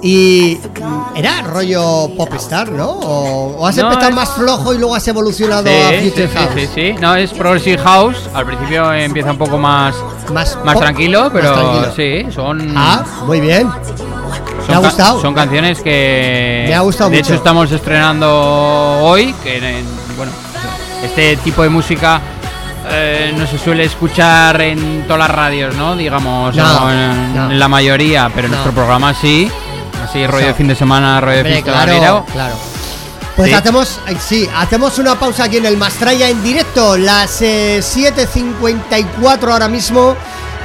Y 0.06 0.58
era 1.16 1.42
rollo 1.44 2.10
popstar, 2.18 2.70
¿no? 2.70 2.90
¿O, 2.90 3.56
o 3.58 3.66
has 3.68 3.78
No, 3.78 3.84
empezado 3.84 4.10
es- 4.10 4.16
más 4.16 4.30
flojo 4.32 4.74
y 4.74 4.78
luego 4.78 4.96
has 4.96 5.08
evolucionado 5.08 5.64
Sí, 5.64 5.70
a 5.74 5.90
sí, 6.02 6.10
Future 6.10 6.28
sí, 6.28 6.34
House? 6.36 6.50
sí, 6.56 6.70
sí. 6.76 6.96
No, 7.00 7.16
es 7.16 7.32
Progressive 7.32 7.78
House. 7.82 8.18
Al 8.34 8.46
principio 8.46 8.92
empieza 8.94 9.32
un 9.32 9.38
poco 9.38 9.58
más, 9.58 9.96
Más, 10.34 10.58
más 10.66 10.78
tranquilo, 10.78 11.22
más 11.22 11.32
pero 11.32 11.54
tranquilo. 11.54 11.94
sí, 11.96 12.32
son. 12.34 12.74
Ah, 12.76 13.06
muy 13.26 13.40
bien. 13.40 13.70
son 13.72 14.68
me 14.68 14.74
ha 14.74 14.82
ca- 14.82 14.88
gustado. 14.90 15.22
Son 15.22 15.34
canciones 15.34 15.80
que. 15.82 16.66
Me 16.68 16.76
ha 16.76 16.82
gustado 16.82 17.10
De 17.10 17.18
mucho. 17.18 17.28
hecho, 17.30 17.36
estamos 17.38 17.72
estrenando 17.72 18.30
hoy. 19.04 19.34
Que, 19.42 19.58
en- 19.80 19.86
bueno, 20.18 20.34
este 21.02 21.38
tipo 21.38 21.64
de 21.64 21.70
música 21.70 22.20
eh, 22.92 23.34
no 23.38 23.48
se 23.48 23.58
suele 23.58 23.86
escuchar 23.86 24.60
en 24.62 25.04
todas 25.08 25.20
las 25.20 25.30
radios, 25.32 25.74
¿no? 25.76 25.96
Digamos, 25.96 26.54
No, 26.58 26.84
o 26.86 26.90
en, 26.90 27.36
no. 27.36 27.52
en 27.52 27.58
la 27.58 27.70
mayoría, 27.70 28.30
pero 28.36 28.48
en 28.48 28.52
nuestro 28.52 28.74
programa 28.74 29.14
sí. 29.14 29.50
Así, 30.04 30.26
rollo 30.28 30.48
de 30.48 30.54
fin 30.54 30.68
de 30.68 30.76
semana, 30.76 31.20
rollo 31.22 31.38
de 31.44 31.46
fiesta 31.46 31.72
claro, 31.86 32.26
claro. 32.32 32.56
Pues 33.36 33.50
Sí. 33.50 33.56
hacemos, 33.56 34.00
sí, 34.28 34.50
hacemos 34.56 35.00
una 35.00 35.18
pausa 35.20 35.46
aquí 35.46 35.58
en 35.58 35.66
el 35.66 35.76
Mastraya 35.78 36.30
en 36.30 36.44
directo, 36.44 36.98
las 36.98 37.42
eh, 37.42 37.80
7.54 37.82 39.52
ahora 39.52 39.68
mismo, 39.68 40.16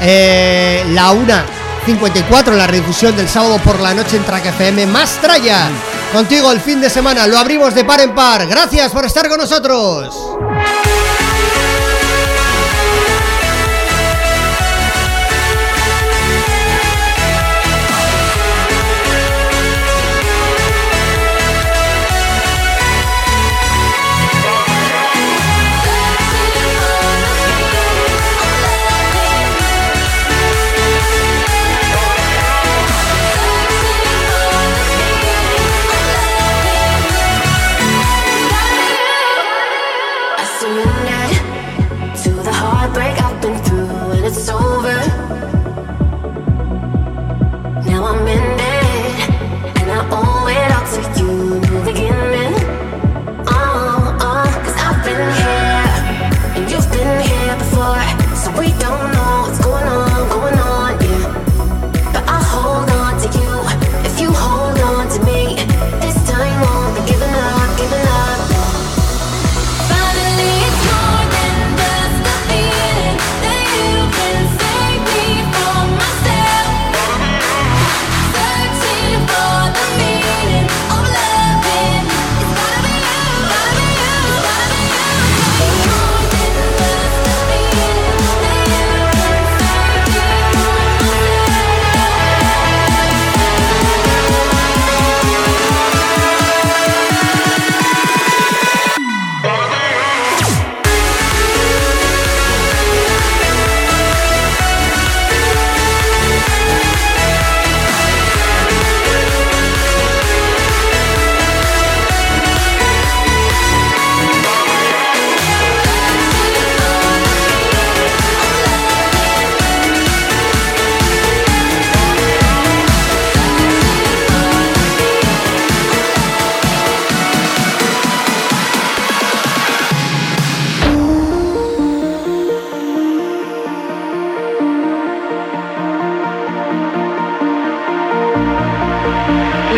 eh, 0.00 0.84
la 0.92 1.12
1.54 1.12 2.52
la 2.52 2.66
redifusión 2.66 3.16
del 3.16 3.26
sábado 3.28 3.58
por 3.58 3.80
la 3.80 3.94
noche 3.94 4.18
en 4.18 4.24
Track 4.24 4.46
FM 4.46 4.86
Mastraya. 4.86 5.68
Contigo 6.12 6.52
el 6.52 6.60
fin 6.60 6.80
de 6.80 6.90
semana, 6.90 7.26
lo 7.26 7.38
abrimos 7.38 7.74
de 7.74 7.84
par 7.84 8.00
en 8.00 8.14
par. 8.14 8.46
Gracias 8.46 8.92
por 8.92 9.06
estar 9.06 9.28
con 9.28 9.38
nosotros. 9.38 10.14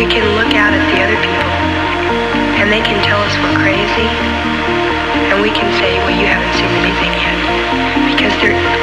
We 0.01 0.07
can 0.07 0.25
look 0.33 0.55
out 0.57 0.73
at 0.73 0.81
the 0.89 0.97
other 0.97 1.19
people. 1.21 1.53
And 2.57 2.73
they 2.73 2.81
can 2.81 2.97
tell 3.05 3.21
us 3.21 3.37
we're 3.37 3.53
crazy. 3.61 4.09
And 5.29 5.37
we 5.45 5.53
can 5.53 5.69
say 5.77 6.01
well 6.01 6.09
you 6.09 6.25
haven't 6.25 6.57
seen 6.57 6.73
anything 6.73 7.13
yet. 7.21 7.37
Because 8.09 8.33
there 8.41 8.80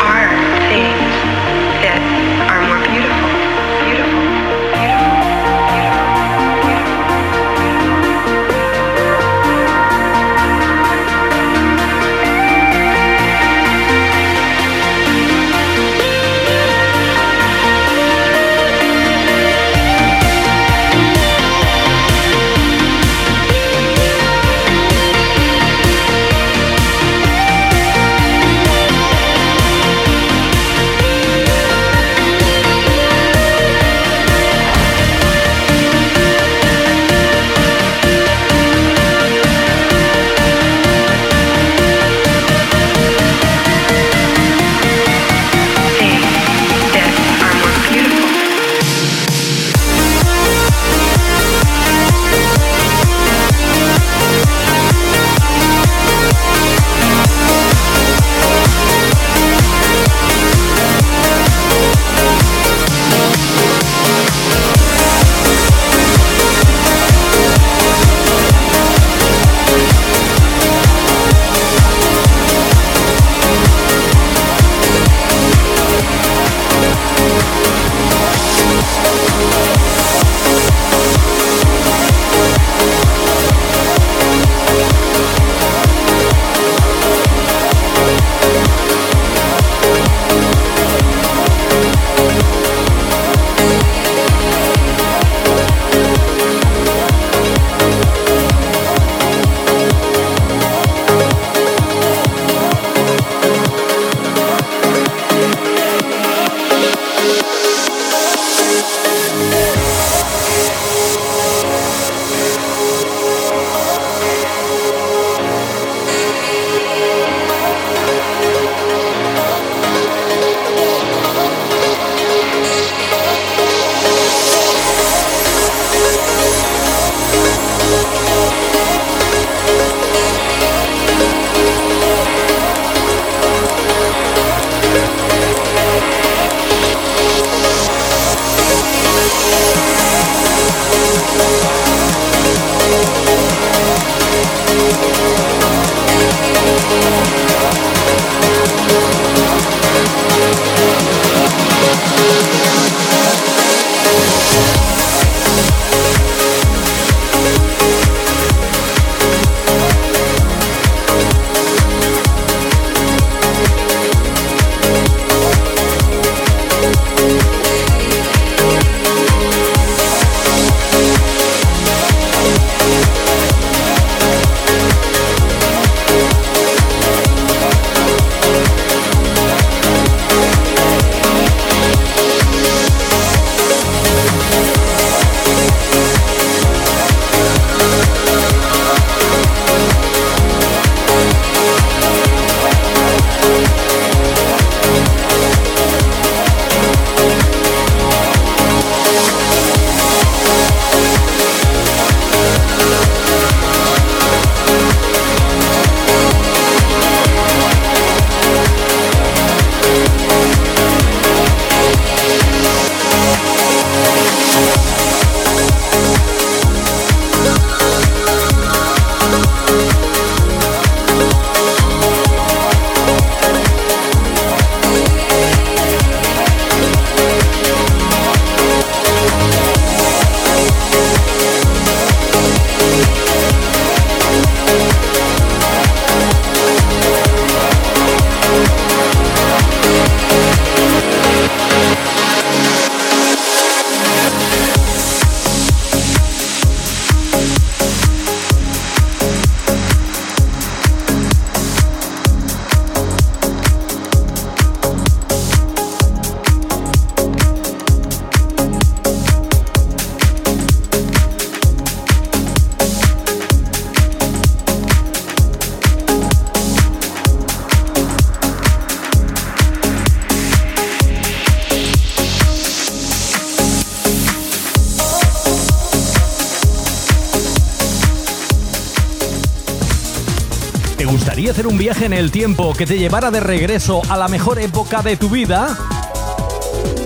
viaje 281.89 282.05
en 282.05 282.13
el 282.13 282.31
tiempo 282.31 282.75
que 282.75 282.85
te 282.85 282.99
llevara 282.99 283.31
de 283.31 283.41
regreso 283.41 284.03
a 284.11 284.19
la 284.19 284.29
mejor 284.29 284.59
época 284.59 285.01
de 285.01 285.17
tu 285.17 285.31
vida? 285.31 285.75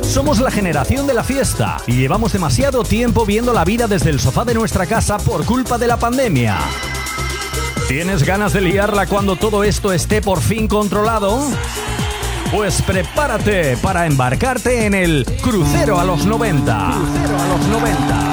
Somos 0.02 0.40
la 0.40 0.50
generación 0.50 1.06
de 1.06 1.14
la 1.14 1.22
fiesta 1.22 1.76
y 1.86 1.92
llevamos 1.92 2.32
demasiado 2.32 2.82
tiempo 2.82 3.24
viendo 3.24 3.52
la 3.52 3.64
vida 3.64 3.86
desde 3.86 4.10
el 4.10 4.18
sofá 4.18 4.44
de 4.44 4.54
nuestra 4.54 4.86
casa 4.86 5.18
por 5.18 5.44
culpa 5.44 5.78
de 5.78 5.86
la 5.86 5.98
pandemia. 5.98 6.58
¿Tienes 7.86 8.24
ganas 8.24 8.54
de 8.54 8.62
liarla 8.62 9.06
cuando 9.06 9.36
todo 9.36 9.62
esto 9.62 9.92
esté 9.92 10.20
por 10.20 10.40
fin 10.40 10.66
controlado? 10.66 11.48
Pues 12.50 12.82
prepárate 12.82 13.76
para 13.76 14.06
embarcarte 14.06 14.86
en 14.86 14.94
el 14.94 15.24
crucero 15.42 16.00
a 16.00 16.04
los 16.04 16.26
90. 16.26 16.90
Crucero 16.90 17.38
a 17.38 17.46
los 17.46 17.66
90. 17.68 18.31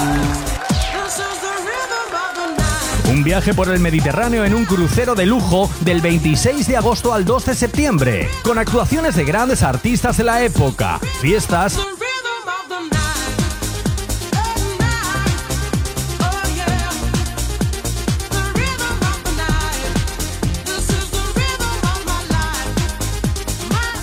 Un 3.19 3.25
viaje 3.25 3.53
por 3.53 3.67
el 3.67 3.81
Mediterráneo 3.81 4.45
en 4.45 4.55
un 4.55 4.63
crucero 4.63 5.13
de 5.13 5.25
lujo 5.25 5.69
del 5.81 5.99
26 5.99 6.65
de 6.65 6.77
agosto 6.77 7.13
al 7.13 7.25
2 7.25 7.47
de 7.47 7.53
septiembre, 7.53 8.29
con 8.43 8.57
actuaciones 8.57 9.17
de 9.17 9.25
grandes 9.25 9.61
artistas 9.61 10.15
de 10.15 10.23
la 10.23 10.41
época, 10.41 11.01
fiestas 11.19 11.77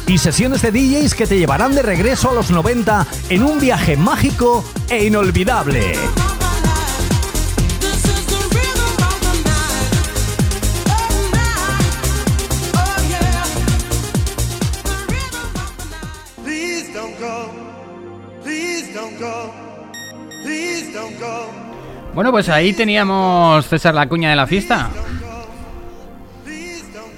y 0.07 0.19
sesiones 0.19 0.61
de 0.61 0.73
DJs 0.73 1.15
que 1.15 1.27
te 1.27 1.39
llevarán 1.39 1.75
de 1.75 1.81
regreso 1.81 2.29
a 2.29 2.35
los 2.35 2.51
90 2.51 3.07
en 3.31 3.43
un 3.43 3.59
viaje 3.59 3.97
mágico 3.97 4.63
e 4.91 5.07
inolvidable. 5.07 5.95
Bueno, 22.17 22.31
pues 22.33 22.49
ahí 22.49 22.73
teníamos 22.73 23.67
César 23.69 23.95
la 23.95 24.09
cuña 24.09 24.31
de 24.31 24.37
la 24.37 24.47
fiesta. 24.47 24.89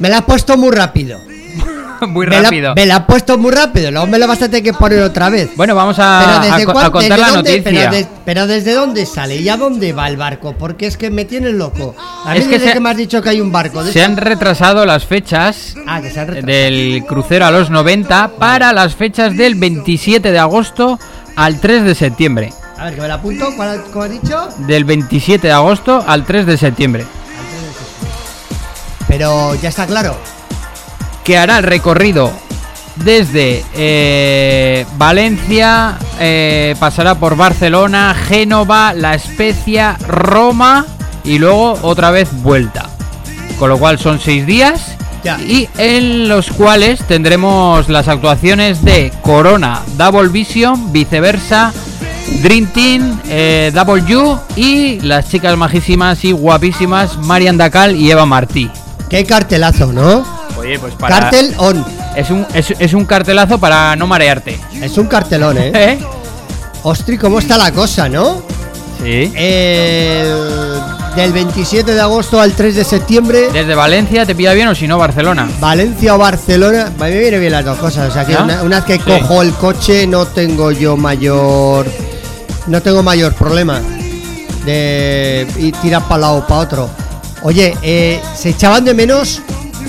Me 0.00 0.08
la 0.08 0.18
has 0.18 0.24
puesto 0.24 0.58
muy 0.58 0.70
rápido. 0.72 1.18
Muy 2.00 2.26
rápido. 2.26 2.74
me 2.76 2.86
la 2.86 2.96
has 2.96 3.04
puesto 3.06 3.36
muy 3.38 3.50
rápido. 3.50 3.90
Luego 3.90 4.06
me 4.06 4.20
la 4.20 4.28
vas 4.28 4.40
a 4.40 4.46
tener 4.48 4.62
que 4.62 4.72
poner 4.72 5.00
otra 5.02 5.30
vez. 5.30 5.50
Bueno, 5.56 5.74
vamos 5.74 5.96
a, 5.98 6.40
contar 6.64 7.02
desde 7.02 7.16
la 7.18 7.28
dónde- 7.30 7.50
noticia. 7.58 7.62
Pero, 7.64 7.90
de- 7.90 8.06
pero 8.24 8.46
desde 8.46 8.72
dónde 8.74 9.04
sale 9.04 9.34
y 9.36 9.48
a 9.48 9.56
dónde 9.56 9.92
va 9.92 10.06
el 10.08 10.16
barco, 10.16 10.54
porque 10.56 10.86
es 10.86 10.96
que 10.96 11.10
me 11.10 11.24
tienes 11.24 11.54
loco. 11.54 11.96
A 12.24 12.34
mí 12.34 12.38
Es 12.38 12.46
que 12.46 12.60
se- 12.60 12.72
que 12.72 12.78
me 12.78 12.90
has 12.90 12.96
dicho 12.96 13.20
que 13.20 13.30
hay 13.30 13.40
un 13.40 13.50
barco. 13.50 13.82
de 13.82 13.92
Se 13.92 14.04
han 14.04 14.16
retrasado 14.16 14.86
las 14.86 15.06
fechas 15.06 15.74
Ah, 15.88 16.00
que 16.00 16.10
se 16.12 16.20
han 16.20 16.28
retrasado. 16.28 16.52
del 16.52 17.04
crucero 17.08 17.46
a 17.46 17.50
los 17.50 17.68
90 17.68 18.28
para 18.38 18.72
las 18.72 18.94
fechas 18.94 19.36
del 19.36 19.56
27 19.56 20.30
de 20.30 20.38
agosto 20.38 21.00
al 21.34 21.58
3 21.60 21.82
de 21.82 21.94
septiembre. 21.96 22.52
A 22.78 22.84
ver, 22.84 22.94
que 22.94 23.00
me 23.00 23.08
la 23.08 23.14
apunto. 23.14 23.48
¿Cuál, 23.56 23.82
¿Cómo 23.92 24.04
has 24.04 24.10
dicho? 24.10 24.48
Del 24.58 24.84
27 24.84 25.48
de 25.48 25.52
agosto 25.52 26.04
al 26.06 26.24
3 26.24 26.46
de 26.46 26.56
septiembre. 26.56 27.06
Pero 29.06 29.54
ya 29.56 29.68
está 29.68 29.86
claro. 29.86 30.16
Que 31.24 31.38
hará 31.38 31.58
el 31.58 31.64
recorrido 31.64 32.30
desde 32.96 33.64
eh, 33.74 34.84
Valencia, 34.96 35.96
eh, 36.18 36.74
pasará 36.78 37.14
por 37.14 37.36
Barcelona, 37.36 38.14
Génova, 38.28 38.92
La 38.92 39.14
Especia, 39.14 39.96
Roma 40.06 40.84
y 41.24 41.38
luego 41.38 41.78
otra 41.82 42.10
vez 42.10 42.28
vuelta. 42.42 42.88
Con 43.58 43.70
lo 43.70 43.78
cual 43.78 43.98
son 43.98 44.20
seis 44.20 44.46
días 44.46 44.96
Ya. 45.24 45.38
y 45.40 45.68
en 45.78 46.28
los 46.28 46.50
cuales 46.50 47.00
tendremos 47.06 47.88
las 47.88 48.08
actuaciones 48.08 48.84
de 48.84 49.12
Corona, 49.22 49.80
Double 49.96 50.28
Vision, 50.28 50.92
viceversa, 50.92 51.72
Dream 52.42 52.66
Team, 52.66 53.20
eh, 53.28 53.72
Double 53.74 54.16
U 54.16 54.38
y 54.56 55.00
las 55.00 55.28
chicas 55.28 55.56
majísimas 55.56 56.24
y 56.24 56.32
guapísimas 56.32 57.16
Marian 57.18 57.56
Dacal 57.56 57.96
y 57.96 58.10
Eva 58.10 58.26
Martí. 58.26 58.70
Qué 59.08 59.24
cartelazo, 59.24 59.92
¿no? 59.92 60.24
Oye, 60.58 60.78
pues 60.78 60.94
para... 60.94 61.20
Cartel 61.20 61.54
on. 61.58 61.84
Es 62.16 62.30
un, 62.30 62.46
es, 62.54 62.72
es 62.78 62.92
un 62.94 63.04
cartelazo 63.06 63.58
para 63.58 63.96
no 63.96 64.06
marearte. 64.06 64.58
Es 64.80 64.98
un 64.98 65.06
cartelón, 65.06 65.56
¿eh? 65.58 65.72
¿Eh? 65.74 65.98
Ostri, 66.82 67.16
¿cómo 67.18 67.38
está 67.38 67.56
la 67.58 67.72
cosa, 67.72 68.08
no? 68.08 68.42
Sí. 69.02 69.32
El, 69.34 70.34
del 71.14 71.32
27 71.32 71.94
de 71.94 72.00
agosto 72.00 72.40
al 72.40 72.52
3 72.52 72.74
de 72.76 72.84
septiembre, 72.84 73.48
Desde 73.52 73.74
Valencia 73.74 74.26
te 74.26 74.34
pilla 74.34 74.52
bien 74.52 74.68
o 74.68 74.74
si 74.74 74.86
no 74.88 74.98
Barcelona. 74.98 75.48
Valencia 75.60 76.14
o 76.14 76.18
Barcelona. 76.18 76.86
A 76.98 77.04
mí 77.04 77.10
me 77.12 77.18
vienen 77.20 77.40
bien 77.40 77.52
las 77.52 77.64
dos 77.64 77.78
cosas. 77.78 78.10
O 78.10 78.12
sea, 78.12 78.24
que 78.24 78.34
una, 78.36 78.62
una 78.62 78.80
vez 78.80 78.84
que 78.84 78.94
Sí. 78.98 79.20
cojo 79.20 79.42
el 79.42 79.52
coche 79.54 80.06
no 80.06 80.26
tengo 80.26 80.70
yo 80.72 80.96
mayor. 80.96 81.86
No 82.68 82.82
tengo 82.82 83.02
mayor 83.02 83.32
problema 83.34 83.80
de 84.64 85.46
ir 85.58 85.74
tirar 85.76 86.06
para 86.06 86.20
lado 86.20 86.36
o 86.38 86.46
para 86.46 86.60
otro. 86.60 86.90
Oye, 87.42 87.76
eh, 87.82 88.20
se 88.36 88.50
echaban 88.50 88.84
de 88.84 88.94
menos 88.94 89.40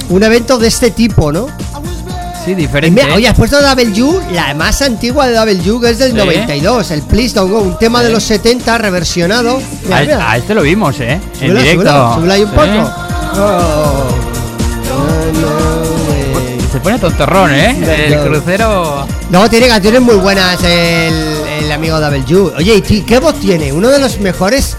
un 0.09 0.23
evento 0.23 0.57
de 0.57 0.67
este 0.67 0.91
tipo, 0.91 1.31
¿no? 1.31 1.47
Sí, 2.45 2.55
diferente. 2.55 3.03
mira, 3.03 3.15
oye, 3.15 3.27
has 3.27 3.35
puesto 3.35 3.61
W, 3.61 4.21
la 4.31 4.53
más 4.53 4.81
antigua 4.81 5.27
de 5.27 5.33
W, 5.35 5.79
que 5.81 5.89
es 5.89 5.99
del 5.99 6.11
Sí. 6.11 6.17
92, 6.17 6.91
el 6.91 7.01
Please 7.01 7.35
Don't 7.35 7.51
Go, 7.51 7.59
un 7.59 7.77
tema 7.77 8.01
de 8.01 8.09
los 8.09 8.23
70 8.23 8.77
reversionado. 8.77 9.59
Mira, 9.83 9.97
a, 9.97 10.01
mira. 10.01 10.31
a 10.31 10.37
este 10.37 10.53
lo 10.55 10.61
vimos, 10.61 10.95
¿eh? 11.01 11.19
En 11.41 11.55
directo. 11.57 12.13
ahí 12.31 12.43
un 12.43 12.49
Sí. 12.49 12.55
poco. 12.55 12.91
Oh. 13.41 14.03
Se 16.71 16.79
pone 16.79 16.99
tontorrón, 16.99 17.51
¿eh? 17.53 18.05
El 18.07 18.15
No. 18.15 18.23
crucero. 18.25 19.07
Luego 19.31 19.49
tiene 19.49 19.67
canciones 19.67 20.01
muy 20.01 20.15
buenas 20.15 20.63
el, 20.63 21.13
el 21.59 21.71
amigo 21.71 21.99
W. 21.99 22.53
Oye, 22.57 22.83
¿y 22.87 23.01
qué 23.01 23.19
voz 23.19 23.39
tiene? 23.39 23.71
Uno 23.73 23.89
de 23.89 23.99
los 23.99 24.19
mejores 24.19 24.77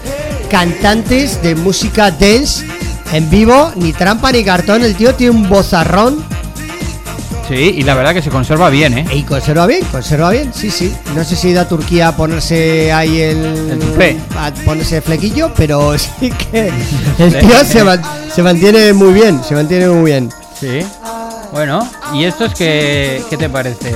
cantantes 0.49 1.41
de 1.41 1.55
música 1.55 2.11
dance 2.11 2.65
en 3.13 3.29
vivo, 3.29 3.71
ni 3.75 3.93
trampa 3.93 4.31
ni 4.31 4.43
cartón. 4.43 4.83
El 4.83 4.95
tío 4.95 5.15
tiene 5.15 5.31
un 5.31 5.47
vozarrón 5.49 6.23
Sí, 7.47 7.55
y 7.77 7.83
la 7.83 7.95
verdad 7.95 8.13
que 8.13 8.21
se 8.21 8.29
conserva 8.29 8.69
bien, 8.69 8.97
¿eh? 8.97 9.05
y 9.13 9.23
conserva 9.23 9.67
bien, 9.67 9.83
conserva 9.91 10.29
bien, 10.29 10.53
sí, 10.53 10.71
sí. 10.71 10.93
No 11.13 11.21
sé 11.25 11.35
si 11.35 11.47
ha 11.47 11.51
ido 11.51 11.61
a 11.61 11.67
Turquía 11.67 12.07
a 12.09 12.15
ponerse 12.15 12.93
ahí 12.93 13.19
el, 13.19 13.37
El 13.99 14.19
a 14.37 14.53
ponerse 14.63 15.01
flequillo, 15.01 15.51
pero 15.57 15.97
sí 16.19 16.31
que 16.31 16.71
el 17.19 17.39
tío 17.39 17.65
se, 17.65 17.83
man- 17.83 18.01
se 18.33 18.41
mantiene 18.41 18.93
muy 18.93 19.11
bien, 19.11 19.43
se 19.43 19.53
mantiene 19.55 19.89
muy 19.89 20.11
bien. 20.11 20.29
Sí. 20.57 20.79
Bueno, 21.51 21.85
¿y 22.13 22.23
esto 22.23 22.45
es 22.45 22.53
que 22.53 23.21
qué 23.29 23.35
te 23.35 23.49
parece? 23.49 23.95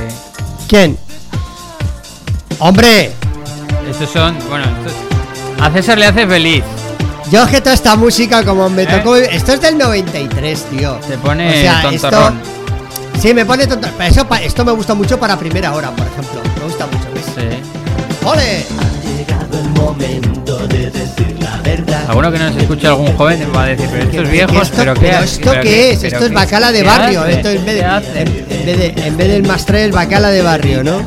¿Quién? 0.68 0.98
Hombre, 2.60 3.12
Estos 3.90 4.10
son, 4.10 4.36
bueno, 4.50 4.66
estos- 4.66 4.94
a 5.64 5.70
César 5.72 5.98
le 5.98 6.06
hace 6.08 6.26
feliz. 6.28 6.64
Yo 7.32 7.46
toda 7.62 7.74
esta 7.74 7.96
música 7.96 8.44
como 8.44 8.70
me 8.70 8.84
¿Eh? 8.84 8.88
tocó... 8.88 9.16
Esto 9.16 9.54
es 9.54 9.62
del 9.62 9.78
93, 9.78 10.64
tío. 10.66 10.98
Se 11.08 11.18
pone 11.18 11.48
O 11.50 11.54
sea, 11.62 11.82
tontorrón. 11.82 12.40
esto- 12.42 13.22
Sí, 13.22 13.34
me 13.34 13.46
pone 13.46 13.66
tonto. 13.68 13.88
Pero 13.98 14.10
eso, 14.12 14.28
esto 14.44 14.66
me 14.66 14.72
gusta 14.74 14.94
mucho 14.94 15.20
para 15.20 15.38
primera 15.38 15.74
hora, 15.74 15.90
por 15.92 16.06
ejemplo. 16.06 16.42
Me 16.58 16.64
gusta 16.66 16.86
mucho, 16.88 17.06
¿ves? 17.14 17.24
Sí. 17.36 18.26
¡Ole! 18.26 18.66
Alguno 22.08 22.32
que 22.32 22.38
nos 22.40 22.56
escuche 22.56 22.88
algún 22.88 23.16
joven 23.18 23.48
va 23.56 23.64
a 23.64 23.66
decir, 23.68 23.88
pero 23.92 24.04
estos 24.04 24.30
viejos, 24.30 24.62
esto, 24.62 24.78
pero 24.78 24.94
qué 24.94 25.00
pero 25.02 25.20
esto 25.24 25.50
pero 25.50 25.62
qué 25.64 25.92
es? 25.92 26.04
Esto 26.04 26.26
es 26.26 26.34
bacala 26.34 26.72
de 26.72 26.84
barrio. 26.84 27.22
hace? 27.22 27.32
Esto 27.34 27.50
en 27.50 27.66
vez, 27.66 27.76
¿Qué 27.76 27.82
de, 28.14 28.22
en, 28.22 28.28
en 28.28 28.66
vez 28.66 28.78
de, 28.96 29.08
en 29.08 29.18
vez 29.18 29.28
del 29.28 29.44
mastre, 29.44 29.84
el 29.84 29.92
bacala 29.92 30.30
de 30.30 30.42
barrio, 30.42 30.84
¿no? 30.84 31.02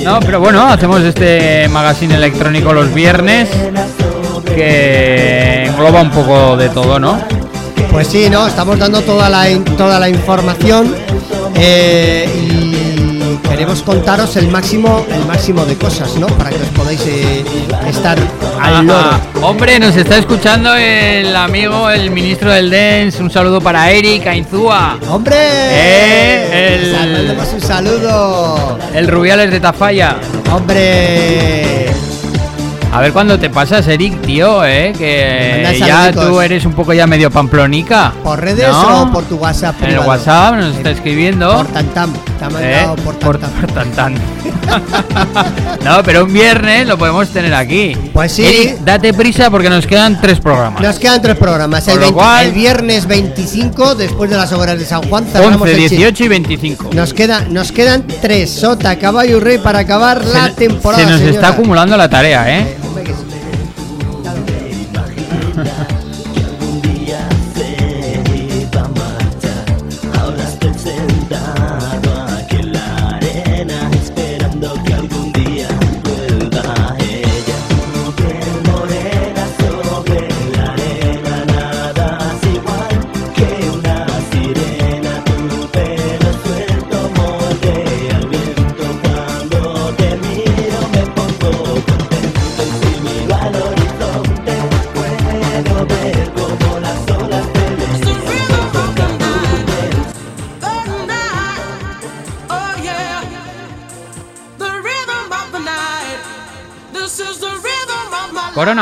No, 0.00 0.20
pero 0.20 0.40
bueno, 0.40 0.66
hacemos 0.66 1.00
este 1.02 1.68
magazine 1.68 2.14
electrónico 2.14 2.72
los 2.72 2.92
viernes 2.92 3.48
que 4.54 5.64
engloba 5.66 6.02
un 6.02 6.10
poco 6.10 6.56
de 6.56 6.68
todo, 6.68 6.98
¿no? 6.98 7.18
Pues 7.90 8.08
sí, 8.08 8.28
¿no? 8.30 8.46
Estamos 8.46 8.78
dando 8.78 9.02
toda 9.02 9.28
la, 9.28 9.46
toda 9.76 9.98
la 9.98 10.08
información 10.08 10.94
eh, 11.54 12.28
y 12.34 13.36
queremos 13.48 13.82
contaros 13.82 14.36
el 14.36 14.48
máximo, 14.48 15.04
el 15.10 15.26
máximo 15.26 15.64
de 15.64 15.76
cosas, 15.76 16.16
¿no? 16.16 16.26
Para 16.26 16.50
que 16.50 16.56
os 16.56 16.68
podáis 16.68 17.00
eh, 17.06 17.44
estar 17.88 18.18
al 18.62 18.86
loro. 18.86 19.10
Hombre, 19.42 19.78
nos 19.78 19.96
está 19.96 20.18
escuchando 20.18 20.74
el 20.76 21.34
amigo, 21.34 21.90
el 21.90 22.10
ministro 22.10 22.50
del 22.52 22.70
Dance. 22.70 23.22
Un 23.22 23.30
saludo 23.30 23.60
para 23.60 23.90
Eric 23.90 24.26
Ainzúa. 24.26 24.98
¡Hombre! 25.08 25.36
Eh, 25.38 26.74
el- 26.84 27.38
un 27.54 27.60
saludo. 27.60 28.78
El 28.94 29.08
Rubiales 29.08 29.50
de 29.50 29.60
Tafalla. 29.60 30.16
¡Hombre! 30.52 31.86
A 32.92 33.00
ver 33.00 33.12
cuándo 33.12 33.38
te 33.38 33.48
pasas, 33.48 33.86
Eric, 33.88 34.20
tío, 34.20 34.64
eh. 34.66 34.92
Que 34.96 35.76
ya 35.78 36.12
tú 36.12 36.40
eres 36.40 36.64
un 36.66 36.74
poco 36.74 36.92
ya 36.92 37.06
medio 37.06 37.30
pamplonica. 37.30 38.12
¿Por 38.22 38.38
redes 38.40 38.68
¿No? 38.68 39.02
o 39.04 39.12
por 39.12 39.24
tu 39.24 39.36
WhatsApp? 39.36 39.76
En 39.82 39.90
el? 39.92 39.98
WhatsApp 40.00 40.54
nos 40.56 40.76
está 40.76 40.90
escribiendo. 40.90 41.56
Por 41.56 41.66
tantam. 41.68 42.12
Mandado 42.50 42.96
por 42.96 43.14
por, 43.18 43.38
tan 43.38 43.90
tan. 43.92 44.14
no, 45.84 46.02
pero 46.04 46.24
un 46.24 46.32
viernes 46.32 46.86
lo 46.86 46.96
podemos 46.98 47.28
tener 47.28 47.52
aquí. 47.54 47.96
Pues 48.12 48.32
sí. 48.32 48.44
Eric, 48.44 48.78
date 48.80 49.12
prisa 49.14 49.50
porque 49.50 49.68
nos 49.70 49.86
quedan 49.86 50.20
tres 50.20 50.40
programas. 50.40 50.82
Nos 50.82 50.98
quedan 50.98 51.20
tres 51.22 51.36
programas. 51.36 51.86
El, 51.88 51.94
Con 51.94 52.00
lo 52.00 52.06
20 52.06 52.14
cual- 52.14 52.46
el 52.46 52.52
viernes 52.52 53.06
25, 53.06 53.94
después 53.94 54.30
de 54.30 54.36
las 54.36 54.52
hogueras 54.52 54.78
de 54.78 54.84
San 54.86 55.02
Juan, 55.02 55.24
cerramos 55.26 55.60
11, 55.62 55.72
el 55.72 55.88
chi- 55.88 55.96
18 55.96 56.24
y 56.24 56.28
25. 56.28 56.90
Nos, 56.94 57.14
queda, 57.14 57.42
nos 57.48 57.72
quedan 57.72 58.04
tres, 58.20 58.50
Sota, 58.50 58.96
Caballo 58.98 59.36
y 59.38 59.40
Rey, 59.40 59.58
para 59.58 59.80
acabar 59.80 60.24
la 60.24 60.46
se, 60.48 60.52
temporada. 60.54 61.04
se 61.04 61.10
nos 61.10 61.18
señora. 61.20 61.34
está 61.36 61.48
acumulando 61.48 61.96
la 61.96 62.08
tarea, 62.08 62.58
¿eh? 62.58 62.76
Hombre, 62.86 63.04
que 63.04 63.12
sí. 63.12 63.18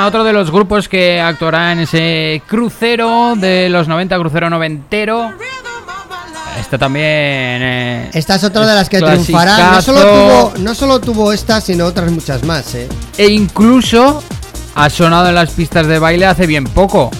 Otro 0.07 0.24
de 0.24 0.32
los 0.32 0.51
grupos 0.51 0.88
que 0.88 1.20
actuará 1.20 1.72
en 1.72 1.80
ese 1.80 2.42
crucero 2.46 3.34
de 3.36 3.68
los 3.68 3.88
90, 3.88 4.18
crucero 4.18 4.51
noventero. 4.51 5.32
Esta 6.59 6.76
también. 6.78 7.05
eh, 7.07 8.11
Esta 8.12 8.34
es 8.34 8.44
otra 8.44 8.66
de 8.66 8.74
las 8.74 8.88
que 8.88 9.01
triunfará. 9.01 9.72
No 9.72 9.82
solo, 9.82 10.01
tuvo, 10.03 10.53
no 10.59 10.74
solo 10.74 11.01
tuvo 11.01 11.32
esta, 11.32 11.61
sino 11.61 11.86
otras 11.86 12.11
muchas 12.11 12.42
más, 12.44 12.74
¿eh? 12.74 12.88
E 13.16 13.28
incluso 13.28 14.22
ha 14.74 14.90
sonado 14.90 15.28
en 15.30 15.34
las 15.36 15.51
pistas 15.51 15.86
de 15.86 15.98
baile 15.98 16.26
hace 16.26 16.46
bien 16.46 16.64
poco. 16.64 17.11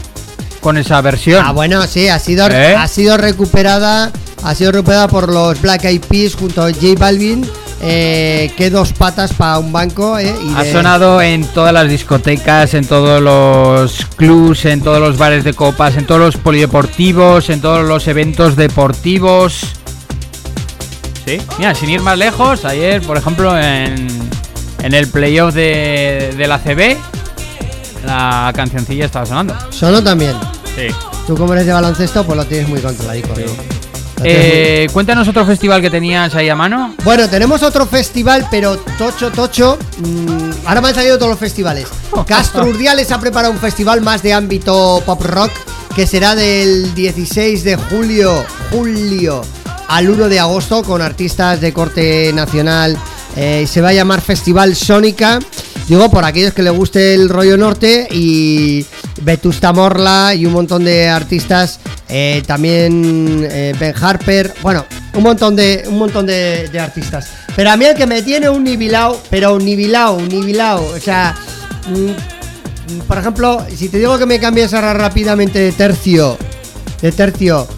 Con 0.60 0.76
esa 0.76 1.00
versión. 1.00 1.42
Ah, 1.46 1.52
bueno, 1.52 1.86
sí, 1.86 2.08
ha 2.08 2.18
sido, 2.18 2.46
¿Eh? 2.48 2.76
ha 2.76 2.86
sido 2.86 3.16
recuperada. 3.16 4.10
Ha 4.44 4.54
sido 4.54 4.72
recuperada 4.72 5.08
por 5.08 5.32
los 5.32 5.60
Black 5.62 5.84
Eyed 5.84 6.02
Peas 6.02 6.34
junto 6.34 6.62
a 6.62 6.66
J 6.70 6.86
Balvin. 6.98 7.48
Eh, 7.82 8.52
que 8.58 8.68
dos 8.68 8.92
patas 8.92 9.32
para 9.32 9.58
un 9.58 9.72
banco, 9.72 10.18
¿eh? 10.18 10.34
Y 10.46 10.54
Ha 10.54 10.64
de- 10.64 10.72
sonado 10.72 11.22
en 11.22 11.44
todas 11.46 11.72
las 11.72 11.88
discotecas, 11.88 12.74
en 12.74 12.86
todos 12.86 13.22
los 13.22 14.04
clubs, 14.16 14.66
en 14.66 14.82
todos 14.82 15.00
los 15.00 15.16
bares 15.16 15.44
de 15.44 15.54
copas, 15.54 15.96
en 15.96 16.06
todos 16.06 16.20
los 16.20 16.36
polideportivos, 16.36 17.48
en 17.48 17.62
todos 17.62 17.86
los 17.86 18.06
eventos 18.06 18.54
deportivos. 18.56 19.60
Sí, 21.24 21.38
mira, 21.58 21.74
sin 21.74 21.88
ir 21.90 22.00
más 22.02 22.18
lejos, 22.18 22.64
ayer, 22.66 23.00
por 23.02 23.16
ejemplo, 23.16 23.56
en, 23.58 24.08
en 24.82 24.94
el 24.94 25.06
playoff 25.08 25.54
de, 25.54 26.34
de 26.36 26.46
la 26.46 26.58
CB, 26.58 26.98
la 28.04 28.52
cancioncilla 28.54 29.06
estaba 29.06 29.24
sonando. 29.24 29.54
Sonó 29.70 30.02
también. 30.02 30.34
Sí. 30.76 30.88
Tú 31.26 31.34
como 31.36 31.52
eres 31.54 31.64
de 31.66 31.72
baloncesto, 31.72 32.24
pues 32.24 32.36
lo 32.36 32.44
tienes 32.44 32.68
muy 32.68 32.80
controladico, 32.80 33.28
¿no? 33.28 33.79
Eh, 34.22 34.88
cuéntanos 34.92 35.26
otro 35.28 35.46
festival 35.46 35.80
que 35.80 35.90
tenías 35.90 36.34
ahí 36.34 36.48
a 36.48 36.56
mano. 36.56 36.94
Bueno, 37.04 37.28
tenemos 37.28 37.62
otro 37.62 37.86
festival, 37.86 38.46
pero 38.50 38.76
tocho, 38.98 39.30
tocho. 39.30 39.78
mm, 39.98 40.66
ahora 40.66 40.80
me 40.80 40.88
han 40.88 40.94
salido 40.94 41.16
todos 41.16 41.30
los 41.30 41.38
festivales. 41.38 41.86
Castro 42.26 42.64
Urdiales 42.64 43.10
ha 43.12 43.20
preparado 43.20 43.52
un 43.52 43.58
festival 43.58 44.00
más 44.00 44.22
de 44.22 44.32
ámbito 44.32 45.02
pop 45.06 45.22
rock 45.22 45.52
que 45.94 46.06
será 46.06 46.34
del 46.34 46.94
16 46.94 47.64
de 47.64 47.76
julio, 47.76 48.44
julio 48.70 49.42
al 49.88 50.08
1 50.08 50.28
de 50.28 50.38
agosto 50.38 50.82
con 50.84 51.02
artistas 51.02 51.60
de 51.60 51.72
corte 51.72 52.32
nacional. 52.32 52.96
Eh, 53.36 53.66
se 53.66 53.80
va 53.80 53.88
a 53.88 53.92
llamar 53.92 54.20
Festival 54.20 54.76
Sónica. 54.76 55.38
Digo, 55.88 56.11
por 56.11 56.24
aquellos 56.24 56.54
que 56.54 56.62
les 56.62 56.72
guste 56.72 57.14
el 57.14 57.28
rollo 57.28 57.57
norte 57.57 58.07
y 58.11 58.86
Vetusta 59.21 59.72
Morla 59.72 60.34
y 60.34 60.47
un 60.47 60.53
montón 60.53 60.84
de 60.84 61.09
artistas, 61.09 61.80
eh, 62.09 62.42
también 62.47 63.47
eh, 63.51 63.75
Ben 63.79 63.95
Harper, 64.01 64.53
bueno, 64.63 64.84
un 65.14 65.22
montón 65.22 65.57
de 65.57 65.84
un 65.87 65.99
montón 65.99 66.26
de, 66.26 66.68
de 66.68 66.80
artistas. 66.80 67.29
Pero 67.57 67.71
a 67.71 67.76
mí 67.76 67.84
el 67.84 67.95
que 67.95 68.07
me 68.07 68.22
tiene 68.22 68.49
un 68.49 68.64
nibilao, 68.64 69.21
pero 69.30 69.55
un 69.55 69.64
nibilao, 69.64 70.14
un 70.17 70.29
nibilao, 70.29 70.84
o 70.84 71.01
sea, 71.01 71.34
mm, 71.88 73.01
por 73.07 73.18
ejemplo, 73.18 73.64
si 73.75 73.88
te 73.88 73.99
digo 73.99 74.18
que 74.18 74.26
me 74.26 74.41
cambies 74.41 74.72
ahora 74.75 74.95
rápidamente 74.95 75.59
de 75.59 75.72
tercio, 75.72 76.37
de 77.01 77.13
tercio, 77.13 77.68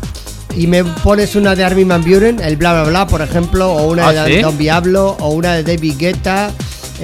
y 0.56 0.66
me 0.66 0.84
pones 0.84 1.34
una 1.34 1.54
de 1.54 1.64
Armin 1.64 1.88
Van 1.88 2.04
Buren, 2.04 2.40
el 2.40 2.56
bla 2.56 2.72
bla 2.72 2.84
bla, 2.84 3.06
por 3.06 3.22
ejemplo, 3.22 3.72
o 3.72 3.90
una 3.90 4.08
¿Ah, 4.08 4.12
de 4.12 4.36
sí? 4.36 4.42
Don 4.42 4.58
Diablo, 4.58 5.16
o 5.20 5.30
una 5.30 5.54
de 5.54 5.62
David 5.62 5.94
Guetta. 5.98 6.50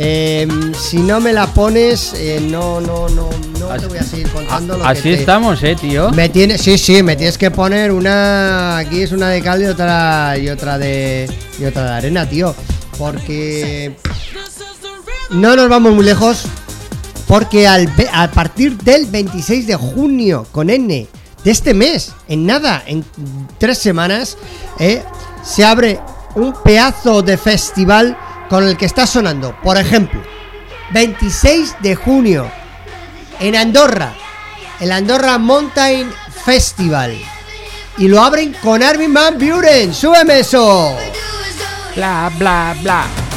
Eh, 0.01 0.47
si 0.81 0.99
no 0.99 1.19
me 1.21 1.33
la 1.33 1.49
pones, 1.49 2.15
eh, 2.15 2.39
no, 2.41 2.81
no, 2.81 3.09
no, 3.09 3.29
no 3.59 3.69
te 3.81 3.87
voy 3.87 3.99
a 3.99 4.03
seguir 4.05 4.29
contando 4.31 4.77
lo 4.77 4.85
que 4.85 4.89
Así 4.91 5.03
te- 5.03 5.15
estamos, 5.15 5.61
eh, 5.65 5.75
tío. 5.75 6.11
me 6.13 6.29
tiene, 6.29 6.57
sí, 6.57 6.79
sí, 6.79 7.03
me 7.03 7.17
tienes 7.17 7.37
que 7.37 7.51
poner 7.51 7.91
una. 7.91 8.79
Aquí 8.79 9.03
es 9.03 9.11
una 9.13 9.29
de 9.29 9.43
cal 9.43 9.61
y 9.61 9.67
otra 9.67 10.37
y 10.39 10.49
otra 10.49 10.79
de 10.79 11.29
y 11.59 11.65
otra 11.65 11.85
de 11.85 11.91
arena, 11.91 12.29
tío, 12.29 12.55
porque 12.97 13.97
no 15.31 15.57
nos 15.57 15.69
vamos 15.69 15.93
muy 15.95 16.05
lejos, 16.05 16.45
porque 17.27 17.67
al, 17.67 17.93
a 18.13 18.31
partir 18.31 18.77
del 18.79 19.07
26 19.07 19.67
de 19.67 19.75
junio 19.75 20.47
con 20.53 20.71
N 20.71 21.07
de 21.45 21.51
este 21.51 21.75
mes, 21.75 22.13
en 22.29 22.47
nada, 22.47 22.83
en 22.87 23.05
tres 23.59 23.79
semanas, 23.79 24.37
eh, 24.79 25.03
se 25.45 25.65
abre 25.65 25.99
un 26.37 26.53
pedazo 26.65 27.23
de 27.23 27.37
festival 27.37 28.17
con 28.49 28.67
el 28.67 28.77
que 28.77 28.87
está 28.87 29.07
sonando, 29.07 29.55
por 29.63 29.77
ejemplo, 29.77 30.21
26 30.91 31.77
de 31.81 31.95
junio 31.95 32.51
en 33.41 33.57
Andorra, 33.57 34.15
el 34.81 34.93
Andorra 34.93 35.39
Mountain 35.39 36.13
Festival. 36.45 37.17
Y 37.99 38.09
lo 38.09 38.23
abren 38.23 38.55
con 38.63 38.83
Armin 38.83 39.13
Van 39.13 39.39
Buren. 39.39 39.93
¡Súbeme 39.93 40.41
eso! 40.41 40.97
Bla, 41.97 42.31
bla, 42.39 42.77
bla. 42.81 43.28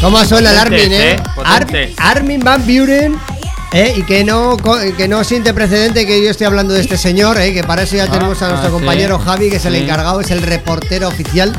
¿Cómo 0.00 0.24
suena 0.24 0.52
el 0.52 0.58
Armin, 0.58 0.92
eh? 0.92 1.12
eh, 1.12 1.22
potentes. 1.34 1.94
Armin 1.98 2.40
Van 2.40 2.62
Buren. 2.66 3.16
Eh, 3.72 3.94
y 3.98 4.02
que 4.04 4.24
no, 4.24 4.56
que 4.96 5.08
no 5.08 5.22
siente 5.24 5.52
precedente 5.52 6.06
que 6.06 6.24
yo 6.24 6.30
esté 6.30 6.46
hablando 6.46 6.72
de 6.72 6.80
este 6.80 6.96
señor, 6.96 7.38
eh, 7.38 7.52
que 7.52 7.62
para 7.64 7.82
eso 7.82 7.96
ya 7.96 8.04
Ah, 8.04 8.10
tenemos 8.10 8.40
a 8.40 8.48
nuestro 8.48 8.68
ah, 8.70 8.72
compañero 8.72 9.18
sí. 9.18 9.24
Javi, 9.26 9.50
que 9.50 9.56
es 9.56 9.64
el 9.66 9.74
Sí. 9.74 9.80
encargado, 9.80 10.20
es 10.22 10.30
el 10.30 10.40
reportero 10.40 11.06
oficial. 11.08 11.54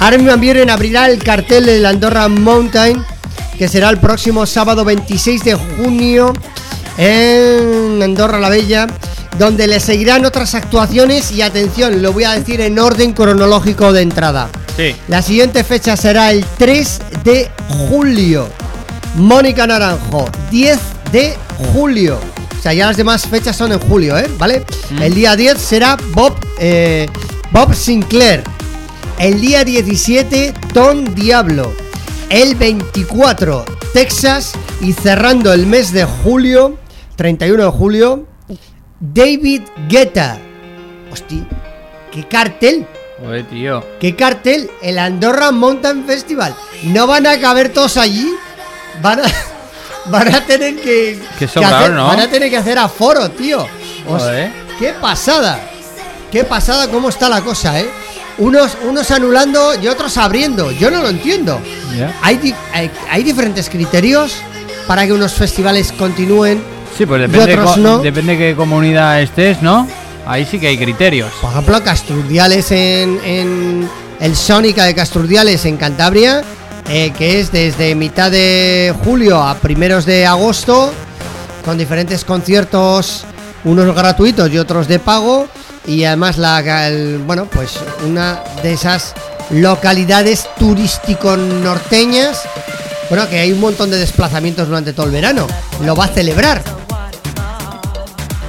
Armin 0.00 0.26
Van 0.26 0.40
Buren 0.40 0.70
abrirá 0.70 1.06
el 1.06 1.22
cartel 1.22 1.66
del 1.66 1.86
Andorra 1.86 2.26
Mountain, 2.28 3.04
que 3.56 3.68
será 3.68 3.90
el 3.90 3.98
próximo 3.98 4.44
sábado 4.44 4.84
26 4.84 5.44
de 5.44 5.54
junio 5.54 6.32
en 6.98 8.02
Andorra 8.02 8.38
la 8.38 8.48
Bella, 8.48 8.86
donde 9.38 9.66
le 9.66 9.80
seguirán 9.80 10.24
otras 10.24 10.54
actuaciones 10.54 11.30
y 11.32 11.42
atención, 11.42 12.02
lo 12.02 12.12
voy 12.12 12.24
a 12.24 12.32
decir 12.32 12.60
en 12.60 12.78
orden 12.78 13.12
cronológico 13.12 13.92
de 13.92 14.02
entrada. 14.02 14.48
Sí. 14.76 14.94
La 15.08 15.22
siguiente 15.22 15.64
fecha 15.64 15.96
será 15.96 16.30
el 16.30 16.44
3 16.58 17.00
de 17.24 17.50
julio. 17.68 18.48
Mónica 19.16 19.66
Naranjo, 19.66 20.28
10 20.50 20.78
de 21.12 21.34
julio. 21.72 22.18
O 22.58 22.62
sea, 22.62 22.72
ya 22.72 22.86
las 22.86 22.96
demás 22.96 23.26
fechas 23.26 23.56
son 23.56 23.72
en 23.72 23.78
julio, 23.78 24.18
¿eh? 24.18 24.28
¿Vale? 24.38 24.64
El 25.00 25.14
día 25.14 25.36
10 25.36 25.58
será 25.58 25.96
Bob, 26.12 26.34
eh, 26.58 27.08
Bob 27.52 27.74
Sinclair. 27.74 28.42
El 29.18 29.40
día 29.40 29.64
17, 29.64 30.52
Tom 30.74 31.14
Diablo. 31.14 31.72
El 32.28 32.54
24, 32.56 33.64
Texas. 33.92 34.52
Y 34.80 34.92
cerrando 34.92 35.52
el 35.52 35.66
mes 35.66 35.92
de 35.92 36.04
julio, 36.04 36.76
31 37.16 37.64
de 37.64 37.70
julio, 37.70 38.26
David 39.00 39.62
Guetta. 39.88 40.38
Hostia, 41.12 41.46
qué 42.12 42.24
cartel. 42.28 42.86
Joder, 43.20 43.44
tío. 43.46 43.84
¿Qué 43.98 44.14
cartel? 44.14 44.70
El 44.82 44.98
Andorra 44.98 45.50
Mountain 45.50 46.04
Festival. 46.04 46.54
¿No 46.84 47.06
van 47.06 47.26
a 47.26 47.38
caber 47.40 47.70
todos 47.72 47.96
allí? 47.96 48.30
Van 49.00 49.20
a, 49.20 49.22
van 50.10 50.34
a 50.34 50.40
tener 50.44 50.76
que. 50.80 51.18
Que 51.38 51.48
sobrado, 51.48 51.76
hacer, 51.76 51.90
¿no? 51.92 52.06
Van 52.06 52.20
a 52.20 52.28
tener 52.28 52.50
que 52.50 52.58
hacer 52.58 52.78
aforo, 52.78 53.30
tío. 53.30 53.66
Os- 54.06 54.22
Joder. 54.22 54.52
¡Qué 54.78 54.92
pasada! 55.00 55.58
¡Qué 56.30 56.44
pasada 56.44 56.88
cómo 56.90 57.08
está 57.08 57.28
la 57.30 57.40
cosa, 57.40 57.80
eh! 57.80 57.88
Unos, 58.38 58.76
unos 58.86 59.10
anulando 59.10 59.74
y 59.80 59.86
otros 59.88 60.18
abriendo. 60.18 60.70
Yo 60.72 60.90
no 60.90 61.00
lo 61.00 61.08
entiendo. 61.08 61.58
Hay, 62.20 62.36
di- 62.36 62.54
hay, 62.74 62.90
hay 63.08 63.22
diferentes 63.22 63.70
criterios 63.70 64.34
para 64.86 65.06
que 65.06 65.14
unos 65.14 65.32
festivales 65.32 65.90
continúen. 65.92 66.62
Sí, 66.96 67.04
pues 67.06 67.18
Y 67.20 67.26
depende, 67.30 67.52
otros 67.54 67.72
co- 67.74 67.80
no. 67.80 67.98
depende 67.98 68.36
de 68.36 68.38
qué 68.38 68.56
comunidad 68.56 69.20
estés, 69.20 69.60
¿no? 69.62 69.86
Ahí 70.26 70.44
sí 70.44 70.58
que 70.58 70.68
hay 70.68 70.78
criterios. 70.78 71.30
Por 71.40 71.50
ejemplo, 71.52 71.82
Casturdiales 71.84 72.70
en, 72.72 73.20
en 73.24 73.88
el 74.20 74.34
Sónica 74.36 74.84
de 74.84 74.94
Casturdiales 74.94 75.64
en 75.66 75.76
Cantabria, 75.76 76.42
eh, 76.88 77.12
que 77.16 77.38
es 77.40 77.52
desde 77.52 77.94
mitad 77.94 78.30
de 78.30 78.94
julio 79.04 79.42
a 79.42 79.54
primeros 79.56 80.04
de 80.06 80.26
agosto, 80.26 80.92
con 81.64 81.76
diferentes 81.78 82.24
conciertos, 82.24 83.24
unos 83.64 83.94
gratuitos 83.94 84.50
y 84.50 84.58
otros 84.58 84.88
de 84.88 84.98
pago, 84.98 85.46
y 85.86 86.04
además 86.04 86.38
la 86.38 86.88
el- 86.88 87.18
bueno, 87.18 87.46
pues 87.46 87.72
una 88.04 88.40
de 88.62 88.72
esas 88.72 89.14
localidades 89.50 90.48
turístico 90.58 91.36
norteñas, 91.36 92.40
bueno, 93.08 93.28
que 93.28 93.38
hay 93.38 93.52
un 93.52 93.60
montón 93.60 93.90
de 93.90 93.98
desplazamientos 93.98 94.66
durante 94.66 94.92
todo 94.92 95.06
el 95.06 95.12
verano, 95.12 95.46
lo 95.84 95.94
va 95.94 96.06
a 96.06 96.08
celebrar. 96.08 96.62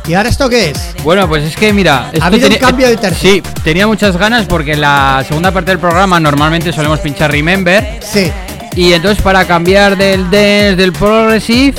¿Y 0.08 0.14
ahora 0.14 0.30
esto 0.30 0.48
qué 0.50 0.70
es? 0.70 0.96
Bueno, 1.04 1.28
pues 1.28 1.44
es 1.44 1.56
que 1.56 1.74
mira, 1.74 2.10
esto 2.14 2.26
habido 2.26 2.48
un 2.48 2.56
cambio 2.56 2.88
de 2.88 2.96
tercio. 2.98 3.30
Sí, 3.30 3.44
tenía 3.64 3.88
muchas 3.88 4.16
ganas 4.16 4.46
porque 4.46 4.74
en 4.74 4.82
la 4.82 5.24
segunda 5.28 5.52
parte 5.52 5.72
del 5.72 5.80
programa 5.80 6.20
normalmente 6.20 6.72
solemos 6.72 7.00
pinchar 7.00 7.30
Remember 7.32 8.00
Sí. 8.02 8.32
y 8.76 8.94
entonces 8.94 9.22
para 9.22 9.46
cambiar 9.46 9.98
del 9.98 10.24
dance 10.32 10.76
del 10.78 10.94
progressive 10.94 11.76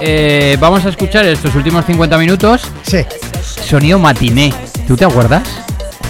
eh, 0.00 0.56
vamos 0.60 0.84
a 0.84 0.90
escuchar 0.90 1.24
estos 1.26 1.54
últimos 1.56 1.84
50 1.86 2.16
minutos 2.18 2.62
Sí. 2.88 2.98
sonido 3.68 3.98
matiné. 3.98 4.52
¿Tú 4.86 4.96
te 4.96 5.04
acuerdas? 5.04 5.42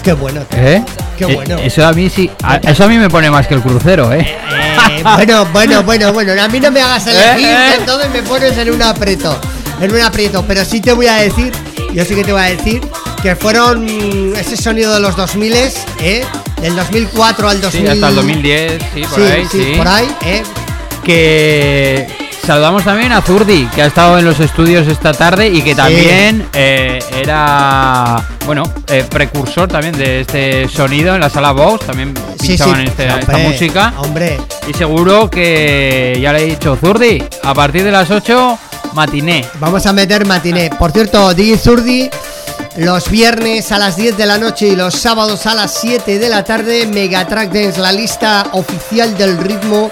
Qué 0.02 0.12
bueno. 0.12 0.42
tío. 0.42 0.58
¿Eh? 0.60 0.82
Qué 1.16 1.24
Eh, 1.24 1.34
bueno. 1.34 1.56
Eso 1.56 1.86
a 1.86 1.92
mí 1.94 2.10
sí, 2.10 2.30
a- 2.42 2.56
eso 2.56 2.84
a 2.84 2.88
mí 2.88 2.98
me 2.98 3.08
pone 3.08 3.30
más 3.30 3.46
que 3.46 3.54
el 3.54 3.62
crucero, 3.62 4.12
¿eh? 4.12 4.20
Eh, 4.20 5.02
bueno, 5.02 5.46
bueno, 5.46 5.82
bueno, 5.82 6.12
bueno. 6.12 6.32
A 6.42 6.48
mí 6.48 6.60
no 6.60 6.70
me 6.70 6.82
hagas 6.82 7.06
elegir, 7.06 7.48
entonces 7.78 8.10
me 8.12 8.22
pones 8.22 8.56
en 8.58 8.70
un 8.72 8.82
aprieto. 8.82 9.40
En 9.80 9.92
un 9.92 10.00
aprieto. 10.00 10.44
Pero 10.46 10.64
sí 10.64 10.80
te 10.80 10.92
voy 10.92 11.06
a 11.06 11.16
decir, 11.16 11.52
yo 11.92 12.04
sí 12.04 12.14
que 12.14 12.24
te 12.24 12.32
voy 12.32 12.42
a 12.42 12.56
decir, 12.56 12.80
que 13.22 13.36
fueron 13.36 13.86
ese 14.36 14.56
sonido 14.56 14.92
de 14.94 15.00
los 15.00 15.16
2000, 15.16 15.54
¿eh? 15.54 16.24
Del 16.60 16.76
2004 16.76 17.48
al 17.48 17.60
2000. 17.60 17.82
Sí, 17.82 17.88
hasta 17.92 18.08
el 18.08 18.14
2010, 18.14 18.82
sí, 18.94 19.00
por 19.02 19.14
Sí, 19.20 19.22
ahí, 19.22 19.46
sí, 19.50 19.58
sí. 19.64 19.72
por 19.76 19.88
ahí, 19.88 20.08
¿eh? 20.24 20.42
que 21.04 22.06
saludamos 22.46 22.84
también 22.84 23.10
a 23.12 23.20
Zurdi, 23.22 23.66
que 23.74 23.82
ha 23.82 23.86
estado 23.86 24.18
en 24.18 24.24
los 24.24 24.38
estudios 24.38 24.86
esta 24.86 25.12
tarde 25.12 25.48
y 25.48 25.62
que 25.62 25.74
también 25.74 26.48
eh, 26.52 26.98
era, 27.12 28.22
bueno, 28.46 28.62
eh, 28.88 29.04
precursor 29.10 29.68
también 29.68 29.96
de 29.98 30.20
este 30.20 30.68
sonido 30.68 31.14
en 31.14 31.20
la 31.20 31.28
sala 31.28 31.50
Vox, 31.52 31.86
también 31.86 32.14
pinchaban 32.40 32.82
sí. 32.82 32.84
este- 32.86 33.06
esta 33.08 33.38
música. 33.38 33.92
Hombre, 33.98 34.38
Y 34.68 34.74
seguro 34.74 35.28
que 35.28 36.16
ya 36.20 36.32
le 36.32 36.42
he 36.42 36.46
dicho, 36.46 36.76
Zurdi, 36.76 37.22
a 37.42 37.52
partir 37.52 37.82
de 37.82 37.90
las 37.90 38.10
8, 38.10 38.58
matiné. 38.94 39.44
vamos 39.58 39.84
a 39.86 39.92
meter 39.92 40.24
matiné. 40.24 40.70
Por 40.78 40.92
cierto, 40.92 41.34
Digi 41.34 41.56
Zurdi, 41.58 42.08
los 42.76 43.10
viernes 43.10 43.72
a 43.72 43.78
las 43.78 43.96
10 43.96 44.16
de 44.16 44.26
la 44.26 44.38
noche 44.38 44.68
y 44.68 44.76
los 44.76 44.94
sábados 44.94 45.46
a 45.46 45.54
las 45.54 45.74
7 45.74 46.18
de 46.20 46.28
la 46.28 46.44
tarde, 46.44 46.86
Megatrack 46.86 47.50
Dance, 47.50 47.80
la 47.80 47.90
lista 47.92 48.46
oficial 48.52 49.16
del 49.18 49.36
ritmo 49.38 49.90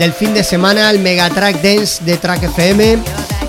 del 0.00 0.14
fin 0.14 0.32
de 0.32 0.42
semana, 0.42 0.90
el 0.90 0.98
Megatrack 0.98 1.60
Dance 1.60 2.02
de 2.02 2.16
Track 2.16 2.44
FM, 2.44 2.98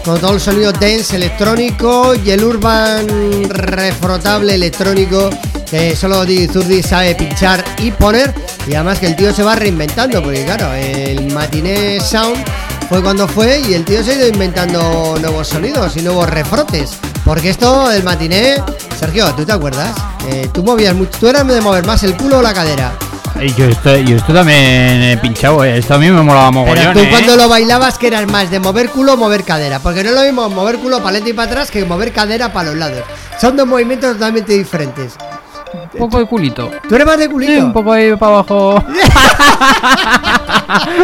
con 0.03 0.19
todo 0.19 0.33
el 0.33 0.41
sonido 0.41 0.73
dance 0.73 1.15
electrónico 1.15 2.13
y 2.13 2.29
el 2.29 2.43
urban 2.43 3.07
refrotable 3.47 4.55
electrónico 4.55 5.29
que 5.69 5.95
solo 5.95 6.25
Zurdi 6.51 6.83
sabe 6.83 7.15
pinchar 7.15 7.63
y 7.77 7.91
poner. 7.91 8.33
Y 8.67 8.73
además 8.73 8.99
que 8.99 9.07
el 9.07 9.15
tío 9.15 9.33
se 9.33 9.43
va 9.43 9.55
reinventando, 9.55 10.21
porque 10.21 10.43
claro, 10.43 10.73
el 10.73 11.31
matiné 11.33 12.01
sound 12.01 12.43
fue 12.89 13.01
cuando 13.01 13.29
fue 13.29 13.61
y 13.61 13.73
el 13.73 13.85
tío 13.85 14.03
se 14.03 14.11
ha 14.11 14.15
ido 14.15 14.27
inventando 14.27 15.15
nuevos 15.21 15.47
sonidos 15.47 15.95
y 15.95 16.01
nuevos 16.01 16.29
refrotes. 16.29 16.97
Porque 17.23 17.49
esto 17.49 17.87
del 17.87 18.03
matiné, 18.03 18.55
Sergio, 18.99 19.33
¿tú 19.35 19.45
te 19.45 19.53
acuerdas? 19.53 19.95
Eh, 20.27 20.49
tú 20.53 20.65
movías 20.65 20.95
mucho, 20.95 21.17
tú 21.17 21.27
eras 21.29 21.47
de 21.47 21.61
mover 21.61 21.85
más 21.85 22.03
el 22.03 22.17
culo 22.17 22.39
o 22.39 22.41
la 22.41 22.53
cadera. 22.53 22.91
Y 23.41 23.53
yo 23.55 23.65
esto, 23.65 23.97
yo 23.97 24.17
esto 24.17 24.33
también 24.33 25.01
he 25.01 25.17
pinchado, 25.17 25.63
eh, 25.63 25.79
esto 25.79 25.95
a 25.95 25.97
mí 25.97 26.11
me 26.11 26.21
molaba 26.21 26.51
mogollón. 26.51 26.75
Pero 26.75 26.93
tú 26.93 26.99
eh. 26.99 27.07
cuando 27.09 27.35
lo 27.35 27.49
bailabas 27.49 27.97
que 27.97 28.05
eras 28.07 28.27
más 28.27 28.51
de 28.51 28.59
mover 28.59 28.89
culo 28.89 29.13
o 29.13 29.17
mover 29.17 29.43
cadera. 29.43 29.79
Porque 29.79 30.03
no 30.03 30.09
es 30.09 30.15
lo 30.15 30.21
mismo 30.21 30.47
mover 30.49 30.77
culo 30.77 30.97
para 30.97 31.09
adelante 31.09 31.31
y 31.31 31.33
para 31.33 31.49
atrás 31.49 31.71
que 31.71 31.83
mover 31.83 32.11
cadera 32.11 32.53
para 32.53 32.69
los 32.69 32.77
lados. 32.77 33.01
Son 33.39 33.57
dos 33.57 33.65
movimientos 33.65 34.13
totalmente 34.13 34.53
diferentes. 34.53 35.15
Un 35.93 35.99
poco 35.99 36.19
de 36.19 36.25
culito. 36.25 36.69
¿Tú 36.87 36.93
eres 36.95 37.07
más 37.07 37.17
de 37.17 37.29
culito? 37.29 37.51
Sí, 37.51 37.57
un 37.59 37.73
poco 37.73 37.93
ahí 37.93 38.15
para 38.15 38.33
abajo. 38.33 38.75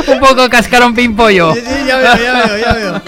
un 0.07 0.19
poco 0.19 0.47
cascarón 0.49 0.93
pimpollo. 0.93 1.55
Sí, 1.55 1.61
sí, 1.61 1.85
ya 1.87 1.97
veo, 1.97 2.17
ya 2.17 2.33
veo, 2.45 2.57
ya 2.57 2.73
veo. 2.73 3.01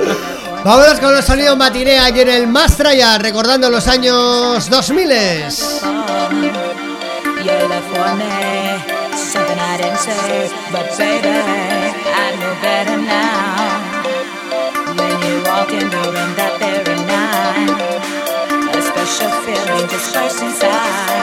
Vámonos 0.64 1.00
con 1.00 1.14
los 1.14 1.24
sonidos 1.24 1.56
matiné 1.56 2.00
aquí 2.00 2.22
en 2.22 2.30
el 2.30 2.48
Mastraya, 2.48 3.18
recordando 3.18 3.70
los 3.70 3.88
años 3.88 4.70
2000. 4.70 5.10
Something 9.30 9.60
I 9.60 9.78
didn't 9.78 10.00
say, 10.00 10.50
but 10.72 10.90
baby, 10.98 11.30
I 11.30 12.34
know 12.40 12.54
better 12.66 12.98
now. 12.98 13.94
When 14.98 15.16
you 15.22 15.36
walk 15.46 15.70
in 15.70 15.88
the 15.88 16.04
room 16.14 16.32
that 16.34 16.58
very 16.58 16.98
night, 17.06 17.78
a 18.74 18.82
special 18.82 19.30
feeling 19.46 19.88
just 19.88 20.14
burst 20.16 20.42
inside. 20.42 21.19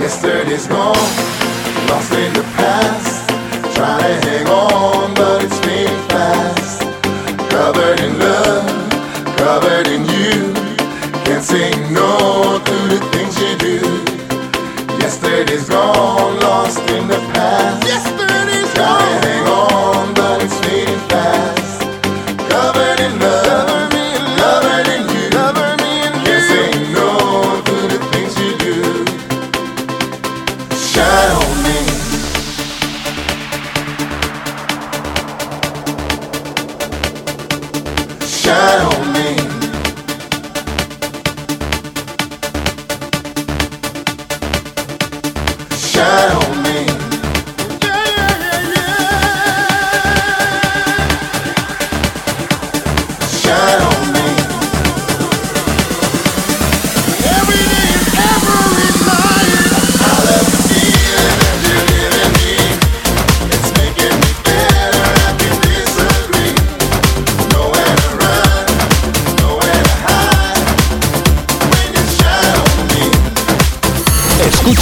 Yesterday's 0.00 0.66
gone, 0.66 0.96
lost 1.88 2.12
in 2.12 2.32
the 2.32 2.42
past. 2.56 3.28
Try 3.74 3.98
to 3.98 4.28
hang 4.28 4.46
on, 4.48 5.14
but 5.14 5.44
it's 5.44 5.58
fading 5.60 6.08
fast. 6.08 6.82
Covered 7.50 8.00
in 8.00 8.18
love, 8.18 8.66
covered 9.36 9.86
in 9.88 10.04
you. 10.06 10.52
Can't 11.24 11.44
say 11.44 11.70
no 11.90 12.60
to 12.64 12.76
the 12.92 13.00
things 13.12 13.34
you 13.40 13.56
do. 13.58 13.78
Yesterday's 14.98 15.68
gone, 15.68 16.40
lost 16.40 16.80
in 16.90 17.06
the 17.06 17.20
past. 17.34 17.86
Yesterday's 17.86 18.74
Try 18.74 19.47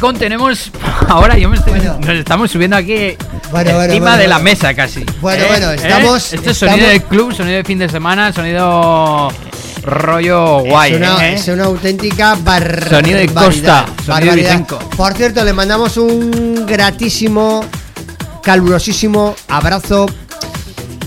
Musicón 0.00 0.16
tenemos 0.18 0.70
ahora. 1.08 1.36
Yo 1.36 1.50
me 1.50 1.56
estoy, 1.58 1.78
nos 1.78 2.08
estamos 2.08 2.50
subiendo 2.50 2.74
aquí 2.74 3.16
Bueno, 3.50 3.74
bueno, 3.74 3.82
encima 3.92 4.16
de 4.16 4.28
la 4.28 4.38
mesa 4.38 4.72
casi. 4.72 5.04
Bueno, 5.20 5.44
¿Eh? 5.44 5.46
bueno, 5.48 5.72
¿Eh? 5.72 5.74
estamos- 5.76 6.32
Esto 6.32 6.50
es 6.50 6.56
sonido 6.56 6.86
estamos- 6.86 7.02
de 7.02 7.08
club, 7.08 7.34
sonido 7.34 7.56
de 7.58 7.64
fin 7.64 7.78
de 7.78 7.88
semana, 7.90 8.32
sonido 8.32 9.30
rollo 9.82 10.60
guay. 10.60 10.92
es, 10.92 10.96
una, 10.96 11.28
¿eh? 11.28 11.34
es 11.34 11.48
una 11.48 11.64
auténtica 11.64 12.34
barbaridad. 12.42 12.90
Sonido 12.90 13.18
de 13.18 13.28
costa, 13.28 13.84
sonido 14.06 14.06
barbaridad. 14.30 14.66
Por 14.96 15.12
cierto, 15.12 15.44
le 15.44 15.52
mandamos 15.52 15.98
un 15.98 16.64
gratísimo, 16.66 17.62
calurosísimo 18.42 19.36
abrazo. 19.48 20.06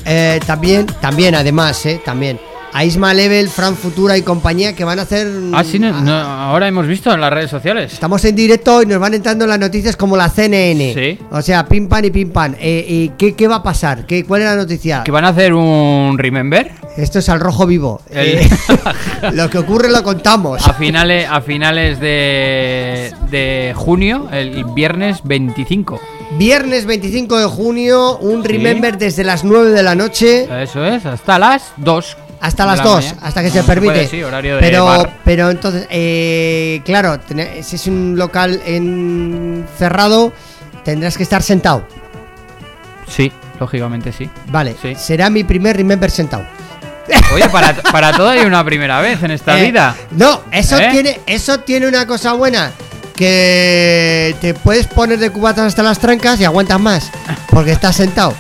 eh, 0.06 0.40
también, 0.46 0.86
también, 1.02 1.34
además, 1.34 1.84
eh, 1.88 2.00
también. 2.06 2.40
A 2.74 2.84
Isma 2.86 3.14
Level, 3.14 3.50
Fran 3.50 3.76
Futura 3.76 4.18
y 4.18 4.24
compañía 4.24 4.74
que 4.76 4.84
van 4.84 4.98
a 4.98 5.04
hacer. 5.04 5.28
Ah, 5.54 5.64
sí, 5.64 5.78
no- 5.78 6.02
no, 6.02 6.12
ahora 6.14 6.68
hemos 6.68 6.88
visto 6.88 7.14
en 7.14 7.22
las 7.22 7.32
redes 7.32 7.52
sociales. 7.52 7.94
Estamos 7.94 8.26
en 8.26 8.36
directo 8.36 8.82
y 8.82 8.88
nos 8.88 9.00
van 9.00 9.14
entrando 9.14 9.46
las 9.46 9.60
noticias 9.60 9.96
como 9.96 10.18
la 10.18 10.28
CNN. 10.30 10.94
Sí. 10.96 11.20
O 11.32 11.42
sea, 11.44 11.66
pim 11.68 11.88
pam 11.88 12.06
y 12.06 12.10
pim 12.12 12.32
pam. 12.32 12.54
Eh, 12.56 12.58
eh, 12.90 13.12
¿qué, 13.18 13.36
qué 13.36 13.48
va 13.48 13.58
a 13.58 13.64
pasar? 13.64 14.08
¿Qué, 14.08 14.26
¿Cuál 14.26 14.42
es 14.42 14.48
la 14.48 14.56
noticia? 14.56 15.04
Que 15.04 15.12
van 15.12 15.24
a 15.26 15.30
hacer 15.30 15.54
un 15.54 16.18
Remember 16.18 16.72
Esto 16.98 17.20
es 17.20 17.30
al 17.30 17.40
rojo 17.40 17.68
vivo. 17.68 18.02
El- 18.10 18.40
Eh, 18.40 18.50
lo 19.34 19.50
que 19.52 19.60
ocurre 19.60 19.92
lo 19.92 20.02
contamos. 20.04 20.68
a 20.68 20.74
finales, 20.74 21.28
a 21.30 21.42
finales 21.42 22.00
de, 22.00 23.12
de 23.30 23.74
junio, 23.76 24.28
el 24.32 24.64
viernes 24.76 25.20
25. 25.24 26.00
Viernes 26.38 26.86
25 26.88 27.38
de 27.38 27.46
junio, 27.46 28.18
un 28.18 28.42
Sí. 28.42 28.48
Remember 28.48 28.98
desde 28.98 29.24
las 29.24 29.44
9 29.44 29.70
de 29.70 29.84
la 29.84 29.94
noche 29.94 30.48
Eso 30.64 30.84
es, 30.84 31.06
hasta 31.06 31.38
las 31.38 31.72
2. 31.78 32.18
Hasta 32.44 32.66
las 32.66 32.78
la 32.80 32.84
2, 32.84 32.96
mañana. 33.06 33.18
hasta 33.24 33.42
que 33.42 33.50
se 33.50 33.64
permite. 33.64 33.94
puede, 33.94 34.08
sí, 34.08 34.22
horario 34.24 34.56
de 34.56 34.62
pero, 34.62 34.86
bar. 34.86 35.14
pero 35.24 35.50
entonces, 35.50 35.88
eh, 35.90 36.82
claro, 36.86 37.20
si 37.62 37.76
es 37.76 37.88
un 37.88 38.16
local 38.18 38.62
en 38.66 39.66
cerrado, 39.78 40.34
tendrás 40.84 41.16
que 41.18 41.24
estar 41.24 41.42
sentado. 41.42 41.88
Sí, 43.08 43.32
lógicamente 43.60 44.12
sí. 44.12 44.30
Vale, 44.48 44.76
Sí. 44.82 44.94
será 44.96 45.30
mi 45.30 45.44
primer 45.44 45.78
Remember 45.78 46.12
sentado. 46.12 46.46
Oye, 47.34 47.48
para, 47.50 47.74
para 47.76 48.12
todo 48.16 48.30
hay 48.30 48.42
una 48.46 48.64
primera 48.64 49.00
vez 49.02 49.22
en 49.24 49.32
esta 49.32 49.60
Eh, 49.60 49.66
vida. 49.66 49.96
No, 50.12 50.42
eso 50.52 50.78
¿Eh? 50.80 50.90
tiene 50.92 51.20
eso 51.26 51.60
tiene 51.62 51.88
una 51.88 52.06
cosa 52.08 52.34
buena. 52.34 52.72
Que 53.16 54.36
te 54.42 54.54
puedes 54.54 54.88
poner 54.88 55.20
de 55.20 55.30
cubatas 55.30 55.66
hasta 55.68 55.84
las 55.84 56.00
trancas 56.00 56.40
y 56.40 56.46
aguantas 56.46 56.80
más. 56.80 57.10
Porque 57.50 57.72
estás 57.72 57.96
sentado. 57.96 58.34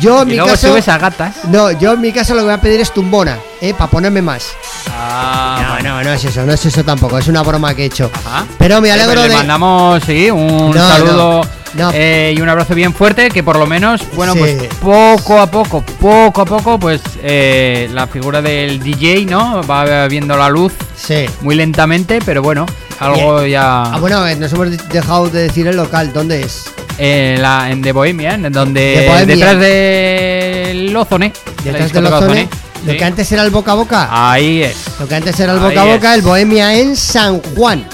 Yo 0.00 0.22
en 0.22 0.28
Y 0.28 0.30
mi 0.30 0.36
luego 0.36 0.50
caso. 0.52 0.68
subes 0.68 0.88
a 0.88 0.98
gatas. 0.98 1.34
No, 1.48 1.70
yo 1.72 1.92
en 1.92 2.00
mi 2.00 2.12
caso 2.12 2.34
lo 2.34 2.40
que 2.40 2.44
voy 2.46 2.54
a 2.54 2.60
pedir 2.60 2.80
es 2.80 2.92
tumbona, 2.92 3.38
¿eh? 3.60 3.74
Para 3.74 3.90
ponerme 3.90 4.22
más. 4.22 4.44
Ah, 4.90 5.78
No, 5.82 5.88
no, 5.98 6.02
no 6.04 6.12
es 6.12 6.24
eso, 6.24 6.46
no 6.46 6.52
es 6.52 6.64
eso 6.64 6.82
tampoco, 6.84 7.18
es 7.18 7.28
una 7.28 7.42
broma 7.42 7.74
que 7.74 7.82
he 7.82 7.86
hecho. 7.86 8.10
Ajá. 8.24 8.46
Pero 8.58 8.80
me 8.80 8.88
Eh, 8.88 8.92
alegro 8.92 9.12
pues 9.14 9.22
de. 9.24 9.28
Le 9.28 9.34
mandamos, 9.36 10.02
sí, 10.06 10.30
un 10.30 10.70
No, 10.74 10.88
saludo 10.88 11.42
no, 11.44 11.50
no. 11.74 11.90
eh, 11.94 12.34
y 12.36 12.40
un 12.40 12.48
abrazo 12.48 12.74
bien 12.74 12.92
fuerte, 12.94 13.28
que 13.30 13.42
por 13.42 13.58
lo 13.58 13.66
menos, 13.66 14.02
bueno, 14.14 14.32
Sí. 14.34 14.38
pues 14.40 14.56
poco 14.80 15.40
a 15.40 15.46
poco, 15.50 15.82
poco 16.00 16.42
a 16.42 16.44
poco, 16.44 16.78
pues 16.78 17.00
eh, 17.22 17.88
la 17.92 18.06
figura 18.06 18.40
del 18.42 18.80
DJ, 18.82 19.26
¿no? 19.26 19.62
Va 19.62 20.06
viendo 20.08 20.36
la 20.36 20.48
luz 20.48 20.72
Sí. 20.96 21.26
muy 21.42 21.54
lentamente, 21.54 22.18
pero 22.24 22.42
bueno, 22.42 22.66
algo 22.98 23.44
ya... 23.46 23.82
Ah, 23.82 23.98
bueno, 24.00 24.26
eh, 24.26 24.36
nos 24.36 24.52
hemos 24.52 24.88
dejado 24.88 25.28
de 25.28 25.42
decir 25.42 25.66
el 25.66 25.76
local, 25.76 26.12
¿dónde 26.12 26.42
es? 26.42 26.64
Eh, 26.98 27.36
la, 27.40 27.70
en 27.70 27.80
The 27.80 27.92
Bohemian, 27.92 28.52
donde 28.52 28.96
The 29.00 29.06
Bohemian. 29.08 29.26
detrás 29.28 29.58
del 29.58 30.94
Ozone, 30.96 31.32
la 31.34 31.62
Detrás 31.64 31.92
del 31.92 32.02
discoteca 32.04 32.18
Ozone, 32.18 32.48
lo 32.84 32.92
sí. 32.92 32.98
que 32.98 33.04
antes 33.04 33.32
era 33.32 33.42
el 33.42 33.50
boca 33.50 33.72
a 33.72 33.74
boca. 33.74 34.08
Ahí 34.32 34.62
es. 34.62 34.76
Lo 34.98 35.08
que 35.08 35.14
antes 35.14 35.38
era 35.40 35.52
el 35.54 35.58
Ahí 35.58 35.64
boca 35.68 35.82
a 35.82 35.84
boca, 35.84 36.10
es. 36.12 36.16
el 36.18 36.22
Bohemia 36.22 36.74
en 36.78 36.96
San 36.96 37.40
Juan. 37.56 37.86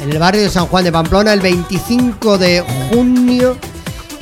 En 0.00 0.10
el 0.10 0.18
barrio 0.18 0.42
de 0.42 0.50
San 0.50 0.66
Juan 0.66 0.84
de 0.84 0.92
Pamplona, 0.92 1.32
el 1.32 1.40
25 1.40 2.38
de 2.38 2.64
junio. 2.90 3.56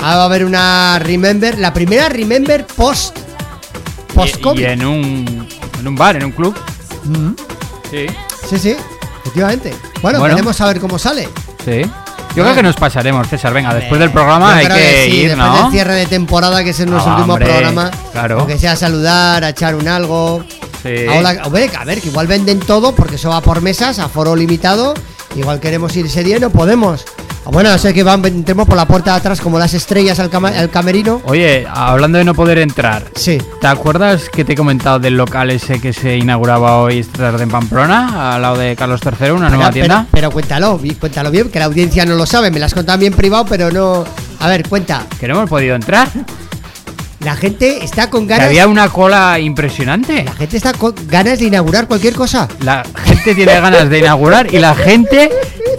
Ah, 0.00 0.16
va 0.16 0.22
a 0.22 0.24
haber 0.26 0.44
una 0.44 0.98
Remember, 1.00 1.58
la 1.58 1.72
primera 1.72 2.08
Remember 2.08 2.66
post. 2.66 3.16
Post 4.14 4.36
Y, 4.36 4.38
y 4.38 4.42
COVID. 4.42 4.64
en 4.64 4.84
un, 4.86 5.48
en 5.78 5.88
un 5.88 5.94
bar, 5.96 6.16
en 6.16 6.24
un 6.24 6.32
club. 6.32 6.54
Sí. 7.90 8.06
Sí, 8.48 8.58
sí, 8.58 8.76
efectivamente. 9.22 9.74
Bueno, 10.02 10.18
Bueno. 10.18 10.34
veremos 10.34 10.60
a 10.60 10.66
ver 10.66 10.80
cómo 10.80 10.98
sale. 10.98 11.28
Sí. 11.64 11.82
Yo 12.36 12.42
creo 12.44 12.54
que 12.54 12.62
nos 12.62 12.76
pasaremos, 12.76 13.26
César. 13.28 13.52
Venga, 13.52 13.74
después 13.74 13.98
del 14.00 14.10
programa 14.12 14.56
hay 14.56 14.66
creo 14.66 14.76
que, 14.76 15.04
sí, 15.10 15.16
ir, 15.16 15.28
después 15.30 15.48
¿no? 15.50 15.62
del 15.62 15.70
cierre 15.72 15.94
de 15.94 16.06
temporada, 16.06 16.62
que 16.62 16.70
es 16.70 16.86
nuestro 16.86 17.12
Ah, 17.12 17.16
último 17.16 17.32
hombre, 17.34 17.48
programa. 17.48 17.90
claro. 18.12 18.38
Aunque 18.40 18.58
sea 18.58 18.76
saludar, 18.76 19.42
a 19.44 19.48
echar 19.50 19.74
un 19.74 19.88
algo. 19.88 20.44
Sí. 20.82 21.06
Ahora, 21.08 21.30
a 21.42 21.48
ver, 21.48 22.00
que 22.00 22.08
igual 22.08 22.26
venden 22.28 22.60
todo 22.60 22.94
porque 22.94 23.16
eso 23.16 23.30
va 23.30 23.40
por 23.40 23.60
mesas, 23.60 23.98
a 23.98 24.08
foro 24.08 24.36
limitado. 24.36 24.94
Igual 25.36 25.60
queremos 25.60 25.94
ir 25.96 26.06
ese 26.06 26.24
día 26.24 26.36
y 26.38 26.40
no 26.40 26.50
podemos. 26.50 27.04
Ah, 27.46 27.50
Bueno, 27.52 27.76
sé 27.78 27.94
que 27.94 28.02
van, 28.02 28.24
entremos 28.24 28.66
por 28.66 28.76
la 28.76 28.86
puerta 28.86 29.12
de 29.12 29.18
atrás 29.18 29.40
como 29.40 29.58
las 29.58 29.72
estrellas 29.72 30.18
al, 30.20 30.28
cama- 30.30 30.48
al 30.50 30.68
camerino. 30.70 31.20
Oye, 31.24 31.66
hablando 31.72 32.18
de 32.18 32.24
no 32.24 32.34
poder 32.34 32.58
entrar. 32.58 33.04
Sí. 33.14 33.38
¿Te 33.60 33.66
acuerdas 33.66 34.28
que 34.30 34.44
te 34.44 34.52
he 34.52 34.56
comentado 34.56 34.98
del 34.98 35.16
local 35.16 35.50
ese 35.50 35.80
que 35.80 35.92
se 35.92 36.16
inauguraba 36.16 36.78
hoy 36.80 36.98
esta 36.98 37.18
tarde 37.18 37.44
en 37.44 37.50
Pamplona? 37.50 38.34
Al 38.34 38.42
lado 38.42 38.58
de 38.58 38.74
Carlos 38.76 39.00
III, 39.04 39.30
una 39.30 39.48
nueva 39.48 39.64
Pero- 39.66 39.72
tienda. 39.74 39.96
Pero, 40.10 40.10
pero 40.12 40.30
cuéntalo, 40.30 40.80
cuéntalo 41.00 41.30
bien, 41.30 41.50
que 41.50 41.58
la 41.58 41.66
audiencia 41.66 42.04
no 42.04 42.14
lo 42.16 42.26
sabe. 42.26 42.50
Me 42.50 42.58
las 42.58 42.74
contaban 42.74 43.00
bien 43.00 43.12
privado, 43.14 43.44
pero 43.48 43.70
no. 43.70 44.04
A 44.40 44.48
ver, 44.48 44.68
cuenta. 44.68 45.06
Que 45.18 45.26
no 45.28 45.36
hemos 45.36 45.48
podido 45.50 45.74
entrar. 45.74 46.08
La 47.28 47.36
gente 47.36 47.84
está 47.84 48.08
con 48.08 48.26
ganas. 48.26 48.46
había 48.46 48.66
una 48.66 48.88
cola 48.88 49.38
impresionante. 49.38 50.24
La 50.24 50.32
gente 50.32 50.56
está 50.56 50.72
con 50.72 50.94
ganas 51.08 51.38
de 51.38 51.44
inaugurar 51.44 51.86
cualquier 51.86 52.14
cosa. 52.14 52.48
La 52.62 52.82
gente 53.04 53.34
tiene 53.34 53.60
ganas 53.60 53.90
de 53.90 53.98
inaugurar 53.98 54.54
y 54.54 54.58
la 54.58 54.74
gente 54.74 55.30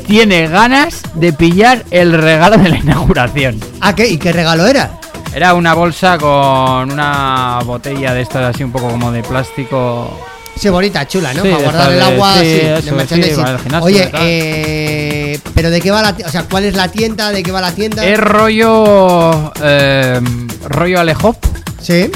tiene 0.06 0.48
ganas 0.48 1.02
de 1.16 1.34
pillar 1.34 1.86
el 1.90 2.14
regalo 2.14 2.56
de 2.58 2.70
la 2.70 2.78
inauguración. 2.78 3.60
¿Ah, 3.82 3.96
qué? 3.96 4.08
¿Y 4.08 4.20
qué 4.20 4.32
regalo 4.32 4.68
era? 4.68 5.00
Era 5.34 5.56
una 5.56 5.74
bolsa 5.74 6.20
con 6.20 6.92
una 6.92 7.62
botella 7.66 8.14
de 8.14 8.22
estas 8.22 8.54
así 8.54 8.64
un 8.64 8.72
poco 8.72 8.88
como 8.90 9.12
de 9.12 9.24
plástico. 9.24 10.20
Sí, 10.60 10.68
bonita, 10.68 11.08
chula, 11.08 11.34
¿no? 11.34 11.42
Sí, 11.44 11.50
Para 11.50 11.64
guardar 11.64 11.92
el 11.94 12.02
agua, 12.02 12.34
sí, 12.42 12.46
eso, 12.62 12.96
para 13.38 13.52
el 13.56 13.76
Oye, 13.82 14.12
eh, 14.14 15.40
pero 15.56 15.70
¿de 15.70 15.80
qué 15.80 15.90
va 15.90 16.02
la 16.02 16.14
tienda? 16.14 16.28
O 16.28 16.32
sea, 16.32 16.44
¿cuál 16.44 16.66
es 16.66 16.76
la 16.76 16.90
tienda? 16.90 17.32
¿De 17.32 17.42
qué 17.44 17.52
va 17.52 17.62
la 17.62 17.72
tienda? 17.72 18.06
Es 18.06 18.20
rollo. 18.20 19.54
eh, 19.64 20.20
rollo 20.68 21.00
Alejop. 21.00 21.38
Sí. 21.82 22.12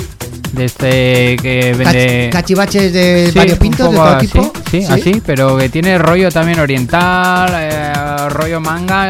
De 0.51 0.65
este 0.65 1.37
que 1.41 1.73
Cach- 1.73 1.77
vende. 1.77 2.29
cachivaches 2.31 2.91
de 2.93 3.29
Sí, 3.31 3.37
variopintos, 3.37 3.87
un 3.87 3.93
de 3.93 3.97
todo 3.99 4.07
así, 4.17 4.27
tipo. 4.27 4.53
Sí, 4.69 4.81
Sí. 4.81 4.87
así, 4.91 5.21
pero 5.25 5.57
que 5.57 5.69
tiene 5.69 5.97
rollo 5.97 6.29
también 6.29 6.59
oriental, 6.59 7.49
eh, 7.55 7.93
rollo 8.29 8.59
manga. 8.59 9.09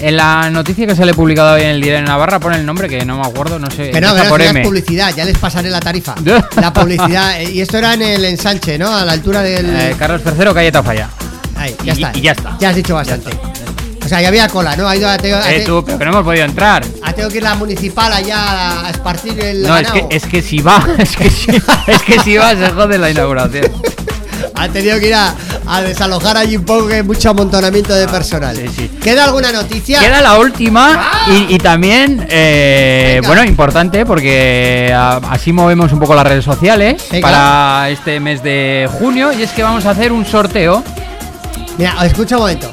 En 0.00 0.16
la 0.16 0.48
noticia 0.50 0.86
que 0.86 0.96
sale 0.96 1.12
publicada 1.12 1.54
hoy 1.54 1.62
en 1.62 1.68
el 1.68 1.80
Diario 1.82 2.00
de 2.00 2.06
Navarra 2.06 2.40
pone 2.40 2.56
el 2.56 2.64
nombre 2.64 2.88
que 2.88 3.04
no 3.04 3.18
me 3.18 3.26
acuerdo, 3.26 3.58
no 3.58 3.70
sé. 3.70 3.90
Que 3.90 4.00
no, 4.00 4.16
no, 4.16 4.24
por 4.24 4.40
M. 4.40 4.60
es 4.60 4.66
publicidad, 4.66 5.14
ya 5.14 5.24
les 5.26 5.36
pasaré 5.36 5.68
la 5.70 5.80
tarifa. 5.80 6.14
la 6.56 6.72
publicidad. 6.72 7.40
eh, 7.40 7.50
Y 7.52 7.60
esto 7.60 7.76
era 7.78 7.92
en 7.94 8.02
el 8.02 8.24
ensanche, 8.24 8.78
¿no? 8.78 8.94
A 8.96 9.04
la 9.04 9.12
altura 9.12 9.42
del. 9.42 9.66
Eh, 9.68 9.94
Carlos 9.98 10.22
III, 10.24 10.54
calle 10.54 10.72
Tafalla. 10.72 11.08
Ahí, 11.56 11.76
ya 11.84 11.92
y- 11.94 12.02
está. 12.04 12.18
y 12.18 12.20
ya 12.22 12.32
está. 12.32 12.56
Ya 12.58 12.70
has 12.70 12.76
dicho 12.76 12.94
bastante. 12.94 13.30
O 14.02 14.08
sea, 14.08 14.22
ya 14.22 14.28
había 14.28 14.48
cola, 14.48 14.74
¿no? 14.74 14.88
Ha 14.88 14.96
ido 14.96 15.08
a, 15.08 15.18
tengo, 15.18 15.36
a- 15.36 15.52
Eh, 15.52 15.62
tú, 15.66 15.84
pero 15.84 15.98
que 15.98 16.04
no 16.06 16.10
hemos 16.12 16.24
podido 16.24 16.44
entrar. 16.46 16.82
a- 17.02 17.12
tengo 17.12 17.28
que 17.28 17.36
ir 17.36 17.42
la 17.42 17.54
municipal 17.54 18.10
allá 18.10 18.86
a 18.86 18.90
esparcir 18.90 19.38
el 19.38 19.62
No, 19.62 19.76
es 19.76 19.90
que, 19.90 20.06
es 20.08 20.24
que 20.24 20.40
si 20.40 20.60
va, 20.60 20.82
es 20.98 21.14
que 21.14 21.28
si, 21.28 21.50
es 21.86 22.02
que 22.02 22.18
si 22.20 22.36
va 22.38 22.56
se 22.56 22.70
jode 22.70 22.96
la 22.96 23.10
inauguración. 23.10 23.70
Ha 24.54 24.68
tenido 24.68 24.98
que 24.98 25.08
ir 25.08 25.14
a, 25.14 25.34
a 25.66 25.82
desalojar 25.82 26.36
allí 26.36 26.56
un 26.56 26.64
poco, 26.64 26.88
que 26.88 26.96
hay 26.96 27.02
mucho 27.02 27.30
amontonamiento 27.30 27.94
de 27.94 28.06
personal. 28.08 28.56
¿Queda 29.02 29.24
alguna 29.24 29.52
noticia? 29.52 30.00
Queda 30.00 30.20
la 30.20 30.38
última 30.38 31.10
y, 31.28 31.54
y 31.54 31.58
también, 31.58 32.26
eh, 32.30 33.20
bueno, 33.26 33.44
importante 33.44 34.04
porque 34.06 34.92
ah, 34.94 35.20
así 35.30 35.52
movemos 35.52 35.92
un 35.92 35.98
poco 36.00 36.14
las 36.14 36.26
redes 36.26 36.44
sociales 36.44 37.02
Venga. 37.10 37.28
para 37.28 37.90
este 37.90 38.20
mes 38.20 38.42
de 38.42 38.88
junio 38.98 39.32
y 39.32 39.42
es 39.42 39.50
que 39.52 39.62
vamos 39.62 39.86
a 39.86 39.90
hacer 39.90 40.12
un 40.12 40.24
sorteo. 40.26 40.82
Mira, 41.78 41.94
escucha 42.04 42.36
un 42.36 42.42
momento. 42.42 42.70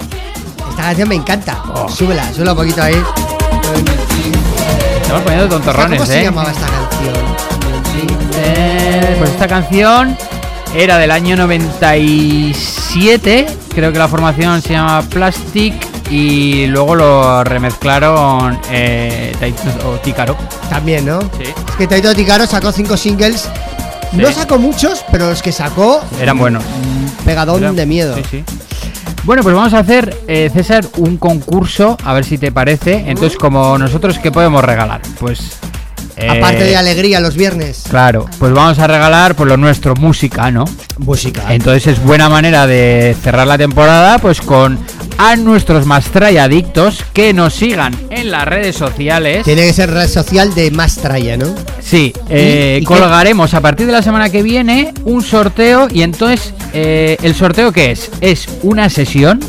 Esta 0.70 0.82
canción 0.84 1.10
me 1.10 1.16
encanta. 1.16 1.62
Oh. 1.74 1.90
Súbela, 1.90 2.32
súbela 2.34 2.52
un 2.52 2.58
poquito 2.58 2.82
ahí. 2.84 3.02
Estamos 5.02 5.22
poniendo 5.24 5.48
tontorrones, 5.50 6.00
¿Cómo 6.00 6.12
se 6.12 6.20
¿eh? 6.20 6.24
llamaba 6.24 6.52
esta 6.52 6.68
canción? 6.68 7.16
Eh, 8.36 9.16
Pues 9.18 9.30
esta 9.32 9.48
canción 9.48 10.18
era 10.76 10.98
del 10.98 11.12
año 11.12 11.36
97, 11.36 13.48
creo 13.74 13.92
que 13.92 14.00
la 14.00 14.08
formación 14.08 14.62
se 14.62 14.74
llama 14.74 15.02
Plastic 15.04 15.74
y 16.12 16.68
luego 16.68 16.96
lo 16.96 17.44
remezclaron 17.44 18.60
eh, 18.72 19.36
Taito 19.40 20.00
Tícaro. 20.04 20.36
También, 20.70 21.06
¿no? 21.06 21.22
Sí. 21.22 21.44
Es 21.70 21.76
que 21.78 21.88
Taito 21.88 22.14
Ticaro 22.16 22.46
sacó 22.46 22.72
cinco 22.72 22.96
singles. 22.98 23.50
No 24.14 24.32
sacó 24.32 24.58
muchos, 24.58 25.04
pero 25.12 25.30
los 25.30 25.42
que 25.42 25.52
sacó 25.52 26.02
Eran 26.22 26.38
buenos. 26.38 26.64
pegadón 27.26 27.62
Eran- 27.64 27.76
de 27.76 27.86
miedo. 27.86 28.16
sí, 28.16 28.24
sí. 28.32 28.44
Bueno, 29.24 29.44
pues 29.44 29.54
vamos 29.54 29.74
a 29.74 29.80
hacer, 29.80 30.16
eh, 30.30 30.50
César, 30.54 30.86
un 30.98 31.18
concurso, 31.18 31.98
a 32.06 32.14
ver 32.14 32.24
si 32.24 32.38
te 32.38 32.54
parece. 32.54 33.04
Entonces, 33.08 33.38
como 33.38 33.78
nosotros, 33.78 34.18
¿qué 34.20 34.32
podemos 34.32 34.64
regalar? 34.64 35.02
Pues... 35.20 35.58
eh, 36.18 36.28
Aparte 36.30 36.64
de 36.64 36.76
alegría 36.76 37.20
los 37.20 37.36
viernes. 37.36 37.84
Claro, 37.90 38.26
pues 38.40 38.52
vamos 38.52 38.80
a 38.80 38.88
regalar 38.88 39.36
por 39.36 39.48
lo 39.48 39.56
nuestro 39.58 39.94
música, 39.96 40.50
¿no? 40.52 40.66
Música. 40.98 41.54
Entonces 41.54 41.88
es 41.88 42.04
buena 42.04 42.28
manera 42.30 42.66
de 42.68 43.16
cerrar 43.24 43.48
la 43.48 43.58
temporada 43.58 44.18
pues 44.20 44.42
con 44.42 44.80
a 45.20 45.36
nuestros 45.36 45.86
Mastray 45.86 46.38
adictos 46.38 47.04
que 47.14 47.34
nos 47.34 47.54
sigan 47.56 47.96
en 48.12 48.30
las 48.32 48.46
redes 48.46 48.76
sociales. 48.76 49.44
Tiene 49.46 49.66
que 49.66 49.74
ser 49.74 49.90
red 49.92 50.08
social 50.08 50.54
de 50.54 50.70
más 50.72 50.96
tralla, 50.98 51.38
¿no? 51.38 51.54
Sí, 51.82 52.14
eh, 52.30 52.76
¿Y- 52.80 52.84
y 52.84 52.86
qué? 52.86 52.86
colgaremos 52.86 53.54
a 53.54 53.62
partir 53.62 53.86
de 53.88 53.94
la 53.94 54.02
semana 54.04 54.30
que 54.30 54.44
viene 54.44 54.94
un 55.06 55.24
sorteo 55.24 55.88
y 55.92 56.02
entonces 56.02 56.54
eh, 56.74 57.18
el 57.24 57.34
sorteo 57.36 57.72
qué 57.72 57.92
es? 57.92 58.10
Es 58.22 58.48
una 58.64 58.90
sesión 58.90 59.40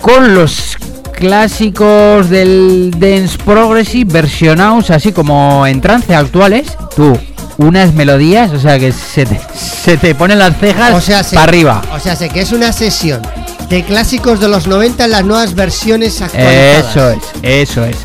con 0.00 0.34
los 0.34 0.76
clásicos 1.16 2.30
del 2.30 2.92
dance 2.96 3.36
progressive 3.38 4.12
versionados 4.12 4.90
así 4.90 5.12
como 5.12 5.66
en 5.66 5.80
trance 5.80 6.14
actuales. 6.14 6.76
Tú, 6.94 7.18
unas 7.56 7.94
melodías, 7.94 8.52
o 8.52 8.60
sea 8.60 8.78
que 8.78 8.92
se 8.92 9.26
te, 9.26 9.40
se 9.54 9.96
te 9.96 10.14
ponen 10.14 10.38
las 10.38 10.56
cejas 10.58 10.92
O 10.94 11.00
sea, 11.00 11.22
para 11.24 11.42
arriba. 11.42 11.82
O 11.92 11.98
sea, 11.98 12.14
sé 12.14 12.28
que 12.28 12.40
es 12.40 12.52
una 12.52 12.72
sesión 12.72 13.22
de 13.68 13.82
clásicos 13.82 14.38
de 14.40 14.48
los 14.48 14.66
90 14.66 15.06
en 15.06 15.10
las 15.10 15.24
nuevas 15.24 15.54
versiones 15.54 16.20
actualizadas. 16.22 16.90
Eso 16.90 17.10
es, 17.10 17.18
eso 17.42 17.84
es. 17.84 17.96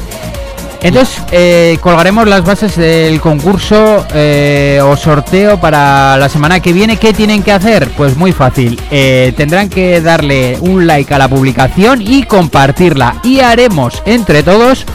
Entonces, 0.84 1.22
eh, 1.32 1.78
colgaremos 1.80 2.28
las 2.28 2.44
bases 2.44 2.76
del 2.76 3.22
concurso 3.22 4.06
eh, 4.16 4.80
o 4.84 4.98
sorteo 4.98 5.60
para 5.60 6.18
la 6.18 6.28
semana 6.28 6.60
que 6.60 6.74
viene. 6.74 6.98
¿Qué 6.98 7.14
tienen 7.14 7.44
que 7.44 7.52
hacer? 7.52 7.90
Pues 7.92 8.18
muy 8.18 8.32
fácil. 8.32 8.82
Eh, 8.90 9.32
tendrán 9.38 9.70
que 9.70 10.02
darle 10.02 10.58
un 10.60 10.88
like 10.88 11.14
a 11.14 11.20
la 11.20 11.28
publicación 11.28 12.02
y 12.02 12.24
compartirla. 12.24 13.18
Y 13.24 13.42
haremos 13.42 14.02
entre 14.06 14.42
todos 14.42 14.86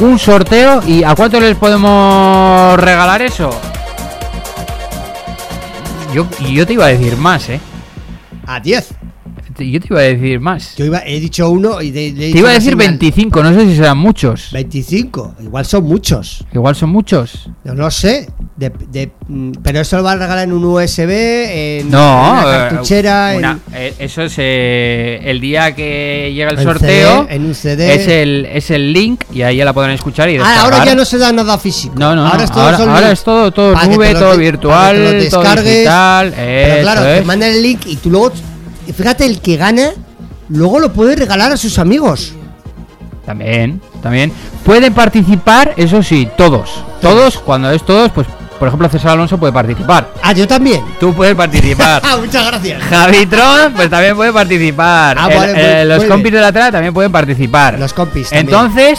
un 0.00 0.18
sorteo. 0.18 0.82
¿Y 0.84 1.04
a 1.04 1.14
cuánto 1.14 1.38
les 1.38 1.56
podemos 1.56 2.76
regalar 2.80 3.22
eso? 3.22 3.50
Yo, 6.12 6.26
yo 6.40 6.66
te 6.66 6.72
iba 6.72 6.86
a 6.86 6.88
decir 6.88 7.16
más, 7.16 7.48
¿eh? 7.50 7.60
A 8.46 8.58
10. 8.58 8.94
Yo 9.64 9.80
te 9.80 9.86
iba 9.90 10.00
a 10.00 10.02
decir 10.04 10.40
más. 10.40 10.74
Yo 10.76 10.84
iba, 10.84 11.00
he 11.06 11.20
dicho 11.20 11.48
uno 11.50 11.80
y 11.80 11.90
de, 11.90 12.08
he 12.08 12.32
Te 12.32 12.38
iba 12.38 12.50
a 12.50 12.52
decir 12.54 12.72
señal. 12.72 12.88
25, 12.98 13.42
no 13.42 13.54
sé 13.54 13.66
si 13.66 13.76
serán 13.76 13.98
muchos. 13.98 14.50
25. 14.52 15.34
Igual 15.42 15.64
son 15.66 15.84
muchos. 15.84 16.44
Igual 16.52 16.74
son 16.76 16.90
muchos. 16.90 17.48
No 17.64 17.74
lo 17.74 17.90
sé. 17.90 18.28
De, 18.56 18.70
de- 18.90 19.10
mm, 19.28 19.52
pero 19.62 19.80
eso 19.80 19.96
lo 19.98 20.02
va 20.04 20.12
a 20.12 20.16
regalar 20.16 20.44
en 20.44 20.52
un 20.52 20.64
USB, 20.64 21.10
en, 21.10 21.90
No, 21.90 21.98
en 21.98 22.32
una 22.32 22.40
eh, 22.42 22.68
cartuchera, 22.70 23.34
una- 23.36 23.58
eh, 23.74 23.94
eso 23.98 24.22
es 24.22 24.34
eh, 24.38 25.20
el 25.24 25.40
día 25.40 25.74
que 25.74 26.32
llega 26.34 26.50
el 26.50 26.62
sorteo. 26.62 27.24
CD, 27.26 27.34
en 27.36 27.44
un 27.44 27.54
CD. 27.54 27.94
Es 27.94 28.08
el, 28.08 28.46
es 28.50 28.70
el 28.70 28.92
link 28.92 29.24
y 29.32 29.42
ahí 29.42 29.56
ya 29.56 29.64
la 29.66 29.72
podrán 29.74 29.92
escuchar 29.92 30.30
y 30.30 30.38
Ah, 30.38 30.62
ahora 30.62 30.84
ya 30.84 30.94
no 30.94 31.04
se 31.04 31.18
da 31.18 31.32
nada 31.32 31.58
físico. 31.58 31.94
No, 31.98 32.14
no, 32.16 32.24
ahora 32.24 32.38
no, 32.38 32.44
es 32.44 32.50
todo, 32.50 32.62
ahora- 32.90 33.12
es 33.12 33.22
todo- 33.24 33.50
todo 33.52 33.74
nube, 33.86 34.14
todo 34.14 34.32
de- 34.32 34.38
virtual, 34.38 34.96
todo 34.96 35.12
descargues. 35.42 35.64
digital, 35.74 36.32
Pero 36.34 36.82
claro, 36.82 37.02
te 37.02 37.22
mandan 37.24 37.50
el 37.50 37.62
link 37.62 37.80
y 37.86 37.96
tú 37.96 38.10
luego, 38.10 38.32
fíjate, 38.92 39.26
el 39.26 39.40
que 39.40 39.56
gana, 39.56 39.90
luego 40.48 40.78
lo 40.78 40.92
puede 40.92 41.16
regalar 41.16 41.52
a 41.52 41.56
sus 41.56 41.78
amigos. 41.78 42.32
También, 43.24 43.80
también. 44.02 44.32
Pueden 44.64 44.92
participar, 44.94 45.72
eso 45.76 46.02
sí, 46.02 46.28
todos. 46.36 46.70
Todos, 47.00 47.38
cuando 47.38 47.70
es 47.70 47.84
todos, 47.84 48.12
pues 48.12 48.26
por 48.58 48.68
ejemplo 48.68 48.88
César 48.88 49.10
Alonso 49.12 49.36
puede 49.36 49.52
participar. 49.52 50.10
Ah, 50.22 50.32
yo 50.32 50.46
también. 50.48 50.82
Tú 50.98 51.12
puedes 51.12 51.34
participar. 51.34 52.00
Ah, 52.04 52.16
muchas 52.18 52.46
gracias. 52.46 52.82
Javi 52.84 53.26
Tron, 53.26 53.72
pues 53.74 53.90
también 53.90 54.16
puede 54.16 54.32
participar. 54.32 55.16
Ah, 55.18 55.28
El- 55.30 55.36
vale, 55.36 55.82
eh, 55.82 55.84
los 55.84 56.04
compis 56.04 56.32
de 56.32 56.40
la 56.40 56.52
trama 56.52 56.72
también 56.72 56.94
pueden 56.94 57.12
participar. 57.12 57.78
Los 57.78 57.92
compis 57.92 58.30
también. 58.30 58.46
Entonces, 58.46 58.98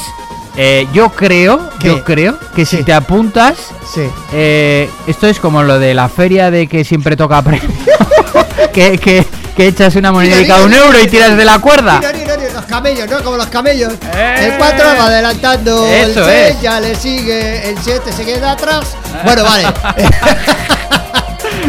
eh, 0.58 0.86
yo 0.94 1.10
creo, 1.10 1.70
¿Qué? 1.80 1.88
yo 1.88 2.04
creo 2.04 2.38
que 2.56 2.66
si 2.66 2.84
te 2.84 2.94
apuntas, 2.94 3.58
Sí. 3.94 4.02
eh, 4.34 4.90
esto 5.08 5.28
es 5.28 5.40
como 5.40 5.64
lo 5.64 5.80
de 5.80 5.94
la 5.94 6.08
feria 6.10 6.52
de 6.52 6.68
que 6.68 6.84
siempre 6.84 7.16
toca 7.16 7.42
premio. 7.42 7.70
que, 8.74 8.98
que, 8.98 9.26
que 9.58 9.68
echas 9.68 9.96
una 9.96 10.12
moneda 10.12 10.38
de 10.38 10.64
un 10.64 10.74
euro 10.74 11.00
y 11.02 11.08
tiras 11.08 11.36
de 11.36 11.44
la 11.44 11.58
cuerda. 11.60 12.00
Los 12.54 12.66
camellos, 12.66 13.10
¿no? 13.10 13.24
Como 13.24 13.38
los 13.38 13.48
camellos. 13.48 13.92
El 14.16 14.54
4 14.58 14.86
va 15.00 15.06
adelantando, 15.08 15.86
el 15.88 16.12
Eso 16.12 16.24
6 16.26 16.38
es. 16.56 16.62
ya 16.62 16.80
le 16.80 16.96
sigue, 16.96 17.70
el 17.72 17.76
7 17.84 18.14
se 18.14 18.24
queda 18.24 18.52
atrás. 18.52 18.86
Bueno, 19.24 19.44
vale. 19.44 19.66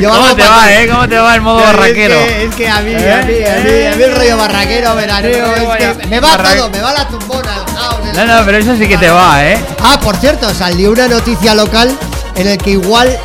¿Cómo 0.07 0.37
te 0.37 0.43
va, 0.47 0.71
eh? 0.73 0.87
¿Cómo 0.89 1.09
te 1.09 1.19
va 1.19 1.35
el 1.35 1.41
modo 1.41 1.59
Es 1.61 1.65
que- 1.65 1.73
barraquero? 1.77 2.15
Es 2.21 2.55
que, 2.55 2.69
a 2.69 2.81
mí, 2.81 2.93
¿Eh? 2.93 3.13
a 3.13 3.23
mí, 3.25 3.33
a 3.43 3.65
mí, 3.65 3.87
a 3.87 3.97
mí 3.97 4.03
el 4.05 4.15
rollo 4.17 4.37
barraquero, 4.37 4.95
veraneo, 4.95 5.55
es 5.79 5.97
que 5.97 6.07
me 6.07 6.21
va 6.21 6.37
Barra- 6.37 6.55
todo, 6.57 6.71
me 6.71 6.81
va 6.81 6.93
la 6.93 7.09
tumbona, 7.09 7.55
el 8.03 8.09
el- 8.11 8.17
No, 8.29 8.39
no, 8.39 8.45
pero 8.45 8.59
eso 8.59 8.77
sí 8.77 8.87
que 8.87 8.97
te 8.99 9.09
va, 9.09 9.45
¿eh? 9.45 9.59
Ah, 9.83 9.99
por 10.01 10.17
cierto, 10.17 10.53
salió 10.55 10.91
una 10.93 11.09
noticia 11.09 11.55
local 11.55 11.91
en 12.37 12.47
el 12.49 12.59
que 12.59 12.71
igual 12.71 13.17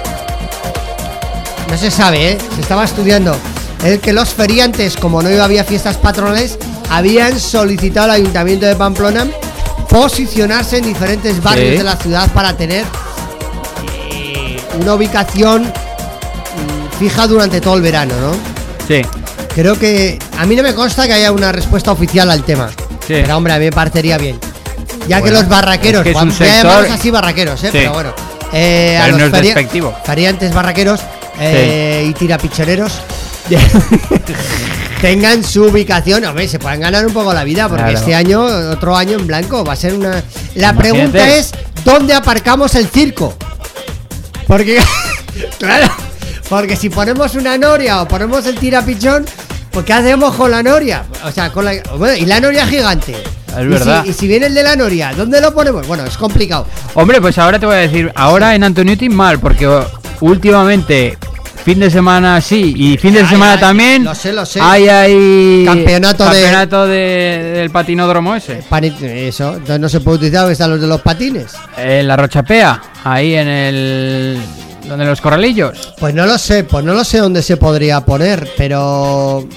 no 1.69 1.77
se 1.77 1.91
sabe, 1.91 2.31
¿eh? 2.31 2.37
Se 2.55 2.61
estaba 2.61 2.85
estudiando. 2.85 3.35
El 3.83 3.99
que 3.99 4.13
los 4.13 4.29
feriantes, 4.29 4.95
como 4.95 5.21
no 5.21 5.43
había 5.43 5.63
fiestas 5.63 5.97
patronales, 5.97 6.57
habían 6.89 7.37
solicitado 7.39 8.05
al 8.05 8.11
Ayuntamiento 8.21 8.65
de 8.65 8.75
Pamplona 8.75 9.27
posicionarse 9.89 10.77
en 10.77 10.85
diferentes 10.85 11.41
barrios 11.43 11.71
Sí. 11.71 11.77
de 11.77 11.83
la 11.83 11.95
ciudad 11.97 12.31
para 12.33 12.55
tener 12.55 12.85
eh, 14.11 14.59
una 14.79 14.93
ubicación 14.95 15.63
mm, 15.63 16.99
fija 16.99 17.27
durante 17.27 17.61
todo 17.61 17.75
el 17.75 17.81
verano, 17.81 18.13
¿no? 18.19 18.31
Sí. 18.87 19.01
Creo 19.53 19.77
que 19.77 20.17
a 20.37 20.45
mí 20.45 20.55
no 20.55 20.63
me 20.63 20.73
consta 20.73 21.05
que 21.05 21.13
haya 21.13 21.31
una 21.31 21.51
respuesta 21.51 21.91
oficial 21.91 22.29
al 22.31 22.43
tema. 22.43 22.69
Pero 23.07 23.37
hombre, 23.37 23.53
a 23.53 23.59
mí 23.59 23.65
me 23.65 23.71
parecería 23.71 24.17
bien. 24.17 24.39
Ya 25.07 25.21
que 25.21 25.29
los 25.31 25.47
barraqueros, 25.47 25.99
es 25.99 26.03
que 26.05 26.11
es 26.17 26.23
un 26.23 26.29
a 26.29 26.33
sector- 26.33 26.91
así 26.91 27.11
barraqueros, 27.11 27.61
¿eh? 27.63 27.67
Sí. 27.67 27.77
pero 27.79 27.93
bueno. 27.93 28.13
eh, 28.53 28.97
a 28.97 29.05
Pero 29.05 29.17
los 29.17 29.31
no 29.31 29.37
es 29.37 29.43
despectivo. 29.43 29.93
feriantes 30.05 30.53
barraqueros 30.53 31.01
eh, 31.39 32.05
y 32.07 32.13
tirapichoneros 32.13 32.93
tengan 35.01 35.43
su 35.43 35.63
ubicación, 35.65 36.23
hombre, 36.25 36.47
se 36.47 36.59
puedan 36.59 36.79
ganar 36.79 37.05
un 37.05 37.13
poco 37.13 37.33
la 37.33 37.43
vida, 37.43 37.67
porque 37.67 37.83
Claro. 37.83 37.99
este 37.99 38.15
año, 38.15 38.41
otro 38.71 38.95
año 38.95 39.17
en 39.19 39.27
blanco, 39.27 39.63
va 39.65 39.73
a 39.73 39.75
ser 39.75 39.93
una... 39.95 40.11
La 40.55 40.69
Imagínate. 40.69 40.77
pregunta 40.79 41.27
es, 41.35 41.51
¿dónde 41.83 42.13
aparcamos 42.13 42.73
el 42.75 42.87
circo? 42.87 43.35
Porque, 44.47 44.79
claro, 45.59 45.91
porque 46.49 46.75
si 46.75 46.89
ponemos 46.89 47.35
una 47.35 47.57
noria 47.57 48.01
o 48.01 48.07
ponemos 48.07 48.45
el 48.45 48.55
tirapichón, 48.55 49.25
pues 49.71 49.85
¿qué 49.85 49.93
hacemos 49.93 50.35
con 50.35 50.51
la 50.51 50.61
noria? 50.63 51.03
O 51.25 51.31
sea, 51.31 51.51
con 51.51 51.65
la... 51.65 51.73
bueno, 51.97 52.15
y 52.15 52.25
la 52.25 52.39
noria 52.39 52.65
gigante. 52.65 53.13
Es 53.13 53.63
Y 53.63 53.67
verdad. 53.67 54.03
Si, 54.03 54.09
y 54.11 54.13
si 54.13 54.27
viene 54.27 54.45
el 54.47 54.53
de 54.53 54.63
la 54.63 54.75
noria, 54.75 55.13
¿dónde 55.15 55.41
lo 55.41 55.53
ponemos? 55.53 55.85
Bueno, 55.87 56.05
es 56.05 56.15
complicado. 56.17 56.65
Hombre, 56.93 57.19
pues 57.21 57.37
ahora 57.37 57.59
te 57.59 57.65
voy 57.65 57.75
a 57.75 57.79
decir, 57.79 58.11
ahora 58.15 58.55
en 58.55 58.63
Antoniuti 58.63 59.09
mal, 59.09 59.39
porque 59.39 59.67
últimamente 60.21 61.17
fin 61.63 61.79
de 61.79 61.89
semana 61.89 62.41
sí 62.41 62.73
y 62.75 62.97
fin 62.97 63.13
de 63.13 63.21
Ay, 63.21 63.27
semana 63.27 63.53
ay, 63.53 63.59
también. 63.59 64.03
lo 64.03 64.13
sé, 64.15 64.33
lo 64.33 64.45
sé. 64.45 64.59
Hay 64.61 64.87
hay 64.89 65.63
Campeonato 65.65 66.23
de- 66.25 66.29
campeonato 66.41 66.85
de- 66.87 67.53
del 67.55 67.69
patinódromo 67.69 68.35
ese. 68.35 68.61
Pani- 68.69 68.93
Eso, 69.01 69.53
entonces 69.53 69.79
no 69.79 69.89
se 69.89 69.99
puede 70.01 70.17
utilizar 70.17 70.41
porque 70.41 70.53
están 70.53 70.71
los 70.71 70.81
de 70.81 70.87
los 70.87 71.01
patines. 71.01 71.53
En 71.77 72.07
la 72.07 72.15
Rochapea, 72.17 72.81
ahí 73.03 73.35
en 73.35 73.47
el 73.47 74.37
donde 74.87 75.05
los 75.05 75.21
corralillos. 75.21 75.93
Pues 75.99 76.13
no 76.13 76.25
lo 76.25 76.37
sé, 76.37 76.65
pues 76.65 76.83
no 76.83 76.93
lo 76.93 77.03
sé 77.05 77.19
dónde 77.19 77.41
se 77.41 77.55
podría 77.57 78.01
poner, 78.01 78.49
pero 78.57 79.47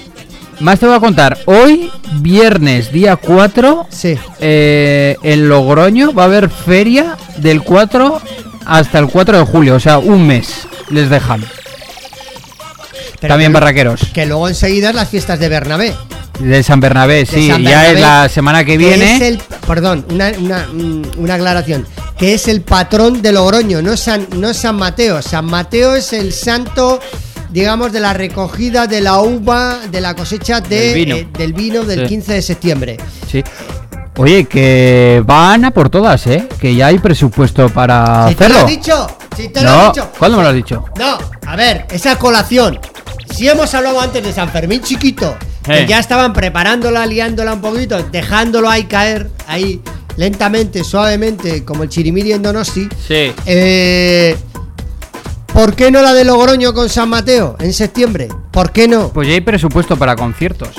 Más 0.59 0.79
te 0.79 0.87
voy 0.87 0.95
a 0.95 0.99
contar, 0.99 1.37
hoy 1.45 1.91
viernes 2.13 2.91
día 2.91 3.15
4 3.15 3.85
sí. 3.91 4.17
eh, 4.39 5.15
en 5.21 5.47
Logroño 5.49 6.13
va 6.13 6.23
a 6.23 6.25
haber 6.25 6.49
feria 6.49 7.15
del 7.37 7.61
4 7.61 8.19
hasta 8.65 8.97
el 8.97 9.07
4 9.07 9.37
de 9.37 9.45
julio, 9.45 9.75
o 9.75 9.79
sea, 9.79 9.99
un 9.99 10.25
mes 10.25 10.67
les 10.89 11.11
dejan. 11.11 11.43
Pero 13.19 13.33
También 13.33 13.51
que- 13.51 13.53
barraqueros. 13.59 14.01
que 14.13 14.25
luego 14.25 14.47
enseguida 14.47 14.89
es 14.89 14.95
las 14.95 15.09
fiestas 15.09 15.39
de 15.39 15.49
Bernabé. 15.49 15.93
De 16.39 16.61
San 16.61 16.79
Bernabé, 16.79 17.19
De 17.19 17.25
sí, 17.25 17.47
San 17.47 17.63
ya 17.63 17.89
es 17.89 17.99
la 17.99 18.29
semana 18.29 18.63
que 18.63 18.77
viene. 18.77 19.15
es 19.15 19.21
el, 19.23 19.39
perdón, 19.65 20.05
una, 20.11 20.31
una, 20.37 20.67
mm, 20.71 21.01
una 21.17 21.33
aclaración. 21.33 21.87
Que 22.17 22.33
es 22.35 22.47
el 22.47 22.61
patrón 22.61 23.21
de 23.23 23.31
Logroño, 23.31 23.81
no 23.81 23.97
San, 23.97 24.27
no 24.35 24.53
San 24.53 24.75
Mateo. 24.75 25.21
San 25.23 25.45
Mateo 25.45 25.95
es 25.95 26.13
el 26.13 26.31
santo, 26.33 26.99
digamos, 27.49 27.91
de 27.91 27.99
la 28.01 28.13
recogida 28.13 28.85
de 28.85 29.01
la 29.01 29.19
uva, 29.19 29.79
de 29.91 29.99
la 30.01 30.15
cosecha 30.15 30.61
de, 30.61 30.79
Del 30.79 30.93
vino. 30.95 31.15
eh, 31.15 31.27
del, 31.37 31.53
vino 31.53 31.83
del 31.85 32.01
Sí. 32.01 32.05
15 32.07 32.33
de 32.33 32.41
septiembre. 32.43 32.97
Sí. 33.31 33.43
Oye, 34.17 34.45
que 34.45 35.21
van 35.25 35.63
a 35.65 35.71
por 35.71 35.89
todas, 35.89 36.25
¿eh? 36.27 36.47
Que 36.59 36.75
ya 36.75 36.87
hay 36.87 36.97
presupuesto 36.97 37.69
para 37.69 38.27
Si 38.29 38.35
te 38.35 38.49
lo 38.49 38.55
hacerlo. 38.55 38.67
he 38.67 38.71
dicho, 38.71 39.07
si 39.35 39.49
te 39.49 39.61
lo 39.61 39.69
he 39.83 39.87
dicho. 39.87 40.09
¿cuándo 40.17 40.37
me 40.37 40.43
lo 40.43 40.49
has 40.49 40.55
dicho? 40.55 40.85
No, 40.97 41.17
a 41.45 41.55
ver, 41.55 41.85
esa 41.91 42.17
colación. 42.17 42.79
Si 43.31 43.47
hemos 43.47 43.73
hablado 43.75 44.01
antes 44.01 44.23
de 44.23 44.33
San 44.33 44.49
Fermín 44.49 44.81
chiquito, 44.81 45.35
Eh. 45.67 45.81
que 45.81 45.87
ya 45.87 45.99
estaban 45.99 46.33
preparándola, 46.33 47.05
liándola 47.05 47.53
un 47.53 47.61
poquito, 47.61 48.01
dejándolo 48.11 48.69
ahí 48.69 48.85
caer, 48.85 49.29
ahí 49.47 49.81
lentamente, 50.15 50.83
suavemente, 50.83 51.63
como 51.63 51.83
el 51.83 51.89
chirimiri 51.89 52.31
en 52.31 52.41
Donosti. 52.41 52.87
Sí. 53.07 53.31
Eh, 53.45 54.35
¿Por 55.53 55.75
qué 55.75 55.91
no 55.91 56.01
la 56.01 56.13
de 56.13 56.23
Logroño 56.23 56.73
con 56.73 56.87
San 56.89 57.09
Mateo 57.09 57.55
en 57.59 57.73
septiembre? 57.73 58.29
¿Por 58.51 58.71
qué 58.71 58.87
no? 58.87 59.09
Pues 59.09 59.27
ya 59.27 59.33
hay 59.35 59.41
presupuesto 59.41 59.95
para 59.97 60.15
conciertos 60.15 60.69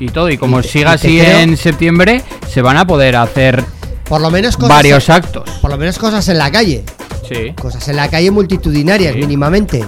y 0.00 0.08
todo. 0.08 0.28
Y 0.30 0.36
como 0.38 0.58
Y 0.58 0.62
te- 0.62 0.68
siga 0.68 0.92
y 0.92 0.94
así 0.94 1.18
creo- 1.20 1.38
en 1.40 1.56
septiembre, 1.56 2.22
se 2.48 2.62
van 2.62 2.76
a 2.76 2.86
poder 2.86 3.16
hacer 3.16 3.62
Por 4.08 4.20
lo 4.20 4.30
menos 4.30 4.56
cosas 4.56 4.70
varios 4.70 5.08
actos. 5.08 5.48
Por 5.60 5.70
lo 5.70 5.76
menos 5.78 5.98
cosas 5.98 6.26
en 6.28 6.38
la 6.38 6.50
calle. 6.50 6.82
Sí. 7.28 7.52
Cosas 7.60 7.86
en 7.88 7.96
la 7.96 8.08
calle 8.08 8.30
multitudinarias, 8.30 9.12
Sí. 9.14 9.20
mínimamente. 9.20 9.84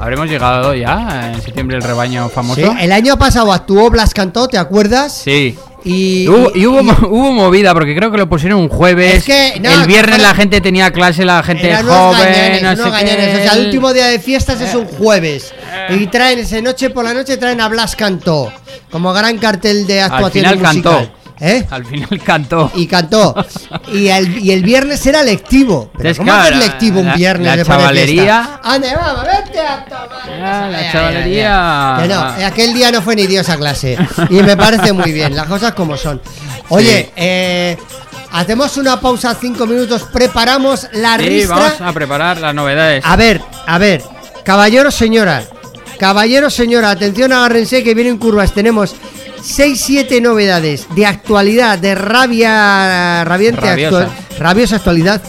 Habremos 0.00 0.28
llegado 0.28 0.74
ya 0.74 1.32
en 1.32 1.40
septiembre 1.40 1.76
el 1.78 1.82
rebaño 1.82 2.28
famoso. 2.28 2.60
Sí, 2.60 2.68
el 2.80 2.92
año 2.92 3.16
pasado 3.16 3.52
actuó 3.52 3.88
Blas 3.90 4.12
Cantó, 4.12 4.48
¿te 4.48 4.58
acuerdas? 4.58 5.16
Sí. 5.24 5.56
Y, 5.86 6.26
Hubo- 6.28 6.50
y 6.54 6.66
hubo, 6.66 6.80
y- 6.82 7.04
hubo 7.06 7.30
movida 7.32 7.72
porque 7.74 7.94
creo 7.94 8.10
que 8.10 8.16
lo 8.18 8.28
pusieron 8.28 8.58
un 8.60 8.68
jueves. 8.68 9.16
Es 9.18 9.24
que, 9.24 9.60
no, 9.60 9.70
el 9.70 9.86
viernes 9.86 10.20
la 10.20 10.34
gente 10.34 10.60
tenía 10.60 10.90
clase, 10.90 11.24
la 11.24 11.42
gente 11.42 11.74
joven, 11.76 12.18
gañanes, 12.18 12.62
no 12.78 12.84
sé 12.84 12.90
gañanes. 12.90 13.28
qué. 13.28 13.36
O 13.36 13.42
sea, 13.50 13.52
el 13.60 13.66
último 13.66 13.92
día 13.92 14.06
de 14.08 14.18
fiestas 14.18 14.60
es 14.62 14.74
un 14.74 14.86
jueves. 14.86 15.52
Y 15.90 16.06
traen 16.08 16.38
ese 16.40 16.60
noche 16.62 16.90
por 16.90 17.04
la 17.04 17.14
noche 17.14 17.36
traen 17.36 17.60
a 17.60 17.68
Blas 17.68 17.94
Cantó. 17.96 18.52
Como 18.90 19.12
gran 19.12 19.38
cartel 19.38 19.86
de 19.86 20.00
Al 20.02 20.12
actuación 20.12 20.44
final 20.44 20.58
musical. 20.58 20.94
cantó. 20.94 21.12
¿Eh? 21.40 21.66
Al 21.68 21.84
final 21.84 22.20
cantó. 22.24 22.70
Y 22.76 22.86
cantó. 22.86 23.34
Y 23.92 24.06
el, 24.06 24.38
y 24.38 24.52
el 24.52 24.62
viernes 24.62 25.04
era 25.04 25.22
lectivo. 25.24 25.90
Pero 25.96 26.10
Es 26.10 26.18
¿cómo 26.18 26.32
hacer 26.32 26.52
la- 26.56 26.66
lectivo 26.66 27.00
un 27.00 27.06
la- 27.06 27.14
viernes 27.16 27.46
la 27.48 27.56
de 27.56 27.64
chavalería-? 27.64 28.60
Ande, 28.62 28.94
vamos, 28.94 29.24
vete 29.24 29.60
a 29.60 29.84
tomar. 29.84 30.08
Ah, 30.42 30.68
la 30.70 30.92
chavalería. 30.92 32.06
No, 32.38 32.46
aquel 32.46 32.72
día 32.72 32.92
no 32.92 33.02
fue 33.02 33.16
ni 33.16 33.26
Dios 33.26 33.48
a 33.48 33.56
clase. 33.56 33.98
Y 34.30 34.34
me 34.42 34.56
parece 34.56 34.92
muy 34.92 35.10
bien, 35.12 35.34
las 35.34 35.46
cosas 35.46 35.74
como 35.74 35.96
son. 35.96 36.20
Oye, 36.68 37.06
Sí. 37.06 37.12
eh, 37.16 37.76
hacemos 38.30 38.76
una 38.76 39.00
pausa 39.00 39.36
cinco 39.38 39.66
minutos, 39.66 40.04
preparamos 40.12 40.88
la 40.92 41.16
Sí, 41.18 41.28
ristra. 41.28 41.56
vamos 41.56 41.80
a 41.80 41.92
preparar 41.92 42.38
las 42.38 42.54
novedades. 42.54 43.04
A 43.04 43.16
ver, 43.16 43.40
a 43.66 43.76
ver, 43.78 44.02
caballero, 44.44 44.90
señora, 44.92 45.42
caballero, 45.98 46.50
señora, 46.50 46.90
atención, 46.90 47.32
agárrense 47.32 47.82
que 47.82 47.94
vienen 47.94 48.18
curvas. 48.18 48.52
Tenemos 48.52 48.94
6-7 49.42 50.20
novedades 50.20 50.86
de 50.94 51.06
actualidad, 51.06 51.78
de 51.78 51.94
rabia, 51.94 53.24
rabiente 53.24 53.60
Rabiosa. 53.60 53.98
actual, 53.98 54.38
rabiosa 54.38 54.76
actualidad. 54.76 55.22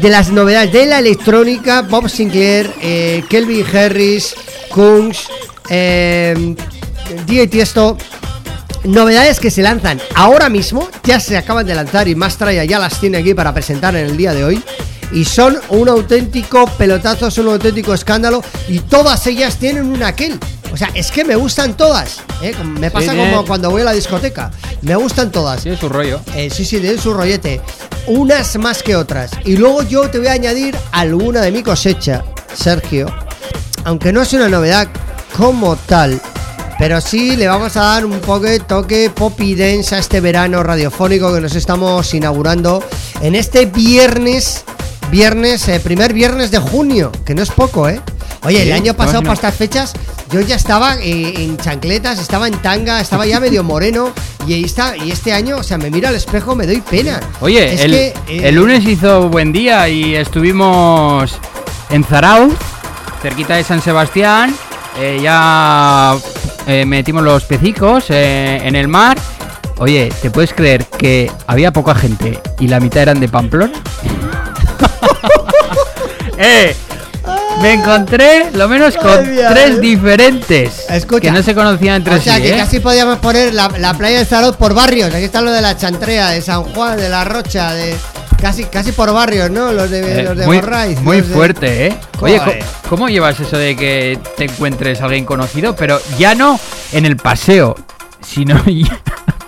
De 0.00 0.08
las 0.08 0.30
novedades 0.30 0.72
de 0.72 0.86
la 0.86 0.98
electrónica, 0.98 1.82
Bob 1.82 2.08
Sinclair, 2.08 2.70
eh, 2.80 3.22
Kelvin 3.28 3.64
Harris, 3.76 4.34
Kungs, 4.70 5.28
eh, 5.68 6.54
DJ 7.26 7.46
Tiesto, 7.48 7.98
Novedades 8.84 9.38
que 9.38 9.50
se 9.50 9.62
lanzan 9.62 10.00
ahora 10.16 10.48
mismo, 10.48 10.88
ya 11.04 11.20
se 11.20 11.36
acaban 11.36 11.64
de 11.64 11.74
lanzar 11.74 12.08
y 12.08 12.16
Mastraya 12.16 12.64
ya 12.64 12.80
las 12.80 12.98
tiene 12.98 13.18
aquí 13.18 13.32
para 13.32 13.54
presentar 13.54 13.94
en 13.94 14.06
el 14.06 14.16
día 14.16 14.34
de 14.34 14.44
hoy. 14.44 14.62
Y 15.12 15.24
son 15.24 15.58
un 15.70 15.88
auténtico 15.88 16.66
pelotazo, 16.78 17.30
son 17.30 17.46
un 17.48 17.54
auténtico 17.54 17.92
escándalo 17.94 18.42
y 18.68 18.78
todas 18.80 19.26
ellas 19.26 19.56
tienen 19.56 19.84
un 19.86 20.02
aquel. 20.02 20.38
O 20.72 20.76
sea, 20.76 20.90
es 20.94 21.10
que 21.10 21.22
me 21.24 21.36
gustan 21.36 21.76
todas. 21.76 22.20
¿eh? 22.40 22.54
Me 22.64 22.90
pasa 22.90 23.12
como 23.12 23.22
tiene- 23.24 23.44
cuando 23.46 23.70
voy 23.70 23.82
a 23.82 23.84
la 23.86 23.92
discoteca. 23.92 24.50
Me 24.80 24.96
gustan 24.96 25.30
todas. 25.30 25.62
Tiene 25.62 25.76
su 25.76 25.88
rollo. 25.88 26.20
Eh, 26.34 26.48
sí, 26.50 26.64
sí, 26.64 26.78
tienen 26.80 26.98
su 26.98 27.12
rollete. 27.12 27.60
Unas 28.06 28.56
más 28.56 28.82
que 28.82 28.96
otras. 28.96 29.30
Y 29.44 29.56
luego 29.58 29.82
yo 29.82 30.08
te 30.08 30.16
voy 30.18 30.28
a 30.28 30.32
añadir 30.32 30.74
alguna 30.92 31.42
de 31.42 31.52
mi 31.52 31.62
cosecha, 31.62 32.24
Sergio. 32.54 33.14
Aunque 33.84 34.12
no 34.14 34.22
es 34.22 34.32
una 34.32 34.48
novedad 34.48 34.88
como 35.36 35.76
tal. 35.76 36.18
Pero 36.78 37.00
sí 37.02 37.36
le 37.36 37.46
vamos 37.48 37.76
a 37.76 37.82
dar 37.82 38.06
un 38.06 38.18
poco 38.20 38.40
de 38.46 38.58
toque 38.58 39.10
pop 39.14 39.38
y 39.42 39.54
dance 39.54 39.94
a 39.94 39.98
este 39.98 40.20
verano 40.20 40.62
radiofónico 40.62 41.32
que 41.34 41.40
nos 41.42 41.54
estamos 41.54 42.12
inaugurando 42.14 42.82
en 43.20 43.34
este 43.34 43.66
viernes, 43.66 44.64
viernes, 45.12 45.68
eh, 45.68 45.78
primer 45.78 46.12
viernes 46.14 46.50
de 46.50 46.58
junio, 46.58 47.12
que 47.26 47.34
no 47.34 47.42
es 47.42 47.50
poco, 47.50 47.86
¿eh? 47.88 48.00
Oye, 48.44 48.62
Sí, 48.62 48.68
el 48.68 48.72
año 48.72 48.94
pasado 48.94 49.20
no. 49.20 49.26
para 49.26 49.34
estas 49.34 49.54
fechas 49.54 49.92
yo 50.30 50.40
ya 50.40 50.56
estaba 50.56 50.96
eh, 50.96 51.34
en 51.44 51.58
chancletas, 51.58 52.18
estaba 52.18 52.48
en 52.48 52.54
tanga, 52.54 52.98
estaba 53.00 53.26
ya 53.26 53.38
medio 53.38 53.62
moreno 53.62 54.10
y 54.46 54.54
ahí 54.54 54.64
está, 54.64 54.96
y 54.96 55.10
este 55.12 55.32
año, 55.34 55.58
o 55.58 55.62
sea, 55.62 55.76
me 55.76 55.90
miro 55.90 56.08
al 56.08 56.14
espejo, 56.16 56.56
me 56.56 56.66
doy 56.66 56.80
pena. 56.80 57.20
Oye, 57.40 57.74
Es 57.74 57.82
el, 57.82 57.90
que, 57.92 58.06
eh, 58.26 58.48
el 58.48 58.54
lunes 58.56 58.84
hizo 58.86 59.28
buen 59.28 59.52
día 59.52 59.86
y 59.88 60.16
estuvimos 60.16 61.34
en 61.90 62.02
Zarauz, 62.04 62.54
cerquita 63.20 63.54
de 63.56 63.64
San 63.64 63.82
Sebastián. 63.82 64.54
eh, 64.98 65.20
ya 65.22 66.16
metimos 66.86 67.22
los 67.22 67.44
pecicos 67.44 68.06
en 68.08 68.74
el 68.76 68.88
mar. 68.88 69.18
Oye, 69.78 70.10
¿te 70.22 70.30
puedes 70.30 70.52
creer 70.54 70.84
que 70.86 71.30
había 71.46 71.70
poca 71.72 71.94
gente 71.94 72.38
y 72.60 72.68
la 72.68 72.78
mitad 72.80 73.02
eran 73.02 73.20
de 73.20 73.28
Pamplona? 73.28 73.72
¡Eh! 76.38 76.74
Me 77.60 77.74
encontré 77.74 78.50
lo 78.54 78.68
menos 78.68 78.96
con 78.96 79.20
Ay, 79.20 79.26
mía, 79.26 79.50
tres 79.52 79.76
eh. 79.76 79.80
diferentes 79.80 80.86
Escucha. 80.90 81.20
que 81.20 81.30
no 81.30 81.42
se 81.42 81.54
conocían 81.54 81.96
entre 81.96 82.16
O 82.16 82.20
sea 82.20 82.36
sí. 82.36 82.42
que 82.42 82.54
¿eh? 82.54 82.56
casi 82.56 82.80
podíamos 82.80 83.18
poner 83.18 83.54
la, 83.54 83.68
la 83.78 83.94
playa 83.94 84.18
de 84.18 84.24
Zarauz 84.24 84.56
por 84.56 84.74
barrios. 84.74 85.14
Aquí 85.14 85.24
está 85.24 85.40
lo 85.40 85.52
de 85.52 85.60
la 85.60 85.76
Chantrea, 85.76 86.30
de 86.30 86.40
San 86.42 86.64
Juan, 86.64 86.96
de 86.96 87.08
la 87.08 87.22
Rocha, 87.24 87.72
de 87.74 87.94
casi 88.40 88.64
casi 88.64 88.90
por 88.90 89.12
barrios, 89.12 89.50
¿no? 89.50 89.70
Los 89.72 89.90
de, 89.90 90.00
Eh, 90.00 90.22
los 90.24 90.36
de 90.36 90.46
muy, 90.46 90.60
muy 91.02 91.18
los 91.18 91.28
de- 91.28 91.34
fuerte, 91.34 91.86
¿eh? 91.86 91.96
Oye, 92.20 92.40
co- 92.40 92.52
¿cómo 92.88 93.08
llevas 93.08 93.38
eso 93.38 93.56
de 93.56 93.76
que 93.76 94.18
te 94.36 94.44
encuentres 94.44 95.00
a 95.00 95.04
alguien 95.04 95.24
conocido? 95.24 95.76
Pero 95.76 96.00
ya 96.18 96.34
no 96.34 96.58
en 96.90 97.06
el 97.06 97.16
paseo, 97.16 97.76
sino 98.26 98.60
ya 98.66 99.00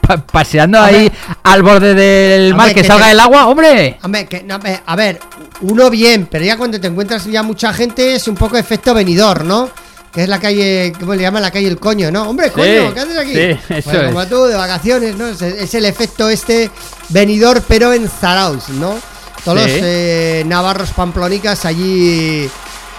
pa- 0.07 0.19
paseando 0.27 0.81
ahí 0.81 1.11
al 1.43 1.63
borde 1.63 1.95
del 1.95 2.55
mar 2.55 2.69
que 2.69 2.83
que 2.83 2.85
salga 2.87 3.07
te- 3.07 3.13
el 3.13 3.21
agua, 3.21 3.47
hombre. 3.47 3.99
Hombre, 4.03 4.27
que, 4.27 4.43
no, 4.43 4.59
a 4.87 4.97
ver, 4.97 5.21
uno 5.63 5.91
bien, 5.91 6.27
pero 6.31 6.45
ya 6.45 6.57
cuando 6.57 6.81
te 6.81 6.87
encuentras 6.89 7.25
ya 7.27 7.43
mucha 7.43 7.73
gente 7.73 8.15
es 8.15 8.29
un 8.29 8.35
poco 8.35 8.57
efecto 8.57 8.93
venidor, 8.95 9.45
¿no? 9.45 9.71
Que 10.13 10.23
es 10.23 10.29
la 10.29 10.39
calle, 10.39 10.93
¿cómo 11.01 11.15
le 11.15 11.23
llaman? 11.23 11.43
La 11.43 11.51
calle 11.51 11.67
El 11.67 11.79
Coño, 11.81 12.11
¿no? 12.13 12.29
Hombre, 12.31 12.51
coño, 12.53 12.95
¿qué 12.95 13.01
haces 13.01 13.19
aquí? 13.19 13.33
sí, 13.33 13.59
eso 13.75 13.91
Bueno, 13.91 14.01
es. 14.03 14.13
como 14.13 14.27
tú, 14.27 14.45
de 14.45 14.55
vacaciones, 14.55 15.17
¿no? 15.17 15.27
Es, 15.27 15.43
es 15.43 15.75
el 15.75 15.85
efecto 15.87 16.29
este 16.29 16.71
venidor, 17.09 17.63
pero 17.67 17.93
en 17.93 18.09
Zarauz, 18.09 18.69
¿no? 18.69 18.95
Todos 19.45 19.63
Sí. 19.65 19.71
los 19.73 19.81
eh, 19.83 20.45
navarros 20.47 20.91
pamplonicas 20.91 21.65
allí, 21.65 22.49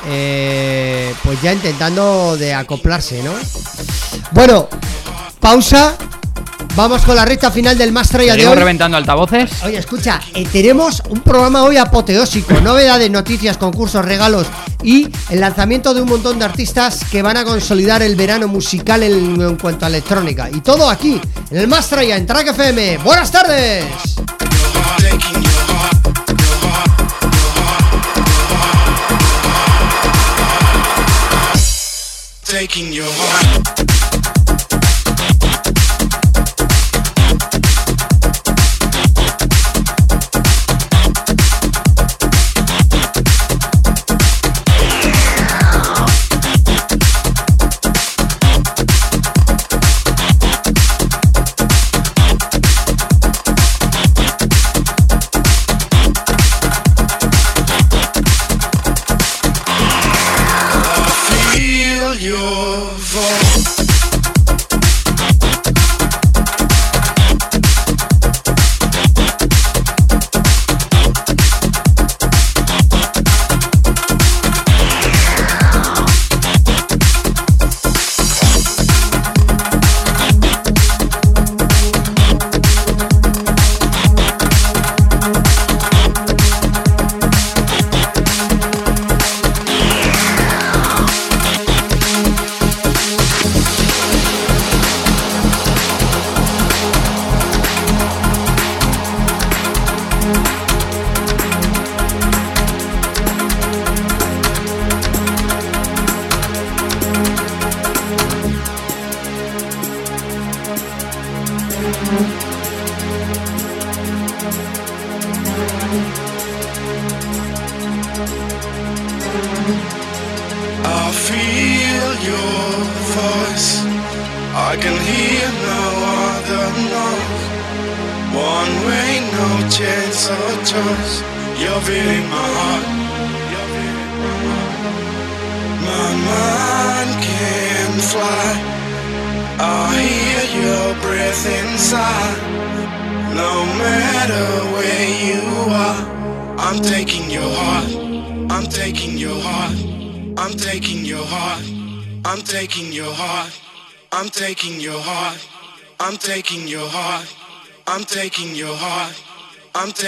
eh, 0.07 1.13
pues 1.23 1.41
ya 1.41 1.53
intentando 1.53 2.35
de 2.37 2.53
acoplarse, 2.53 3.23
¿no? 3.23 3.31
Bueno, 4.31 4.67
pausa. 5.39 5.95
Vamos 6.75 7.03
con 7.03 7.15
la 7.15 7.23
recta 7.23 7.51
final 7.51 7.77
del 7.77 7.93
Mastraya 7.93 8.33
de 8.33 8.39
Seguimos 8.39 8.53
hoy. 8.53 8.59
reventando 8.59 8.97
altavoces. 8.97 9.63
Oye, 9.63 9.77
escucha, 9.77 10.19
eh, 10.33 10.45
tenemos 10.51 11.01
un 11.09 11.21
programa 11.21 11.63
hoy 11.63 11.77
apoteósico, 11.77 12.53
novedades, 12.61 13.09
noticias, 13.09 13.55
concursos, 13.57 14.03
regalos 14.03 14.45
y 14.83 15.07
el 15.29 15.39
lanzamiento 15.39 15.93
de 15.93 16.01
un 16.01 16.09
montón 16.09 16.37
de 16.37 16.43
artistas 16.45 17.05
que 17.09 17.21
van 17.21 17.37
a 17.37 17.45
consolidar 17.45 18.01
el 18.03 18.17
verano 18.17 18.49
musical 18.49 19.03
en, 19.03 19.41
en 19.41 19.55
cuanto 19.55 19.85
a 19.85 19.87
electrónica. 19.87 20.49
Y 20.51 20.59
todo 20.59 20.89
aquí, 20.89 21.21
en 21.49 21.57
el 21.57 21.67
Mastraya, 21.67 22.17
en 22.17 22.25
Track 22.25 22.47
FM. 22.47 22.97
¡Buenas 22.97 23.31
tardes! 23.31 23.85
Taking 32.43 32.93
your 32.93 33.05
heart. 33.05 33.94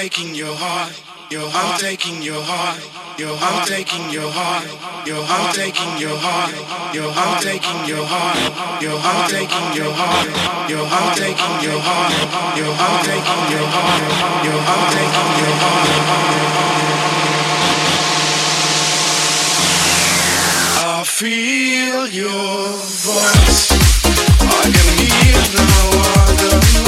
Taking 0.09 0.35
your 0.35 0.55
heart. 0.55 0.93
Your. 1.29 1.43
I'm 1.51 1.77
taking 1.79 2.21
your 2.23 2.41
heart. 2.41 2.79
Your. 3.19 3.35
I'm 3.35 3.67
taking 3.67 4.07
your 4.09 4.31
heart. 4.31 4.63
Your. 5.05 5.19
I'm 5.19 5.51
taking 5.51 5.99
your 5.99 6.15
heart. 6.15 6.95
Your. 6.95 7.11
I'm 7.11 7.43
taking 7.43 7.79
your 7.91 8.05
heart. 8.07 8.39
Your. 8.79 8.95
I'm 8.95 9.27
taking 9.27 9.67
your 9.75 9.91
heart. 9.91 10.31
Your. 10.71 10.85
I'm 10.88 11.11
taking 11.19 11.55
your 11.67 11.79
heart. 11.84 12.13
Your. 12.55 12.71
I'm 12.71 12.95
taking 13.03 13.43
your 13.51 13.67
heart. 13.67 13.99
Your. 14.47 14.59
I'm 14.71 14.84
taking 14.95 15.29
your 15.43 15.53
heart. 15.59 15.91
I 20.88 21.03
feel 21.03 22.07
your 22.07 22.79
voice. 23.03 23.75
I 24.39 24.71
can 24.71 24.88
hear 25.03 25.43
no 25.51 25.75
other 26.23 26.86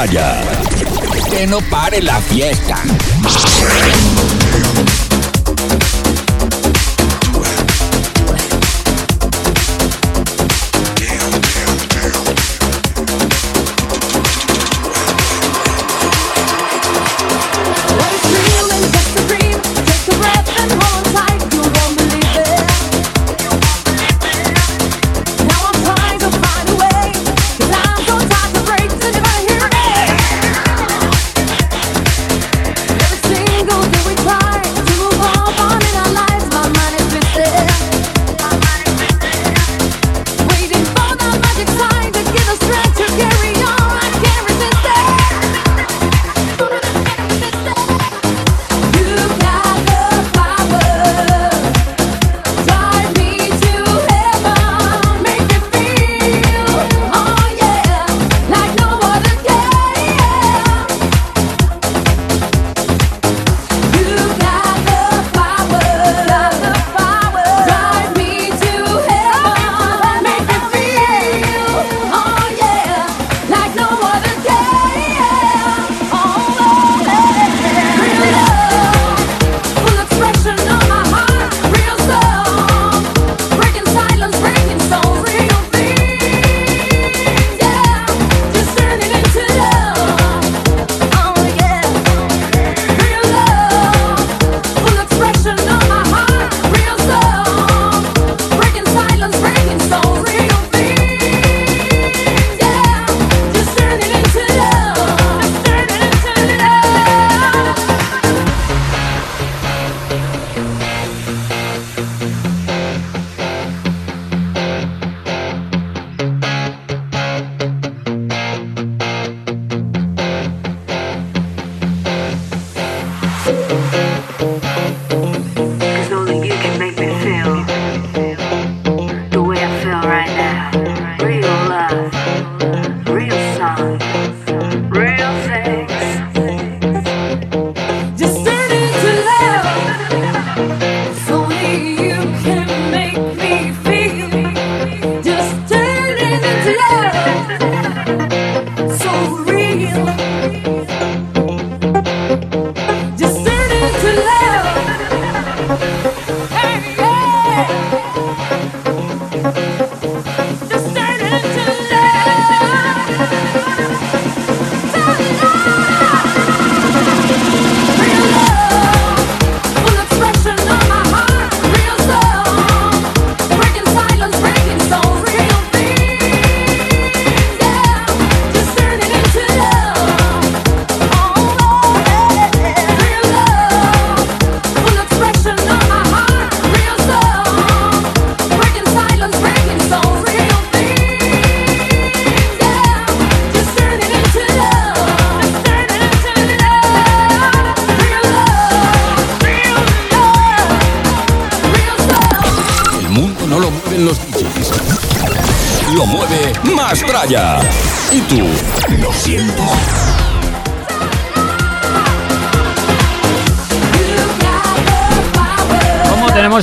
Mastraya. 0.00 0.40
Que 1.28 1.46
no 1.46 1.60
pare 1.68 2.00
la 2.00 2.20
fiesta. 2.22 2.76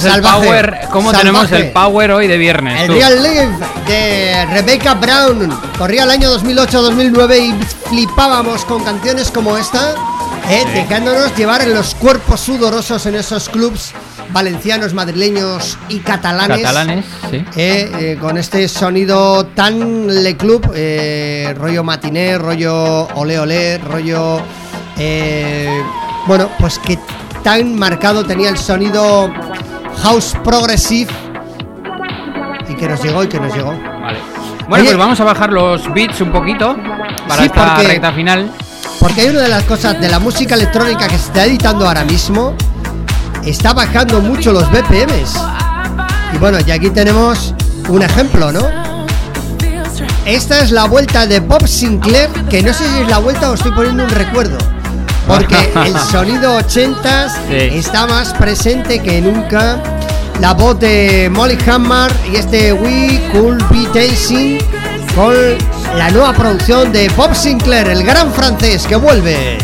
¿Cómo 0.02 0.12
tenemos 0.12 0.16
el 0.16 0.22
power? 0.22 0.80
¿Cómo 0.92 1.12
salvaje. 1.12 1.18
tenemos 1.26 1.52
el 1.52 1.72
power 1.72 2.12
hoy 2.12 2.28
de 2.28 2.38
viernes? 2.38 2.82
El 2.82 2.88
tú? 2.88 2.94
Real 2.94 3.24
Live 3.24 3.58
de 3.88 4.46
Rebecca 4.52 4.94
Brown 4.96 5.50
corría 5.78 6.04
el 6.04 6.12
año 6.12 6.32
2008-2009 6.40 7.38
y 7.40 7.54
flipábamos 7.90 8.66
con 8.66 8.84
canciones 8.84 9.32
como 9.32 9.58
esta, 9.58 9.92
eh, 10.50 10.64
Sí. 10.66 10.74
dejándonos 10.74 11.36
llevar 11.36 11.62
en 11.62 11.74
los 11.74 11.96
cuerpos 11.96 12.40
sudorosos 12.42 13.06
en 13.06 13.16
esos 13.16 13.50
clubs 13.50 13.92
valencianos, 14.32 14.94
madrileños 14.94 15.78
y 15.90 16.00
catalanes. 16.00 16.58
Catalanes, 16.62 17.06
sí. 17.32 17.38
eh, 17.56 17.92
eh, 18.00 18.18
con 18.20 18.38
este 18.38 18.68
sonido 18.68 19.46
tan 19.48 20.24
Le 20.24 20.36
Club, 20.36 20.70
eh, 20.76 21.54
rollo 21.58 21.84
matiné, 21.84 22.38
rollo 22.38 23.08
ole 23.16 23.40
ole, 23.40 23.78
rollo. 23.78 24.42
bueno, 26.28 26.50
pues 26.60 26.78
que 26.80 27.00
tan 27.44 27.76
marcado 27.76 28.26
tenía 28.26 28.50
el 28.50 28.58
sonido 28.58 29.32
house 30.04 30.36
progressive 30.44 31.12
y 32.70 32.76
que 32.76 32.88
nos 32.88 33.02
llegó 33.04 33.24
y 33.24 33.28
que 33.28 33.40
nos 33.40 33.54
llegó. 33.54 33.72
Vale. 33.72 34.20
Bueno, 34.68 34.84
Oye, 34.84 34.84
pues 34.86 34.98
vamos 34.98 35.20
a 35.20 35.24
bajar 35.24 35.52
los 35.54 35.92
beats 35.94 36.20
un 36.22 36.32
poquito 36.32 36.76
para 37.28 37.42
Sí, 37.42 37.48
esta 37.48 37.74
porque- 37.76 37.88
recta 37.88 38.12
final. 38.12 38.52
Porque 39.00 39.22
hay 39.22 39.30
una 39.30 39.42
de 39.42 39.50
las 39.50 39.64
cosas 39.64 40.00
de 40.02 40.10
la 40.10 40.20
música 40.20 40.56
electrónica 40.56 41.08
que 41.08 41.18
se 41.18 41.28
está 41.28 41.46
editando 41.46 41.88
ahora 41.88 42.04
mismo, 42.04 42.54
está 43.46 43.74
bajando 43.74 44.20
mucho 44.22 44.52
los 44.52 44.70
BPMs. 44.72 45.36
Y 46.34 46.38
bueno, 46.40 46.58
y 46.66 46.72
aquí 46.72 46.90
tenemos 46.90 47.54
un 47.90 48.02
ejemplo, 48.02 48.52
¿no? 48.52 48.62
Esta 50.26 50.60
es 50.60 50.72
la 50.72 50.86
vuelta 50.86 51.26
de 51.26 51.40
Bob 51.40 51.66
Sinclair, 51.68 52.30
que 52.50 52.62
no 52.62 52.74
sé 52.74 52.86
si 52.90 53.02
es 53.02 53.08
la 53.08 53.20
vuelta 53.20 53.52
o 53.52 53.54
estoy 53.54 53.72
poniendo 53.72 54.04
un 54.04 54.10
recuerdo. 54.10 54.58
Porque 55.28 55.72
el 55.86 55.98
sonido 56.00 56.60
80s 56.60 57.32
Sí. 57.50 57.78
está 57.78 58.08
más 58.08 58.34
presente 58.34 59.00
que 59.00 59.22
nunca. 59.22 59.78
La 60.40 60.54
voz 60.54 60.80
de 60.80 61.30
Molly 61.34 61.58
Hammer 61.68 62.12
y 62.32 62.36
este 62.38 62.72
We 62.72 63.20
Could 63.32 63.64
Be 63.70 63.88
Dancing 63.94 64.60
con 65.16 65.34
la 65.98 66.12
nueva 66.12 66.32
producción 66.34 66.92
de 66.92 67.10
Bob 67.10 67.34
Sinclair, 67.36 67.88
el 67.88 68.04
gran 68.04 68.32
francés 68.32 68.86
que 68.86 68.96
vuelve. 68.96 69.58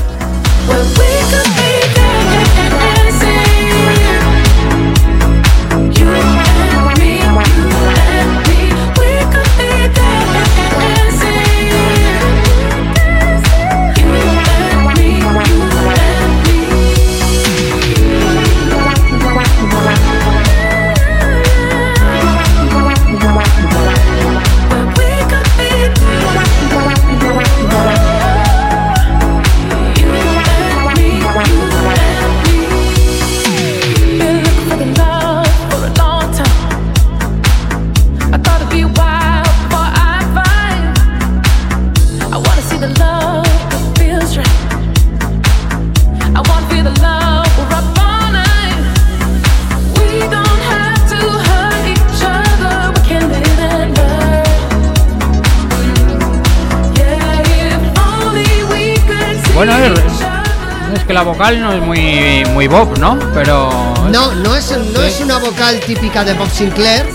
Que 61.13 61.15
la 61.15 61.21
vocal 61.21 61.61
no 61.61 61.71
es 61.71 61.81
muy, 61.81 62.43
muy 62.53 62.67
Bob, 62.67 62.97
¿no? 62.97 63.19
Pero. 63.35 63.69
No, 64.11 64.33
no 64.33 64.55
es, 64.55 64.71
no 64.71 65.01
Sí. 65.01 65.05
es 65.07 65.21
una 65.21 65.37
vocal 65.37 65.79
típica 65.81 66.23
de 66.23 66.33
Bob 66.33 66.49
Sinclair, 66.49 67.05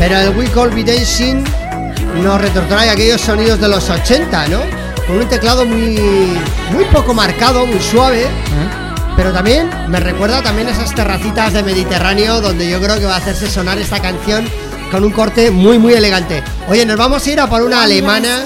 pero 0.00 0.18
el 0.18 0.30
We 0.36 0.46
Call 0.50 0.70
Be 0.70 0.82
Dancing 0.82 1.44
nos 2.20 2.40
retrotrae 2.40 2.90
aquellos 2.90 3.20
sonidos 3.20 3.60
de 3.60 3.68
los 3.68 3.88
80, 3.88 4.48
¿no? 4.48 4.58
Con 5.06 5.18
un 5.18 5.28
teclado 5.28 5.64
muy, 5.64 6.36
muy 6.72 6.84
poco 6.92 7.14
marcado, 7.14 7.64
muy 7.66 7.78
suave, 7.80 8.26
pero 9.16 9.32
también 9.32 9.70
me 9.88 10.00
recuerda 10.00 10.42
también 10.42 10.66
a 10.66 10.72
esas 10.72 10.92
terracitas 10.92 11.52
de 11.52 11.62
Mediterráneo 11.62 12.40
donde 12.40 12.68
yo 12.68 12.80
creo 12.80 12.98
que 12.98 13.04
va 13.04 13.14
a 13.14 13.18
hacerse 13.18 13.48
sonar 13.48 13.78
esta 13.78 14.00
canción 14.00 14.44
con 14.90 15.04
un 15.04 15.12
corte 15.12 15.52
muy, 15.52 15.78
muy 15.78 15.92
elegante. 15.94 16.42
Oye, 16.68 16.84
nos 16.84 16.96
vamos 16.96 17.24
a 17.24 17.30
ir 17.30 17.38
a 17.38 17.46
por 17.46 17.62
una 17.62 17.82
alemana 17.84 18.40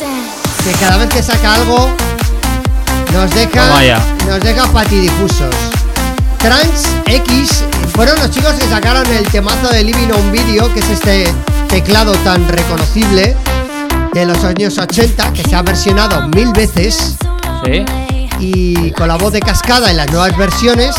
que 0.62 0.73
cada 0.73 0.99
vez 0.99 1.09
que 1.09 1.23
saca 1.23 1.55
algo 1.55 1.90
nos 3.19 3.35
deja, 3.35 3.82
ya. 3.85 3.99
nos 4.28 4.40
deja 4.40 4.65
patidifusos. 4.69 5.55
Trans 6.39 6.85
X 7.07 7.65
fueron 7.95 8.16
los 8.20 8.31
chicos 8.31 8.53
que 8.53 8.66
sacaron 8.69 9.05
el 9.12 9.27
temazo 9.28 9.69
de 9.70 9.82
Living 9.82 10.12
on 10.12 10.31
Video, 10.31 10.73
que 10.73 10.78
es 10.78 10.89
este 10.90 11.32
teclado 11.69 12.12
tan 12.19 12.47
reconocible 12.47 13.36
de 14.12 14.24
los 14.24 14.45
años 14.45 14.78
80, 14.78 15.32
que 15.32 15.43
se 15.43 15.57
ha 15.57 15.62
versionado 15.62 16.28
mil 16.28 16.53
veces. 16.53 17.16
Sí. 17.65 17.85
Y 18.39 18.93
con 18.93 19.09
la 19.09 19.16
voz 19.16 19.32
de 19.32 19.40
cascada 19.40 19.90
en 19.90 19.97
las 19.97 20.09
nuevas 20.12 20.36
versiones 20.36 20.95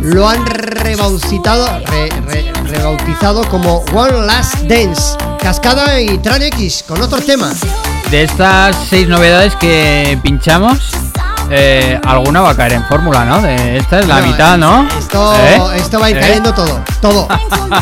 lo 0.00 0.26
han 0.26 0.46
rebautizado, 0.46 1.66
re- 1.84 2.08
re- 2.26 2.52
rebautizado 2.64 3.46
como 3.50 3.84
One 3.94 4.22
Last 4.26 4.54
Dance. 4.62 5.16
Cascada 5.38 6.00
y 6.00 6.16
Tran 6.18 6.42
X 6.42 6.82
con 6.88 7.02
otro 7.02 7.20
tema. 7.20 7.52
De 8.10 8.22
estas 8.22 8.74
seis 8.88 9.06
novedades 9.06 9.54
que 9.56 10.18
pinchamos, 10.22 10.92
eh, 11.50 12.00
alguna 12.06 12.40
va 12.40 12.50
a 12.50 12.54
caer 12.56 12.74
en 12.74 12.84
fórmula, 12.84 13.24
¿no? 13.24 13.40
De 13.40 13.78
esta 13.78 14.00
es 14.00 14.06
la 14.06 14.20
No, 14.20 14.26
mitad, 14.26 14.58
¿no? 14.58 14.86
Esto, 14.98 15.34
¿Eh? 15.34 15.60
esto 15.76 15.98
va 16.00 16.06
a 16.06 16.10
ir 16.10 16.16
¿Eh? 16.16 16.20
cayendo 16.20 16.52
todo, 16.54 16.80
todo. 17.00 17.28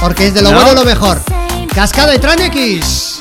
Porque 0.01 0.29
es 0.29 0.35
de 0.35 0.43
lo 0.43 0.51
¿No? 0.53 0.57
bueno 0.57 0.75
lo 0.75 0.85
mejor. 0.85 1.21
Cascada 1.75 2.15
y 2.15 2.19
Tran 2.19 2.41
X. 2.41 3.21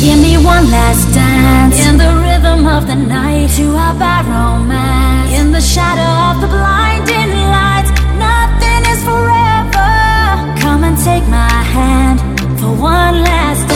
Give 0.00 0.16
me 0.16 0.36
one 0.36 0.68
last 0.70 1.08
dance 1.14 1.78
in 1.88 1.96
the 1.96 2.08
rhythm 2.08 2.66
of 2.66 2.86
the 2.86 2.94
night 2.96 3.50
to 3.56 3.76
our 3.76 3.94
bad 3.94 4.26
romance. 4.26 5.32
In 5.32 5.52
the 5.52 5.60
shadow 5.60 6.34
of 6.34 6.40
the 6.40 6.48
blinding 6.48 7.32
lights, 7.50 7.90
nothing 8.18 8.82
is 8.92 9.02
forever. 9.04 10.60
Come 10.60 10.84
and 10.84 10.96
take 11.04 11.24
my 11.28 11.62
hand 11.74 12.20
for 12.58 12.70
one 12.74 13.22
last 13.22 13.66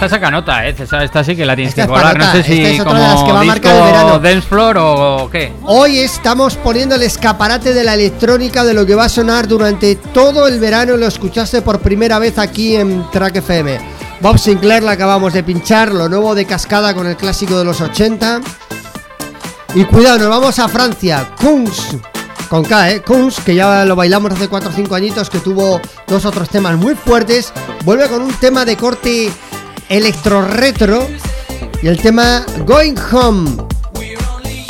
esta 0.00 0.10
saca 0.10 0.30
nota, 0.30 0.64
¿eh? 0.64 0.76
Esta, 0.78 1.02
esta 1.02 1.24
sí 1.24 1.34
que 1.34 1.44
la 1.44 1.56
tienes 1.56 1.76
Esta 1.76 1.88
que 1.88 1.92
es 1.92 1.98
colar. 1.98 2.16
No 2.16 2.30
sé 2.30 2.44
si 2.44 2.62
esta 2.62 2.68
es 2.68 2.80
otra 2.80 2.92
como 2.92 3.02
de 3.02 3.08
las 3.08 3.22
que 3.24 3.32
va 3.32 3.40
a 3.40 3.44
marcar 3.44 3.74
el 3.74 3.82
verano. 3.82 4.18
dance 4.20 4.48
floor 4.48 4.76
o 4.78 5.28
qué. 5.28 5.52
Hoy 5.64 5.98
estamos 5.98 6.54
poniendo 6.54 6.94
el 6.94 7.02
escaparate 7.02 7.74
de 7.74 7.82
la 7.82 7.94
electrónica 7.94 8.62
de 8.62 8.74
lo 8.74 8.86
que 8.86 8.94
va 8.94 9.06
a 9.06 9.08
sonar 9.08 9.48
durante 9.48 9.96
todo 9.96 10.46
el 10.46 10.60
verano. 10.60 10.96
Lo 10.96 11.08
escuchaste 11.08 11.62
por 11.62 11.80
primera 11.80 12.20
vez 12.20 12.38
aquí 12.38 12.76
en 12.76 13.10
Track 13.10 13.36
FM. 13.38 13.80
Bob 14.20 14.38
Sinclair 14.38 14.84
la 14.84 14.92
acabamos 14.92 15.32
de 15.32 15.42
pinchar, 15.42 15.90
lo 15.92 16.08
nuevo 16.08 16.36
de 16.36 16.44
Cascada 16.44 16.94
con 16.94 17.08
el 17.08 17.16
clásico 17.16 17.58
de 17.58 17.64
los 17.64 17.80
80. 17.80 18.40
Y 19.74 19.84
cuidado, 19.84 20.20
nos 20.20 20.28
vamos 20.28 20.60
a 20.60 20.68
Francia. 20.68 21.28
Kunz, 21.40 21.96
con 22.48 22.64
K, 22.64 22.90
¿eh? 22.92 23.02
Kunz, 23.02 23.40
que 23.40 23.56
ya 23.56 23.84
lo 23.84 23.96
bailamos 23.96 24.30
hace 24.30 24.46
4 24.46 24.70
o 24.70 24.72
5 24.72 24.94
añitos, 24.94 25.28
que 25.28 25.40
tuvo 25.40 25.80
dos 26.06 26.24
otros 26.24 26.48
temas 26.48 26.76
muy 26.76 26.94
fuertes. 26.94 27.52
Vuelve 27.84 28.06
con 28.06 28.22
un 28.22 28.32
tema 28.34 28.64
de 28.64 28.76
corte 28.76 29.32
electro 29.88 30.42
retro. 30.42 31.06
Y 31.82 31.88
el 31.88 31.98
tema 32.00 32.44
Going 32.66 32.96
Home. 33.12 33.50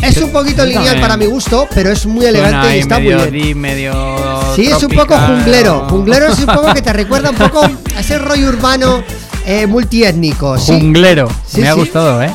Es 0.03 0.17
un 0.19 0.31
poquito 0.31 0.65
lineal 0.65 1.01
para 1.01 1.17
mi 1.17 1.27
gusto, 1.27 1.67
pero 1.75 1.91
es 1.91 2.07
muy 2.07 2.25
elegante 2.27 2.77
y 2.77 2.81
está 2.81 2.99
muy 2.99 3.09
bien. 3.09 3.31
Sí, 4.55 4.67
es 4.67 4.83
un 4.83 4.91
poco 4.95 5.17
junglero. 5.19 5.87
Junglero 5.89 6.29
es 6.29 6.39
un 6.39 6.47
poco 6.47 6.73
que 6.73 6.83
te 6.83 6.93
recuerda 6.93 7.31
un 7.31 7.37
poco 7.37 7.63
a 7.63 8.01
ese 8.01 8.19
rollo 8.19 8.49
urbano 8.49 9.03
eh, 9.47 9.67
multiétnico. 9.67 10.59
¿sí? 10.59 10.73
Junglero. 10.73 11.29
Sí, 11.47 11.61
Me 11.61 11.69
ha 11.69 11.73
gustado, 11.75 12.23
¿eh? 12.23 12.31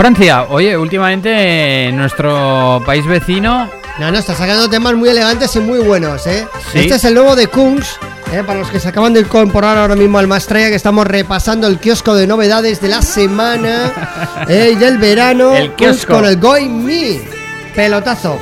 Francia, 0.00 0.46
oye, 0.48 0.78
últimamente 0.78 1.88
en 1.88 1.96
nuestro 1.98 2.82
país 2.86 3.04
vecino. 3.04 3.68
No, 3.98 4.10
no, 4.10 4.16
está 4.16 4.34
sacando 4.34 4.66
temas 4.66 4.94
muy 4.94 5.10
elegantes 5.10 5.54
y 5.56 5.60
muy 5.60 5.80
buenos, 5.80 6.26
¿eh? 6.26 6.48
Sí. 6.72 6.78
Este 6.78 6.94
es 6.94 7.04
el 7.04 7.12
nuevo 7.12 7.36
de 7.36 7.48
Kunz, 7.48 7.86
¿eh? 8.32 8.42
para 8.46 8.60
los 8.60 8.70
que 8.70 8.80
se 8.80 8.88
acaban 8.88 9.12
de 9.12 9.20
incorporar 9.20 9.76
ahora 9.76 9.96
mismo 9.96 10.18
al 10.18 10.26
Mastraya, 10.26 10.70
que 10.70 10.76
estamos 10.76 11.06
repasando 11.06 11.66
el 11.66 11.78
kiosco 11.78 12.14
de 12.14 12.26
novedades 12.26 12.80
de 12.80 12.88
la 12.88 13.02
semana 13.02 13.92
¿eh? 14.48 14.70
y 14.72 14.76
del 14.76 14.96
verano. 14.96 15.54
El 15.54 15.74
kiosco. 15.74 16.14
con 16.14 16.24
el 16.24 16.38
Going 16.38 16.82
Me. 16.82 17.20
Pelotazo. 17.74 18.38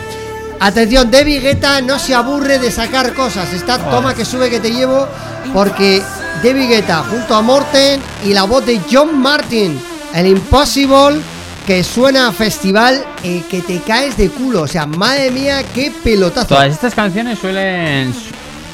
Atención, 0.61 1.11
David 1.11 1.43
Guetta 1.43 1.81
no 1.81 1.99
se 1.99 2.15
aburre 2.15 2.61
de 2.61 2.71
sacar 2.71 3.15
cosas. 3.15 3.53
Está 3.53 3.79
toma 3.79 4.15
que 4.15 4.25
sube 4.25 4.49
que 4.49 4.61
te 4.61 4.71
llevo 4.71 5.09
porque 5.53 6.05
David 6.41 6.69
Guetta 6.69 7.03
junto 7.03 7.35
a 7.35 7.43
Morten 7.43 8.01
y 8.25 8.33
la 8.33 8.45
voz 8.45 8.65
de 8.65 8.81
John 8.89 9.21
Martin, 9.21 9.77
el 10.15 10.29
Impossible 10.29 11.21
que 11.69 11.85
suena 11.85 12.29
a 12.29 12.33
festival 12.33 13.05
eh, 13.23 13.43
que 13.51 13.61
te 13.61 13.79
caes 13.81 14.17
de 14.17 14.31
culo. 14.31 14.63
O 14.63 14.67
sea, 14.67 14.87
madre 14.87 15.31
mía, 15.31 15.63
qué 15.75 15.93
pelotazo. 16.03 16.47
Todas 16.49 16.73
estas 16.73 16.95
canciones 16.95 17.39
suelen 17.39 18.15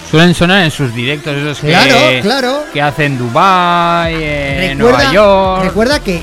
suelen 0.08 0.32
sonar 0.32 0.62
en 0.62 0.70
sus 0.70 0.94
directos 0.94 1.36
esos 1.36 1.58
que, 1.58 1.66
Claro, 1.70 1.96
claro. 2.22 2.64
que 2.72 2.80
hacen 2.80 3.18
Dubai, 3.18 4.14
en 4.14 4.78
recuerda, 4.78 4.98
Nueva 4.98 5.12
York. 5.12 5.64
recuerda 5.64 5.98
que 5.98 6.22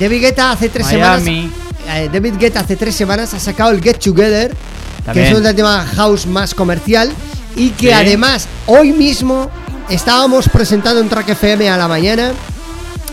David 0.00 0.20
Guetta 0.22 0.52
hace 0.52 0.70
tres 0.70 0.86
Miami. 0.86 1.50
semanas. 1.84 1.98
eh, 2.04 2.08
David 2.10 2.34
Guetta 2.38 2.60
hace 2.60 2.76
tres 2.76 2.96
semanas 2.96 3.34
ha 3.34 3.38
sacado 3.38 3.70
el 3.72 3.82
Get 3.82 3.98
Together, 3.98 4.56
También. 5.04 5.26
que 5.26 5.32
es 5.32 5.38
un 5.38 5.54
tema 5.54 5.84
house 5.94 6.24
más 6.26 6.54
comercial. 6.54 7.12
Y 7.54 7.68
que 7.72 7.88
Sí. 7.88 7.92
además, 7.92 8.48
hoy 8.64 8.92
mismo 8.92 9.50
estábamos 9.90 10.48
presentando 10.48 11.02
en 11.02 11.10
Track 11.10 11.28
FM 11.28 11.68
a 11.68 11.76
la 11.76 11.86
mañana 11.86 12.32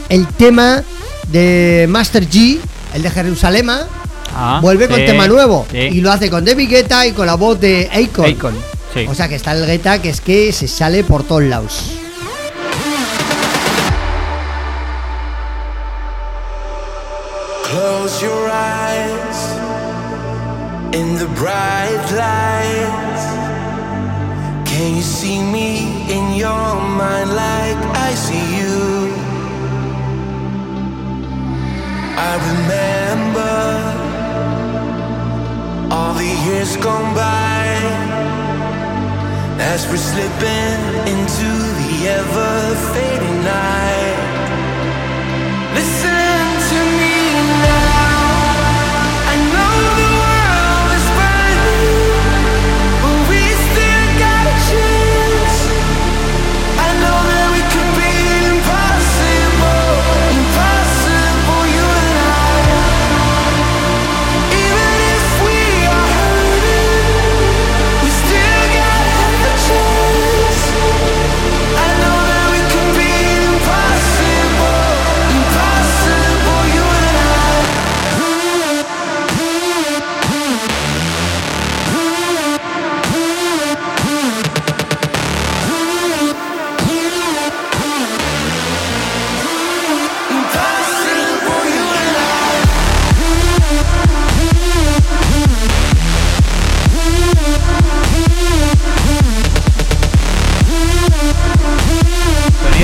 el 0.08 0.26
tema 0.28 0.82
de 1.32 1.86
Master 1.90 2.28
G, 2.28 2.60
el 2.94 3.02
de 3.02 3.10
Jerusalema. 3.10 3.88
Ah, 4.36 4.60
vuelve 4.62 4.88
con 4.88 4.98
sí, 5.00 5.06
tema 5.06 5.28
nuevo. 5.28 5.66
sí. 5.72 5.78
Y 5.78 6.02
lo 6.02 6.12
hace 6.12 6.30
con 6.30 6.46
David 6.46 6.70
Guetta 6.70 7.06
y 7.08 7.14
con 7.14 7.26
la 7.26 7.36
voz 7.36 7.60
de 7.60 7.90
Akon. 7.92 8.26
Akon, 8.32 8.56
sí. 8.94 9.06
O 9.08 9.16
sea 9.16 9.28
que 9.28 9.36
está 9.36 9.54
el 9.54 9.66
Guetta 9.66 10.02
que 10.02 10.10
es 10.10 10.22
que 10.22 10.52
se 10.54 10.68
sale 10.68 11.04
por 11.04 11.24
todos 11.24 11.44
lados. 11.44 11.92
Close 17.64 18.22
your 18.22 18.50
eyes 18.50 19.40
in 20.94 21.16
the 21.18 21.28
bright 21.40 22.04
lights. 22.18 23.24
Can 24.70 24.96
you 24.96 25.04
see 25.04 25.40
me 25.44 26.04
in 26.10 26.34
your 26.36 26.76
mind 26.98 27.30
like 27.36 27.78
I 27.96 28.14
see 28.16 28.46
you? 28.60 28.99
I 32.22 32.32
remember 32.52 33.56
all 35.96 36.14
the 36.16 36.32
years 36.46 36.76
gone 36.76 37.16
by 37.16 37.64
as 39.72 39.88
we're 39.88 40.06
slipping 40.12 40.80
into 41.14 41.50
the 41.80 41.92
ever 42.20 42.76
fading 42.94 43.40
night. 43.44 44.20
Listen 45.76 46.19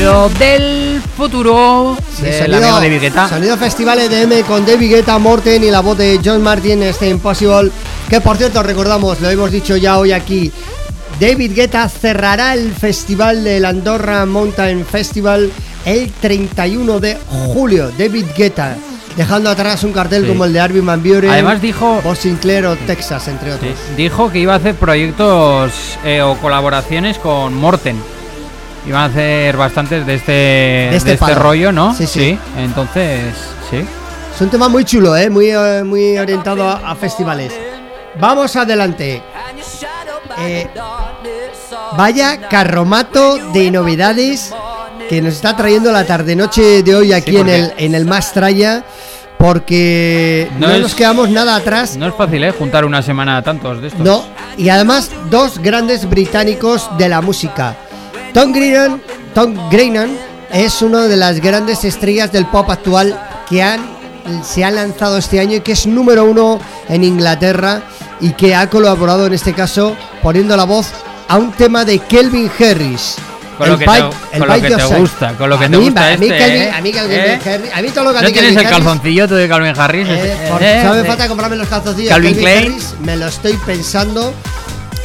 Sonido 0.06 0.30
del 0.38 1.02
futuro 1.18 1.98
Sí, 2.16 2.26
del 2.26 2.54
amigo 2.54 2.80
de 2.80 2.90
Vigueta. 2.90 3.28
sonido 3.28 3.58
Festival 3.58 3.98
EDM 3.98 4.44
con 4.44 4.64
David 4.64 4.92
Guetta, 4.98 5.18
Morten 5.18 5.64
y 5.64 5.72
la 5.72 5.80
voz 5.80 5.98
de 5.98 6.20
John 6.24 6.44
Martin, 6.44 6.84
este 6.84 7.10
Impossible. 7.10 7.72
Que 8.08 8.22
por 8.22 8.38
cierto, 8.38 8.62
recordamos, 8.62 9.20
lo 9.20 9.32
hemos 9.32 9.50
dicho 9.52 9.76
ya 9.78 9.98
hoy 9.98 10.12
aquí. 10.12 10.52
David 11.20 11.54
Guetta 11.56 11.90
cerrará 11.90 12.54
el 12.54 12.72
festival 12.72 13.44
del 13.44 13.66
Andorra 13.66 14.28
Mountain 14.28 14.86
Festival 14.86 15.50
el 15.86 16.12
31 16.12 17.00
de 17.00 17.18
julio. 17.52 17.92
David 17.98 18.26
Guetta, 18.38 18.76
dejando 19.18 19.50
atrás 19.50 19.84
un 19.84 19.92
cartel 19.92 20.22
Sí. 20.22 20.28
como 20.28 20.46
el 20.46 20.54
de 20.54 20.60
Arvin 20.60 20.86
Van 20.86 21.02
Buren, 21.02 21.32
Además 21.32 21.60
dijo- 21.64 22.00
Bob 22.04 22.16
Sinclair 22.16 22.68
o 22.68 22.76
Texas, 22.76 23.28
entre 23.28 23.54
otros. 23.54 23.72
Dijo 23.98 24.32
que 24.32 24.38
iba 24.38 24.54
a 24.54 24.58
hacer 24.58 24.76
proyectos 24.76 25.72
eh, 26.04 26.22
o 26.22 26.38
colaboraciones 26.38 27.18
con 27.18 27.56
Morten. 27.56 27.98
Iban 28.88 29.02
a 29.02 29.06
hacer 29.06 29.58
bastantes 29.58 30.06
de 30.06 30.16
este, 30.16 30.32
de 30.32 30.96
este 30.96 31.14
este, 31.14 31.34
rollo, 31.36 31.72
¿no? 31.72 31.94
Sí, 31.96 32.06
sí. 32.06 32.38
Entonces, 32.58 33.34
sí. 33.70 33.78
Es 34.36 34.42
un 34.42 34.50
tema 34.50 34.68
muy 34.70 34.84
chulo, 34.86 35.16
¿eh? 35.16 35.30
muy, 35.30 35.50
eh, 35.50 35.84
muy 35.84 36.18
orientado 36.18 36.68
a, 36.70 36.92
a 36.92 36.96
festivales. 36.96 37.52
Vamos 38.20 38.56
adelante. 38.56 39.22
Eh, 40.40 40.68
vaya 41.98 42.40
carromato 42.50 43.38
de 43.54 43.72
novedades 43.72 44.54
que 45.10 45.22
nos 45.22 45.34
está 45.36 45.56
trayendo 45.56 45.92
la 45.92 46.06
tarde-noche 46.06 46.84
de 46.84 46.96
hoy 46.96 47.14
aquí 47.14 47.32
Sí, 47.32 47.38
en, 47.38 47.50
el, 47.50 47.74
en 47.78 47.96
el 47.96 48.06
Más 48.06 48.34
Traya. 48.34 48.84
Porque 49.38 50.50
no, 50.58 50.68
No 50.70 50.74
es- 50.76 50.82
nos 50.82 50.96
quedamos 50.96 51.30
nada 51.30 51.56
atrás. 51.58 51.98
No 51.98 52.08
es 52.08 52.16
fácil, 52.16 52.44
¿eh? 52.44 52.52
Juntar 52.52 52.86
una 52.86 53.02
semana 53.02 53.38
a 53.38 53.42
tantos 53.42 53.82
de 53.82 53.90
estos. 53.90 54.02
No, 54.02 54.24
y 54.58 54.70
además 54.70 55.12
dos 55.30 55.60
grandes 55.60 56.10
británicos 56.10 56.90
de 56.98 57.10
la 57.10 57.22
música. 57.22 57.76
Tom 58.36 58.52
Grennan, 58.52 59.02
Tom 59.34 59.56
Grennan 59.72 60.10
es 60.52 60.82
una 60.82 61.08
de 61.08 61.16
las 61.16 61.40
grandes 61.40 61.84
estrellas 61.86 62.32
del 62.34 62.46
pop 62.48 62.70
actual 62.70 63.18
que 63.50 63.64
han, 63.64 63.80
se 64.44 64.64
han 64.66 64.76
lanzado 64.76 65.18
este 65.18 65.40
año 65.40 65.56
y 65.58 65.62
que 65.62 65.72
es 65.72 65.88
número 65.88 66.26
uno 66.26 66.60
en 66.90 67.04
Inglaterra 67.06 67.82
y 68.20 68.32
que 68.34 68.54
ha 68.54 68.70
colaborado 68.70 69.26
en 69.28 69.34
este 69.34 69.54
caso 69.54 69.96
poniendo 70.22 70.58
la 70.58 70.66
voz 70.66 70.88
a 71.30 71.38
un 71.38 71.54
tema 71.54 71.86
de 71.86 72.00
Kelvin 72.00 72.52
Harris. 72.60 73.16
Con 73.58 73.70
lo 73.70 73.78
que 73.78 73.86
te- 73.86 74.38
con 74.38 74.48
lo 74.50 74.54
que 74.62 74.70
te 74.70 74.84
gusta, 74.98 75.34
con 75.38 75.50
lo 75.50 75.58
que 75.58 75.66
A 75.66 75.70
te 75.70 75.78
mí- 75.78 75.86
gusta 75.86 76.12
a 76.12 76.18
mí 76.18 76.26
este, 76.28 76.38
Calvin- 76.40 76.62
¿eh? 76.62 76.72
a 76.76 76.82
mí 76.82 76.92
Calvin 76.92 77.18
¿Eh? 77.18 77.40
Harris- 77.46 77.72
a 77.74 77.82
mí 77.82 77.88
todo 77.92 78.04
lo 78.04 78.14
que 78.14 78.22
¿No 78.26 78.28
tienes 78.34 78.54
Calvin 78.54 78.60
el 78.68 78.70
calzoncillo 78.70 79.28
de 79.28 79.48
Calvin 79.48 79.74
Harris? 79.80 80.08
eh, 80.10 80.48
por- 80.52 80.62
¿Eh? 80.62 80.82
¿Sabe 80.84 81.04
falta 81.06 81.28
comprarme 81.30 81.56
los 81.56 81.68
calzoncillos? 81.70 82.10
Calvin 82.12 82.36
Klein. 82.36 82.58
Harris, 82.74 82.94
me 83.00 83.16
lo 83.16 83.28
estoy 83.28 83.54
pensando. 83.66 84.34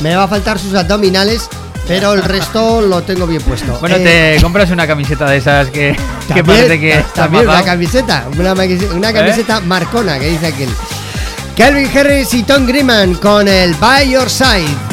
Me 0.01 0.17
va 0.17 0.25
a 0.25 0.29
faltar 0.29 0.59
sus 0.59 0.75
abdominales, 0.75 1.49
pero 1.89 2.13
el 2.15 2.23
resto 2.23 2.81
lo 2.81 3.03
tengo 3.03 3.27
bien 3.27 3.43
puesto. 3.43 3.79
Bueno, 3.81 3.97
Eh, 3.99 4.35
te 4.37 4.43
compras 4.43 4.71
una 4.71 4.87
camiseta 4.87 5.29
de 5.29 5.37
esas 5.39 5.69
que, 5.71 5.97
que 6.29 6.35
también- 6.35 6.47
parece 6.47 6.81
que 6.81 6.93
está 6.99 7.23
también 7.25 7.49
una 7.49 7.63
camiseta, 7.65 8.27
una, 8.39 9.11
¿Eh? 9.11 9.13
camiseta 9.13 9.61
marcona 9.61 10.19
que 10.19 10.29
dice 10.29 10.47
aquel. 10.49 10.69
Calvin 11.57 11.91
Harris 11.97 12.33
y 12.35 12.43
Tom 12.45 12.67
Grimman 12.67 13.15
con 13.17 13.47
el 13.49 13.75
By 13.75 14.11
Your 14.11 14.31
Side. 14.31 14.90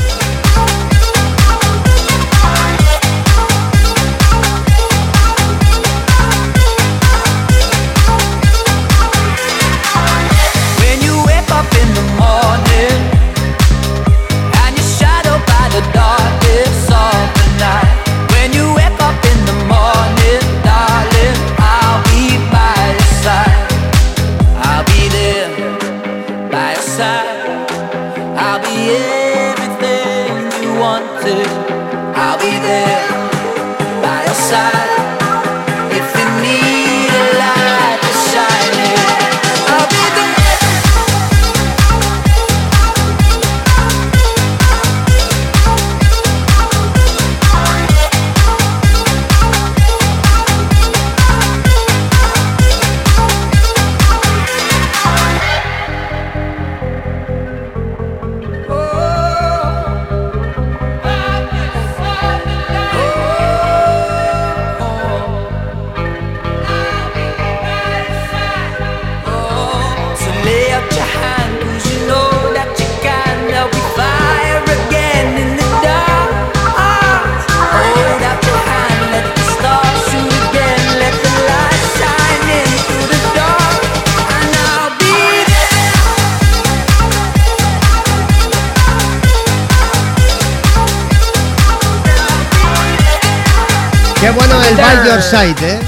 Qué 94.19 94.31
bueno 94.31 94.61
el 94.63 94.75
By 94.75 95.07
Your 95.07 95.21
Side, 95.21 95.55
¿eh? 95.61 95.79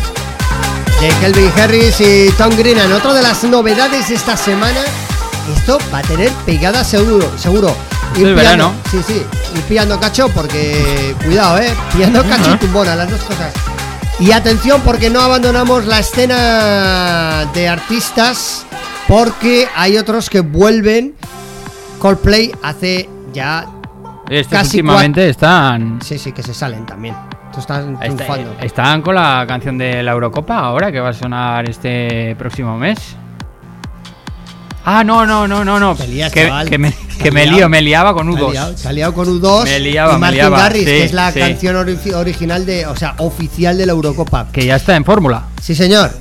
De 1.01 1.09
Kelvin 1.19 1.51
Harris 1.57 1.99
y 1.99 2.29
Tom 2.37 2.55
Greenan. 2.55 2.91
Otra 2.91 3.13
de 3.13 3.23
las 3.23 3.43
novedades 3.43 4.09
de 4.09 4.15
esta 4.15 4.37
semana. 4.37 4.79
Esto 5.55 5.79
va 5.91 5.99
a 5.99 6.01
tener 6.03 6.29
pegada 6.45 6.83
seguro, 6.83 7.31
seguro. 7.37 7.75
Esto 8.13 8.27
es 8.27 8.35
verano. 8.35 8.73
Sí, 8.91 9.01
sí. 9.05 9.23
Ir 9.55 9.61
pillando 9.63 9.99
cacho 9.99 10.29
porque, 10.29 11.15
cuidado, 11.23 11.57
¿eh? 11.57 11.73
Pillando 11.93 12.21
cacho 12.23 12.45
y 12.45 12.53
Ajá. 12.53 12.59
tumbona, 12.59 12.95
las 12.95 13.09
dos 13.09 13.21
cosas. 13.21 13.51
Y 14.19 14.31
atención 14.31 14.81
porque 14.81 15.09
no 15.09 15.21
abandonamos 15.21 15.85
la 15.85 15.99
escena 15.99 17.45
de 17.53 17.67
artistas 17.67 18.65
porque 19.07 19.67
hay 19.75 19.97
otros 19.97 20.29
que 20.29 20.41
vuelven. 20.41 21.15
Coldplay 21.99 22.51
hace 22.61 23.09
ya 23.33 23.65
Estos 24.29 24.51
casi 24.59 24.77
últimamente 24.77 25.27
están, 25.29 25.99
Sí, 26.03 26.19
sí, 26.19 26.31
que 26.31 26.43
se 26.43 26.53
salen 26.53 26.85
también. 26.85 27.15
Esto 27.59 27.73
están 27.73 27.93
está- 27.93 28.25
triunfando. 28.25 28.55
están 28.61 29.01
con 29.01 29.15
la 29.15 29.45
canción 29.47 29.77
de 29.77 30.01
la 30.03 30.11
Eurocopa 30.11 30.57
ahora 30.59 30.91
que 30.91 30.99
va 30.99 31.09
a 31.09 31.13
sonar 31.13 31.69
este 31.69 32.35
próximo 32.37 32.77
mes. 32.77 32.97
Ah, 34.85 35.03
no, 35.03 35.25
no, 35.25 35.47
no, 35.47 35.63
no, 35.63 35.79
no. 35.79 35.95
que, 35.95 36.77
me, 36.79 36.93
que 37.21 37.31
me 37.31 37.45
lío, 37.45 37.69
me 37.69 37.81
liaba 37.81 38.13
con 38.13 38.25
Se 38.33 38.39
ha 38.39 38.41
U2. 38.47 38.51
liado, 38.51 38.77
se 38.77 38.87
ha 38.87 38.93
liado 38.93 39.13
con 39.13 39.27
U2 39.27 39.63
Me 39.65 39.79
liaba, 39.79 40.11
y 40.11 40.15
me 40.15 40.19
Martin 40.19 40.37
liaba, 40.37 40.57
Garrix, 40.57 40.79
sí, 40.85 40.91
que 40.91 41.03
es 41.03 41.13
la 41.13 41.31
sí. 41.31 41.39
canción 41.39 41.75
ori- 41.75 42.13
original 42.15 42.65
de, 42.65 42.85
o 42.87 42.95
sea, 42.95 43.13
oficial 43.19 43.77
de 43.77 43.85
la 43.85 43.91
Eurocopa. 43.91 44.47
Que 44.51 44.65
ya 44.65 44.77
está 44.77 44.95
en 44.95 45.05
fórmula. 45.05 45.43
Sí, 45.61 45.75
señor. 45.75 46.11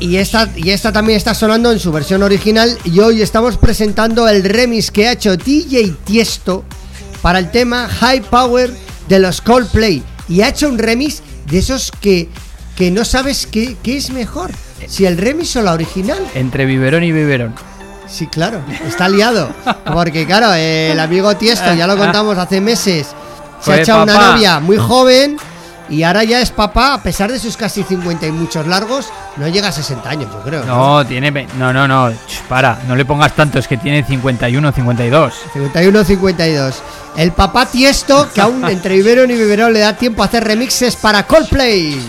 Y 0.00 0.16
esta, 0.16 0.48
y 0.56 0.70
esta 0.70 0.92
también 0.92 1.16
está 1.16 1.34
sonando 1.34 1.70
en 1.72 1.78
su 1.78 1.92
versión 1.92 2.22
original 2.22 2.76
y 2.84 2.98
hoy 3.00 3.22
estamos 3.22 3.56
presentando 3.56 4.28
el 4.28 4.42
remix 4.44 4.90
que 4.90 5.08
ha 5.08 5.12
hecho 5.12 5.36
DJ 5.36 5.94
Tiesto 6.04 6.64
para 7.22 7.38
el 7.38 7.50
tema 7.50 7.86
High 7.88 8.22
Power 8.22 8.70
de 9.08 9.18
los 9.18 9.40
Coldplay. 9.40 10.02
Y 10.30 10.40
ha 10.42 10.48
hecho 10.48 10.68
un 10.68 10.78
remix 10.78 11.22
de 11.50 11.58
esos 11.58 11.90
que, 12.00 12.28
que 12.76 12.90
no 12.90 13.04
sabes 13.04 13.46
qué, 13.46 13.76
qué 13.82 13.98
es 13.98 14.10
mejor, 14.10 14.52
si 14.86 15.04
el 15.04 15.18
remix 15.18 15.56
o 15.56 15.62
la 15.62 15.72
original. 15.72 16.24
Entre 16.34 16.64
biberón 16.64 17.04
y 17.04 17.12
biberón. 17.12 17.54
Sí, 18.06 18.26
claro, 18.28 18.62
está 18.86 19.08
liado. 19.08 19.50
Porque, 19.92 20.26
claro, 20.26 20.54
el 20.54 20.98
amigo 20.98 21.36
Tiesto, 21.36 21.74
ya 21.74 21.86
lo 21.86 21.96
contamos 21.98 22.38
hace 22.38 22.60
meses, 22.60 23.08
se 23.60 23.72
ha 23.72 23.80
echado 23.80 24.04
una 24.04 24.32
novia 24.32 24.60
muy 24.60 24.78
joven 24.78 25.36
y 25.90 26.04
ahora 26.04 26.22
ya 26.22 26.40
es 26.40 26.50
papá, 26.50 26.94
a 26.94 27.02
pesar 27.02 27.32
de 27.32 27.38
sus 27.40 27.56
casi 27.56 27.82
50 27.82 28.24
y 28.26 28.30
muchos 28.30 28.64
largos, 28.66 29.08
no 29.36 29.48
llega 29.48 29.68
a 29.68 29.72
60 29.72 30.08
años, 30.08 30.30
yo 30.32 30.40
creo. 30.42 30.64
No, 30.64 31.04
tiene. 31.04 31.30
No, 31.58 31.72
no, 31.72 31.88
no. 31.88 32.10
ch, 32.10 32.42
Para, 32.48 32.78
no 32.86 32.94
le 32.94 33.04
pongas 33.04 33.34
tanto, 33.34 33.58
es 33.58 33.66
que 33.66 33.76
tiene 33.76 34.04
51, 34.04 34.72
52. 34.72 35.34
51, 35.52 36.04
52. 36.04 36.82
El 37.16 37.32
papá 37.32 37.66
Tiesto, 37.66 38.28
que 38.32 38.40
aún 38.40 38.64
entre 38.68 38.94
Biberón 38.94 39.32
y 39.32 39.34
Biberón 39.34 39.72
le 39.72 39.80
da 39.80 39.96
tiempo 39.96 40.22
a 40.22 40.26
hacer 40.26 40.44
remixes 40.44 40.94
para 40.94 41.26
Coldplay. 41.26 42.00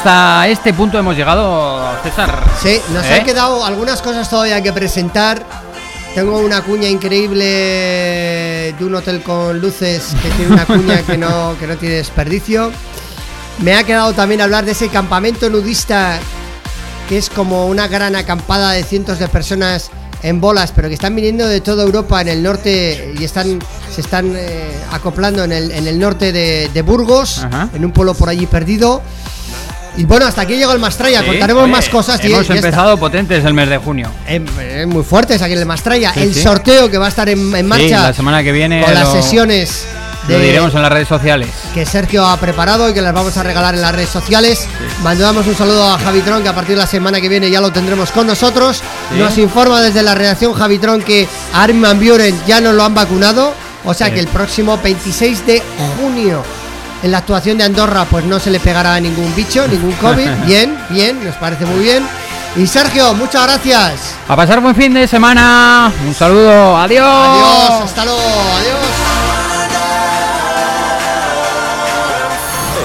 Hasta 0.00 0.48
este 0.48 0.72
punto 0.72 0.98
hemos 0.98 1.14
llegado, 1.14 1.78
César. 2.02 2.42
Sí, 2.62 2.80
nos 2.94 3.04
¿Eh? 3.04 3.16
han 3.16 3.24
quedado 3.26 3.62
algunas 3.62 4.00
cosas 4.00 4.30
todavía 4.30 4.62
que 4.62 4.72
presentar. 4.72 5.44
Tengo 6.14 6.38
una 6.38 6.62
cuña 6.62 6.88
increíble 6.88 7.44
de 7.44 8.84
un 8.84 8.94
hotel 8.94 9.22
con 9.22 9.60
luces 9.60 10.16
que 10.22 10.30
tiene 10.30 10.54
una 10.54 10.64
cuña 10.64 11.02
que 11.02 11.18
no, 11.18 11.54
que 11.60 11.66
no 11.66 11.76
tiene 11.76 11.96
desperdicio. 11.96 12.72
Me 13.58 13.74
ha 13.74 13.84
quedado 13.84 14.14
también 14.14 14.40
hablar 14.40 14.64
de 14.64 14.72
ese 14.72 14.88
campamento 14.88 15.50
nudista 15.50 16.18
que 17.06 17.18
es 17.18 17.28
como 17.28 17.66
una 17.66 17.86
gran 17.86 18.16
acampada 18.16 18.70
de 18.70 18.82
cientos 18.84 19.18
de 19.18 19.28
personas 19.28 19.90
en 20.22 20.40
bolas, 20.40 20.72
pero 20.74 20.88
que 20.88 20.94
están 20.94 21.14
viniendo 21.14 21.46
de 21.46 21.60
toda 21.60 21.82
Europa 21.82 22.22
en 22.22 22.28
el 22.28 22.42
norte 22.42 23.14
y 23.18 23.22
están 23.22 23.58
se 23.94 24.00
están 24.00 24.32
eh, 24.34 24.70
acoplando 24.92 25.44
en 25.44 25.52
el, 25.52 25.70
en 25.72 25.86
el 25.86 25.98
norte 25.98 26.32
de, 26.32 26.70
de 26.72 26.82
Burgos, 26.82 27.44
Ajá. 27.44 27.68
en 27.74 27.84
un 27.84 27.92
pueblo 27.92 28.14
por 28.14 28.30
allí 28.30 28.46
perdido. 28.46 29.02
Y 29.96 30.04
bueno, 30.04 30.26
hasta 30.26 30.42
aquí 30.42 30.56
llegó 30.56 30.72
el 30.72 30.78
Mastraya, 30.78 31.20
Sí, 31.20 31.26
contaremos 31.26 31.64
oye, 31.64 31.72
más 31.72 31.88
cosas. 31.88 32.20
y- 32.24 32.32
Hemos 32.32 32.48
y 32.48 32.52
empezado 32.52 32.96
potentes 32.96 33.44
el 33.44 33.54
mes 33.54 33.68
de 33.68 33.78
junio. 33.78 34.08
Eh, 34.26 34.40
eh, 34.60 34.86
muy 34.86 35.02
fuertes 35.02 35.42
aquí 35.42 35.52
en 35.52 35.58
el 35.58 35.66
Mastraya. 35.66 36.12
Sí, 36.14 36.20
el 36.20 36.34
sí. 36.34 36.42
sorteo 36.42 36.90
que 36.90 36.96
va 36.98 37.06
a 37.06 37.08
estar 37.08 37.28
en, 37.28 37.54
en 37.54 37.66
marcha 37.66 38.02
la 38.04 38.12
semana 38.14 38.42
que 38.42 38.52
viene 38.52 38.82
con 38.84 38.94
las 38.94 39.04
lo- 39.04 39.12
sesiones 39.22 39.84
Lo 40.28 40.38
de- 40.38 40.44
diremos 40.44 40.74
en 40.74 40.82
las 40.82 40.92
redes 40.92 41.08
sociales. 41.08 41.48
que 41.74 41.84
Sergio 41.84 42.24
ha 42.26 42.36
preparado 42.38 42.88
y 42.88 42.94
que 42.94 43.02
las 43.02 43.12
vamos 43.12 43.36
a 43.36 43.42
regalar 43.42 43.74
en 43.74 43.82
las 43.82 43.92
redes 43.94 44.08
sociales. 44.10 44.66
Mandamos 45.02 45.46
un 45.46 45.56
saludo 45.56 45.84
a 45.92 45.98
Javitron, 45.98 46.42
que 46.42 46.48
a 46.48 46.54
partir 46.54 46.76
de 46.76 46.82
la 46.82 46.86
semana 46.86 47.20
que 47.20 47.28
viene 47.28 47.50
ya 47.50 47.60
lo 47.60 47.72
tendremos 47.72 48.10
con 48.12 48.26
nosotros. 48.26 48.82
Nos 49.18 49.36
informa 49.38 49.82
desde 49.82 50.02
la 50.02 50.14
redacción 50.14 50.54
Javitron 50.54 51.02
que 51.02 51.26
a 51.52 51.62
Armin 51.64 51.82
Van 51.82 51.98
Buren 52.00 52.40
ya 52.46 52.60
nos 52.60 52.74
lo 52.74 52.84
han 52.84 52.94
vacunado. 52.94 53.52
O 53.84 53.92
sea 53.94 54.12
que 54.12 54.20
el 54.20 54.28
próximo 54.28 54.78
26 54.82 55.46
de 55.46 55.62
junio 55.98 56.42
en 57.02 57.10
la 57.10 57.18
actuación 57.18 57.58
de 57.58 57.64
Andorra 57.64 58.04
pues 58.04 58.24
no 58.24 58.38
se 58.38 58.50
le 58.50 58.60
pegará 58.60 58.94
a 58.94 59.00
ningún 59.00 59.34
bicho, 59.34 59.66
ningún 59.66 59.92
COVID. 59.92 60.28
bien, 60.46 60.78
bien, 60.90 61.24
nos 61.24 61.36
parece 61.36 61.66
muy 61.66 61.82
bien. 61.82 62.06
Y 62.56 62.66
Sergio, 62.66 63.14
muchas 63.14 63.44
gracias. 63.44 64.14
A 64.28 64.34
pasar 64.34 64.60
buen 64.60 64.74
fin 64.74 64.92
de 64.92 65.06
semana. 65.06 65.92
Un 66.04 66.14
saludo. 66.14 66.76
Adiós. 66.76 67.06
Adiós, 67.06 67.84
hasta 67.84 68.04
luego, 68.04 68.20
adiós. 68.20 69.20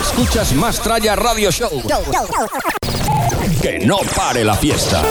Escuchas 0.02 0.54
Más 0.54 0.80
Tralla 0.80 1.16
Radio 1.16 1.52
Show. 1.52 1.82
Que 3.62 3.80
no 3.80 3.98
pare 4.16 4.44
la 4.44 4.56
fiesta. 4.56 5.02